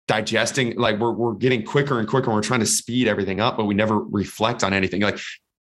digesting, 0.06 0.76
like 0.76 0.98
we're 0.98 1.12
we're 1.12 1.34
getting 1.34 1.64
quicker 1.64 1.98
and 1.98 2.06
quicker. 2.06 2.26
And 2.26 2.34
we're 2.36 2.42
trying 2.42 2.60
to 2.60 2.66
speed 2.66 3.08
everything 3.08 3.40
up, 3.40 3.56
but 3.56 3.64
we 3.64 3.74
never 3.74 3.98
reflect 3.98 4.62
on 4.62 4.72
anything. 4.72 5.02
Like 5.02 5.18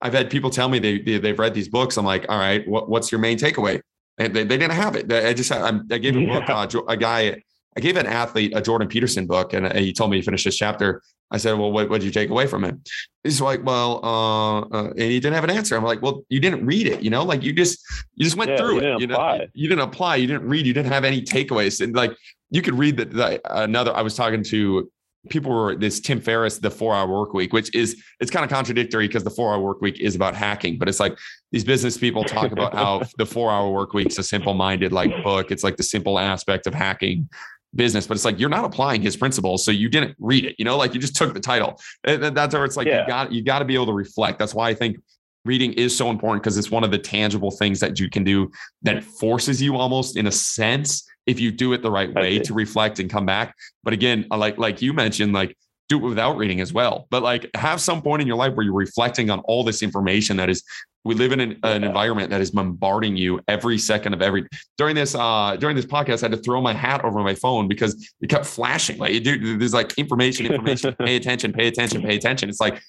I've 0.04 0.14
had 0.14 0.30
people 0.30 0.50
tell 0.50 0.70
me 0.70 0.78
they, 0.80 1.00
they 1.00 1.30
have 1.30 1.40
read 1.40 1.54
these 1.54 1.70
books. 1.70 1.98
I'm 1.98 2.06
like, 2.06 2.26
all 2.30 2.38
right, 2.38 2.68
what, 2.68 2.90
what's 2.90 3.12
your 3.12 3.20
main 3.20 3.38
takeaway? 3.38 3.82
And 4.20 4.36
they, 4.36 4.44
they 4.44 4.58
didn't 4.58 4.74
have 4.74 4.96
it. 4.96 5.12
I 5.12 5.34
just 5.34 5.52
I, 5.52 5.70
I 5.70 5.98
gave 5.98 6.16
a 6.16 6.22
yeah. 6.22 6.40
book 6.40 6.50
uh, 6.50 6.82
a 6.88 6.98
guy 6.98 7.42
I 7.76 7.80
gave 7.80 7.98
an 7.98 8.06
athlete 8.06 8.54
a 8.56 8.62
Jordan 8.62 8.88
Peterson 8.88 9.26
book, 9.26 9.54
and 9.54 9.72
he 9.74 9.94
told 9.94 10.12
me 10.12 10.20
to 10.20 10.24
finish 10.24 10.44
this 10.44 10.56
chapter. 10.56 11.02
I 11.32 11.38
said, 11.38 11.54
"Well, 11.54 11.72
what 11.72 11.90
did 11.90 12.04
you 12.04 12.12
take 12.12 12.30
away 12.30 12.46
from 12.46 12.64
it?" 12.64 12.76
He's 13.24 13.42
like, 13.42 13.64
"Well," 13.66 14.00
uh, 14.06 14.62
uh, 14.62 14.90
and 14.90 15.00
he 15.00 15.20
didn't 15.20 15.34
have 15.34 15.44
an 15.44 15.50
answer. 15.50 15.76
I'm 15.76 15.84
like, 15.84 16.02
"Well, 16.02 16.24
you 16.30 16.40
didn't 16.40 16.66
read 16.66 16.86
it, 16.86 17.02
you 17.02 17.10
know? 17.10 17.24
Like 17.24 17.42
you 17.42 17.54
just 17.54 17.84
you 18.16 18.24
just 18.24 18.38
went 18.38 18.52
yeah, 18.52 18.58
through 18.58 18.80
it. 18.80 19.02
You 19.02 19.08
apply. 19.08 19.38
know, 19.40 19.46
you 19.54 19.68
didn't 19.68 19.84
apply. 19.84 20.18
You 20.18 20.28
didn't 20.28 20.48
read. 20.48 20.68
You 20.68 20.74
didn't 20.74 20.92
have 20.92 21.04
any 21.04 21.22
takeaways. 21.22 21.82
And 21.82 21.96
like 21.96 22.16
you 22.52 22.62
could 22.62 22.78
read 22.78 22.98
that. 22.98 23.42
Another, 23.46 23.94
I 23.96 24.04
was 24.04 24.16
talking 24.16 24.44
to 24.44 24.92
people 25.30 25.52
were 25.52 25.76
this 25.76 26.00
Tim 26.00 26.20
Ferriss, 26.20 26.60
the 26.60 26.70
four 26.70 26.94
hour 26.94 27.08
work 27.08 27.34
week, 27.34 27.54
which 27.54 27.74
is 27.74 28.02
it's 28.20 28.32
kind 28.32 28.44
of 28.44 28.50
contradictory 28.52 29.08
because 29.08 29.24
the 29.24 29.30
four 29.30 29.54
hour 29.54 29.60
work 29.60 29.82
week 29.82 30.00
is 30.00 30.16
about 30.16 30.36
hacking, 30.36 30.78
but 30.78 30.90
it's 30.90 31.00
like 31.00 31.18
these 31.52 31.64
business 31.64 31.98
people 31.98 32.24
talk 32.24 32.52
about 32.52 32.74
how 32.74 33.04
the 33.18 33.26
four 33.26 33.52
hour 33.52 33.70
work 33.72 33.94
week 33.94 34.08
is 34.08 34.18
a 34.18 34.24
simple 34.24 34.54
minded 34.54 34.92
like 34.92 35.12
book. 35.24 35.52
It's 35.52 35.64
like 35.64 35.78
the 35.78 35.84
simple 35.84 36.20
aspect 36.20 36.68
of 36.68 36.74
hacking 36.74 37.30
business, 37.76 38.06
but 38.06 38.16
it's 38.16 38.26
like 38.26 38.40
you're 38.40 38.50
not 38.50 38.66
applying 38.66 39.02
his 39.02 39.16
principles, 39.16 39.64
so 39.66 39.72
you 39.72 39.90
didn't 39.90 40.16
read 40.20 40.46
it. 40.46 40.56
You 40.58 40.66
know, 40.66 40.78
like 40.78 40.94
you 40.94 41.00
just 41.00 41.16
took 41.16 41.34
the 41.34 41.40
title. 41.40 41.80
And 42.04 42.36
that's 42.36 42.54
where 42.54 42.66
it's 42.66 42.78
like 42.78 42.88
yeah. 42.88 43.02
you 43.02 43.08
got 43.08 43.32
you 43.32 43.44
got 43.44 43.60
to 43.60 43.66
be 43.66 43.76
able 43.76 43.88
to 43.88 43.94
reflect. 43.94 44.40
That's 44.40 44.54
why 44.54 44.70
I 44.70 44.74
think 44.74 44.98
reading 45.46 45.74
is 45.74 45.96
so 45.96 46.10
important 46.10 46.44
because 46.44 46.58
it's 46.58 46.72
one 46.72 46.84
of 46.84 46.92
the 46.92 46.98
tangible 46.98 47.52
things 47.52 47.80
that 47.80 48.00
you 48.00 48.10
can 48.10 48.24
do 48.24 48.50
that 48.82 49.04
forces 49.04 49.62
you 49.62 49.76
almost 49.76 50.16
in 50.16 50.28
a 50.28 50.32
sense 50.32 51.06
if 51.26 51.40
you 51.40 51.52
do 51.52 51.74
it 51.74 51.82
the 51.82 51.92
right 51.92 52.14
way 52.14 52.40
to 52.40 52.54
reflect 52.54 53.00
and 53.00 53.10
come 53.10 53.26
back. 53.26 53.56
But 53.84 53.94
again, 53.94 54.26
like 54.30 54.58
like 54.58 54.82
you 54.82 54.94
mentioned, 54.94 55.34
like 55.34 55.58
do 55.90 55.98
it 55.98 56.08
without 56.08 56.38
reading 56.38 56.62
as 56.62 56.74
well. 56.74 57.08
But 57.10 57.24
like 57.24 57.50
have 57.56 57.82
some 57.82 58.02
point 58.02 58.22
in 58.22 58.28
your 58.28 58.38
life 58.38 58.54
where 58.56 58.66
you're 58.66 58.74
reflecting 58.74 59.30
on 59.30 59.40
all 59.42 59.64
this 59.64 59.82
information 59.82 60.38
that 60.38 60.50
is 60.50 60.64
we 61.06 61.16
live 61.16 61.34
in 61.34 61.42
an, 61.42 61.60
an, 61.64 61.84
environment 61.84 62.30
that 62.30 62.40
is 62.40 62.52
bombarding 62.52 63.18
you 63.18 63.42
every 63.50 63.78
second 63.78 64.14
of 64.14 64.22
every 64.22 64.48
during 64.78 64.96
this 64.96 65.16
uh 65.16 65.58
during 65.60 65.76
this 65.76 65.86
podcast 65.86 66.24
I 66.24 66.28
had 66.28 66.32
to 66.32 66.38
throw 66.38 66.62
my 66.62 66.74
hat 66.74 67.04
over 67.04 67.20
my 67.22 67.36
phone 67.36 67.68
because 67.68 68.10
it 68.22 68.30
kept 68.30 68.46
flashing. 68.46 68.98
Like 68.98 69.24
dude 69.24 69.60
there's 69.60 69.74
like 69.74 69.98
information 69.98 70.46
information 70.46 70.96
pay 71.00 71.16
attention 71.16 71.52
pay 71.52 71.68
attention 71.68 72.02
pay 72.02 72.16
attention. 72.16 72.50
It's 72.50 72.62
like 72.62 72.82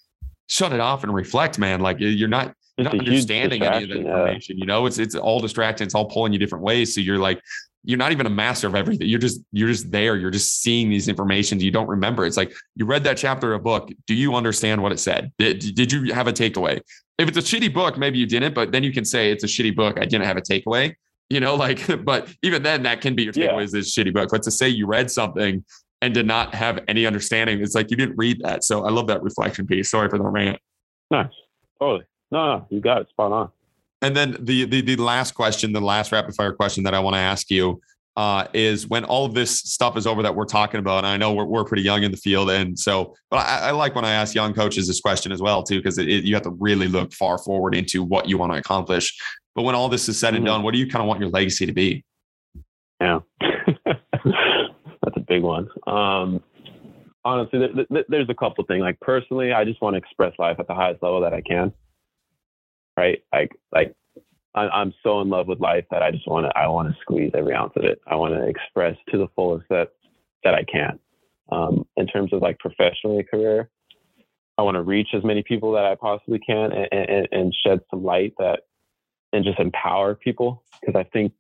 shut 0.49 0.72
it 0.72 0.80
off 0.80 1.03
and 1.03 1.12
reflect 1.12 1.59
man. 1.59 1.80
Like 1.80 1.97
you're 1.99 2.28
not 2.28 2.55
you're 2.76 2.85
not 2.85 2.99
understanding 2.99 3.62
any 3.62 3.85
of 3.85 3.91
the 3.91 3.97
information 3.97 4.59
yeah. 4.59 4.62
you 4.62 4.66
know? 4.66 4.87
It's 4.87 4.99
it's 4.99 5.14
all 5.14 5.41
distracting. 5.41 5.87
It's 5.87 5.95
all 5.95 6.07
pulling 6.07 6.32
you 6.32 6.39
different 6.39 6.64
ways. 6.64 6.95
So 6.95 7.01
you're 7.01 7.18
like 7.18 7.41
you're 7.85 7.99
not 7.99 8.12
even 8.12 8.26
a 8.26 8.30
master 8.30 8.66
of 8.66 8.74
everything. 8.74 9.07
You're 9.07 9.20
just 9.20 9.41
you're 9.53 9.68
just 9.68 9.91
there. 9.91 10.16
You're 10.16 10.30
just 10.30 10.62
seeing 10.62 10.89
these 10.89 11.09
informations. 11.09 11.62
You 11.62 11.70
don't 11.70 11.89
remember. 11.89 12.24
It's 12.24 12.37
like 12.37 12.55
you 12.74 12.87
read 12.87 13.05
that 13.05 13.16
chapter 13.16 13.53
of 13.53 13.61
a 13.61 13.62
book. 13.62 13.91
Do 14.07 14.14
you 14.14 14.35
understand 14.35 14.82
what 14.82 14.91
it 14.91 14.99
said? 14.99 15.32
Did, 15.39 15.74
did 15.74 15.93
you 15.93 16.12
have 16.14 16.26
a 16.26 16.32
takeaway? 16.32 16.80
If 17.18 17.28
it's 17.28 17.37
a 17.37 17.43
shitty 17.43 17.72
book, 17.72 17.99
maybe 17.99 18.18
you 18.18 18.26
didn't, 18.26 18.55
but 18.55 18.72
then 18.72 18.82
you 18.82 18.93
can 18.93 19.05
say 19.05 19.30
it's 19.30 19.45
a 19.45 19.47
shitty 19.47 19.76
book. 19.76 19.99
I 19.99 20.07
didn't 20.07 20.24
have 20.24 20.37
a 20.37 20.43
takeaway. 20.43 20.95
You 21.30 21.41
know, 21.41 21.55
like, 21.66 22.05
but 22.05 22.28
even 22.43 22.62
then, 22.62 22.82
that 22.85 23.01
can 23.01 23.14
be 23.14 23.24
your 23.24 23.32
takeaway 23.32 23.59
yeah. 23.59 23.61
is 23.61 23.72
this 23.72 23.95
shitty 23.95 24.12
book. 24.12 24.30
But 24.30 24.43
to 24.45 24.51
say 24.51 24.68
you 24.68 24.87
read 24.87 25.11
something 25.11 25.64
and 26.01 26.14
did 26.14 26.26
not 26.26 26.55
have 26.55 26.80
any 26.89 27.07
understanding, 27.07 27.61
it's 27.61 27.74
like 27.74 27.91
you 27.91 27.97
didn't 27.97 28.16
read 28.16 28.41
that. 28.45 28.64
So 28.64 28.85
I 28.85 28.91
love 28.91 29.07
that 29.09 29.22
reflection 29.22 29.66
piece. 29.66 29.91
Sorry 29.91 30.09
for 30.09 30.18
the 30.18 30.24
rant. 30.24 30.59
Nice. 31.11 31.28
Totally. 31.78 32.05
No, 32.30 32.57
no, 32.57 32.66
you 32.70 32.80
got 32.80 33.03
it 33.03 33.09
spot 33.11 33.32
on. 33.32 33.51
And 34.05 34.14
then 34.14 34.36
the, 34.38 34.66
the 34.66 34.82
the 34.82 34.96
last 34.96 35.32
question, 35.32 35.72
the 35.72 35.80
last 35.80 36.12
rapid 36.12 36.34
fire 36.34 36.52
question 36.52 36.84
that 36.84 36.92
I 36.92 37.00
want 37.00 37.14
to 37.14 37.20
ask 37.20 37.50
you 37.50 37.80
uh, 38.16 38.46
is 38.52 38.86
when 38.86 39.02
all 39.02 39.24
of 39.24 39.32
this 39.32 39.61
stuff 39.61 39.96
is 39.96 40.07
over 40.07 40.22
that 40.22 40.36
we're 40.36 40.44
talking 40.44 40.78
about. 40.78 40.98
And 40.98 41.07
I 41.07 41.16
know 41.16 41.32
we're, 41.32 41.46
we're 41.46 41.64
pretty 41.64 41.84
young 41.84 42.02
in 42.02 42.11
the 42.11 42.18
field, 42.18 42.50
and 42.50 42.78
so, 42.78 43.14
but 43.30 43.38
I, 43.38 43.68
I 43.68 43.70
like 43.70 43.94
when 43.94 44.05
I 44.05 44.12
ask 44.12 44.34
young 44.34 44.52
coaches 44.52 44.88
this 44.88 45.00
question 45.00 45.32
as 45.32 45.40
well 45.40 45.62
too, 45.62 45.78
because 45.78 45.96
you 45.96 46.34
have 46.34 46.42
to 46.42 46.50
really 46.50 46.86
look 46.86 47.14
far 47.14 47.38
forward 47.38 47.74
into 47.74 48.02
what 48.02 48.28
you 48.28 48.36
want 48.36 48.52
to 48.52 48.59
accomplish. 48.59 49.18
But 49.55 49.62
when 49.62 49.74
all 49.74 49.88
this 49.88 50.07
is 50.07 50.18
said 50.18 50.34
and 50.34 50.44
mm-hmm. 50.44 50.52
done, 50.52 50.62
what 50.62 50.74
do 50.74 50.78
you 50.78 50.86
kind 50.86 51.02
of 51.02 51.09
want 51.09 51.20
your 51.20 51.30
legacy 51.30 51.64
to 51.64 51.72
be? 51.72 52.05
Yeah, 53.00 53.20
that's 53.86 55.16
a 55.16 55.20
big 55.26 55.42
one. 55.42 55.70
Um, 55.86 56.42
honestly, 57.24 57.59
th- 57.59 57.88
th- 57.88 58.07
there's 58.11 58.28
a 58.28 58.34
couple 58.34 58.64
things. 58.64 58.82
Like 58.82 59.00
personally, 59.00 59.55
I 59.55 59.64
just 59.64 59.80
want 59.80 59.94
to 59.94 59.98
express 59.98 60.34
life 60.38 60.57
at 60.61 60.66
the 60.66 60.74
highest 60.74 61.02
level 61.02 61.22
that 61.22 61.32
I 61.32 61.40
can 61.40 61.72
right? 62.97 63.22
Like 63.32 63.53
like 63.72 63.95
I'm 64.55 64.95
so 65.03 65.20
in 65.20 65.30
love 65.30 65.49
with 65.49 65.59
life 65.59 65.84
that 65.90 66.03
I 66.03 66.12
just 66.12 66.28
want 66.28 66.47
to 66.47 66.59
I 66.59 66.68
want 66.68 66.88
to 66.88 67.01
squeeze 67.01 67.32
every 67.34 67.55
ounce 67.55 67.72
of 67.76 67.84
it. 67.84 68.01
I 68.07 68.14
want 68.14 68.34
to 68.34 68.47
express 68.47 68.97
to 69.11 69.18
the 69.18 69.28
fullest 69.34 69.68
that 69.70 69.88
that 70.45 70.55
I 70.55 70.64
can. 70.64 70.99
Um, 71.51 71.86
in 71.97 72.07
terms 72.07 72.32
of 72.32 72.40
like 72.40 72.59
professionally 72.59 73.24
career, 73.24 73.68
I 74.57 74.62
want 74.62 74.76
to 74.76 74.82
reach 74.82 75.09
as 75.14 75.24
many 75.24 75.42
people 75.42 75.72
that 75.72 75.84
I 75.84 75.95
possibly 75.97 76.38
can 76.38 76.72
and, 76.72 76.88
and, 76.92 77.28
and 77.32 77.57
shed 77.64 77.80
some 77.90 78.05
light 78.05 78.34
that 78.38 78.61
and 79.32 79.45
just 79.45 79.59
empower 79.59 80.14
people 80.14 80.62
because 80.80 80.95
I 80.95 81.03
think 81.05 81.32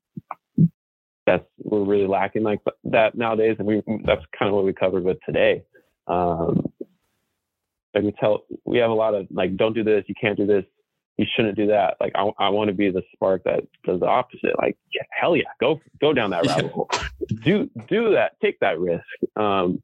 that's 1.26 1.44
we're 1.58 1.84
really 1.84 2.06
lacking 2.06 2.42
like 2.42 2.60
that 2.84 3.14
nowadays, 3.14 3.56
and 3.58 3.66
we 3.66 3.82
that's 4.04 4.22
kind 4.38 4.48
of 4.48 4.54
what 4.54 4.64
we 4.64 4.72
covered 4.72 5.04
with 5.04 5.18
today. 5.24 5.62
Um, 6.06 6.72
like 7.94 8.04
we 8.04 8.12
tell 8.18 8.44
we 8.64 8.78
have 8.78 8.90
a 8.90 8.94
lot 8.94 9.14
of 9.14 9.26
like 9.30 9.56
don't 9.56 9.72
do 9.72 9.84
this, 9.84 10.04
you 10.06 10.14
can't 10.20 10.36
do 10.36 10.46
this, 10.46 10.64
you 11.16 11.26
shouldn't 11.34 11.56
do 11.56 11.68
that. 11.68 11.96
Like 12.00 12.12
I, 12.14 12.30
I 12.38 12.48
want 12.48 12.68
to 12.68 12.74
be 12.74 12.90
the 12.90 13.02
spark 13.12 13.44
that 13.44 13.60
does 13.84 14.00
the 14.00 14.06
opposite. 14.06 14.58
Like 14.58 14.76
yeah, 14.92 15.02
hell 15.10 15.36
yeah, 15.36 15.44
go 15.60 15.80
go 16.00 16.12
down 16.12 16.30
that 16.30 16.46
rabbit 16.46 16.72
hole. 16.72 16.90
Do 17.42 17.70
do 17.88 18.12
that. 18.12 18.32
Take 18.42 18.58
that 18.60 18.78
risk. 18.78 19.04
Um, 19.36 19.82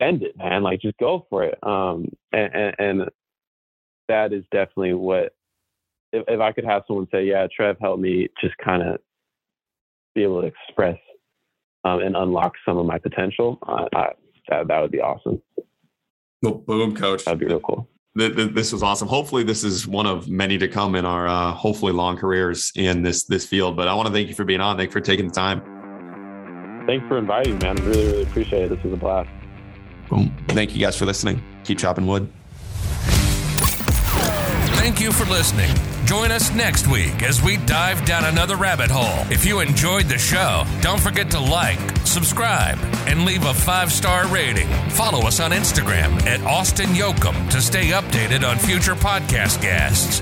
end 0.00 0.22
it, 0.22 0.36
man. 0.36 0.62
Like 0.62 0.80
just 0.80 0.98
go 0.98 1.26
for 1.30 1.44
it. 1.44 1.58
Um, 1.62 2.08
and, 2.32 2.54
and, 2.54 2.74
and 2.78 3.10
that 4.08 4.32
is 4.32 4.44
definitely 4.50 4.94
what. 4.94 5.34
If, 6.12 6.24
if 6.26 6.40
I 6.40 6.50
could 6.52 6.64
have 6.64 6.82
someone 6.86 7.06
say, 7.12 7.24
"Yeah, 7.24 7.46
Trev 7.54 7.76
helped 7.80 8.02
me," 8.02 8.28
just 8.42 8.56
kind 8.58 8.82
of 8.82 9.00
be 10.14 10.24
able 10.24 10.42
to 10.42 10.48
express 10.48 10.98
um, 11.84 12.00
and 12.00 12.16
unlock 12.16 12.54
some 12.66 12.76
of 12.78 12.84
my 12.84 12.98
potential, 12.98 13.58
uh, 13.66 13.86
I, 13.94 14.08
that 14.48 14.66
that 14.66 14.80
would 14.80 14.90
be 14.90 15.00
awesome. 15.00 15.40
Well, 16.42 16.54
boom, 16.54 16.96
coach. 16.96 17.24
That'd 17.24 17.38
be 17.38 17.46
real 17.46 17.60
cool 17.60 17.88
this 18.14 18.72
was 18.72 18.82
awesome. 18.82 19.08
Hopefully, 19.08 19.42
this 19.44 19.62
is 19.62 19.86
one 19.86 20.06
of 20.06 20.28
many 20.28 20.58
to 20.58 20.68
come 20.68 20.94
in 20.94 21.04
our 21.04 21.28
uh, 21.28 21.52
hopefully 21.52 21.92
long 21.92 22.16
careers 22.16 22.72
in 22.74 23.02
this 23.02 23.24
this 23.24 23.46
field. 23.46 23.76
But 23.76 23.88
I 23.88 23.94
want 23.94 24.08
to 24.08 24.12
thank 24.12 24.28
you 24.28 24.34
for 24.34 24.44
being 24.44 24.60
on. 24.60 24.76
Thank 24.76 24.88
you 24.88 24.92
for 24.92 25.00
taking 25.00 25.28
the 25.28 25.34
time. 25.34 25.60
Thanks 26.86 27.06
for 27.06 27.18
inviting 27.18 27.58
me, 27.58 27.66
man. 27.66 27.76
Really, 27.76 28.06
really 28.06 28.22
appreciate 28.22 28.64
it. 28.64 28.70
This 28.70 28.82
was 28.82 28.94
a 28.94 28.96
blast. 28.96 29.30
Boom. 30.08 30.34
Thank 30.48 30.74
you 30.74 30.80
guys 30.80 30.96
for 30.96 31.06
listening. 31.06 31.42
Keep 31.64 31.78
chopping 31.78 32.06
wood. 32.06 32.28
Thank 34.76 35.00
you 35.00 35.12
for 35.12 35.24
listening. 35.26 35.70
Join 36.10 36.32
us 36.32 36.52
next 36.52 36.88
week 36.88 37.22
as 37.22 37.40
we 37.40 37.56
dive 37.56 38.04
down 38.04 38.24
another 38.24 38.56
rabbit 38.56 38.90
hole. 38.90 39.24
If 39.30 39.46
you 39.46 39.60
enjoyed 39.60 40.06
the 40.06 40.18
show, 40.18 40.64
don't 40.80 40.98
forget 40.98 41.30
to 41.30 41.38
like, 41.38 41.78
subscribe, 41.98 42.80
and 43.06 43.24
leave 43.24 43.44
a 43.44 43.54
five 43.54 43.92
star 43.92 44.26
rating. 44.26 44.66
Follow 44.90 45.28
us 45.28 45.38
on 45.38 45.52
Instagram 45.52 46.20
at 46.26 46.42
Austin 46.42 46.88
Yoakum 46.88 47.48
to 47.50 47.62
stay 47.62 47.90
updated 47.90 48.42
on 48.42 48.58
future 48.58 48.96
podcast 48.96 49.62
guests. 49.62 50.18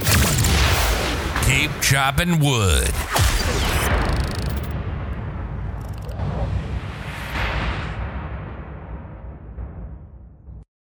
Keep 1.49 1.71
chopping 1.81 2.39
wood. 2.39 3.78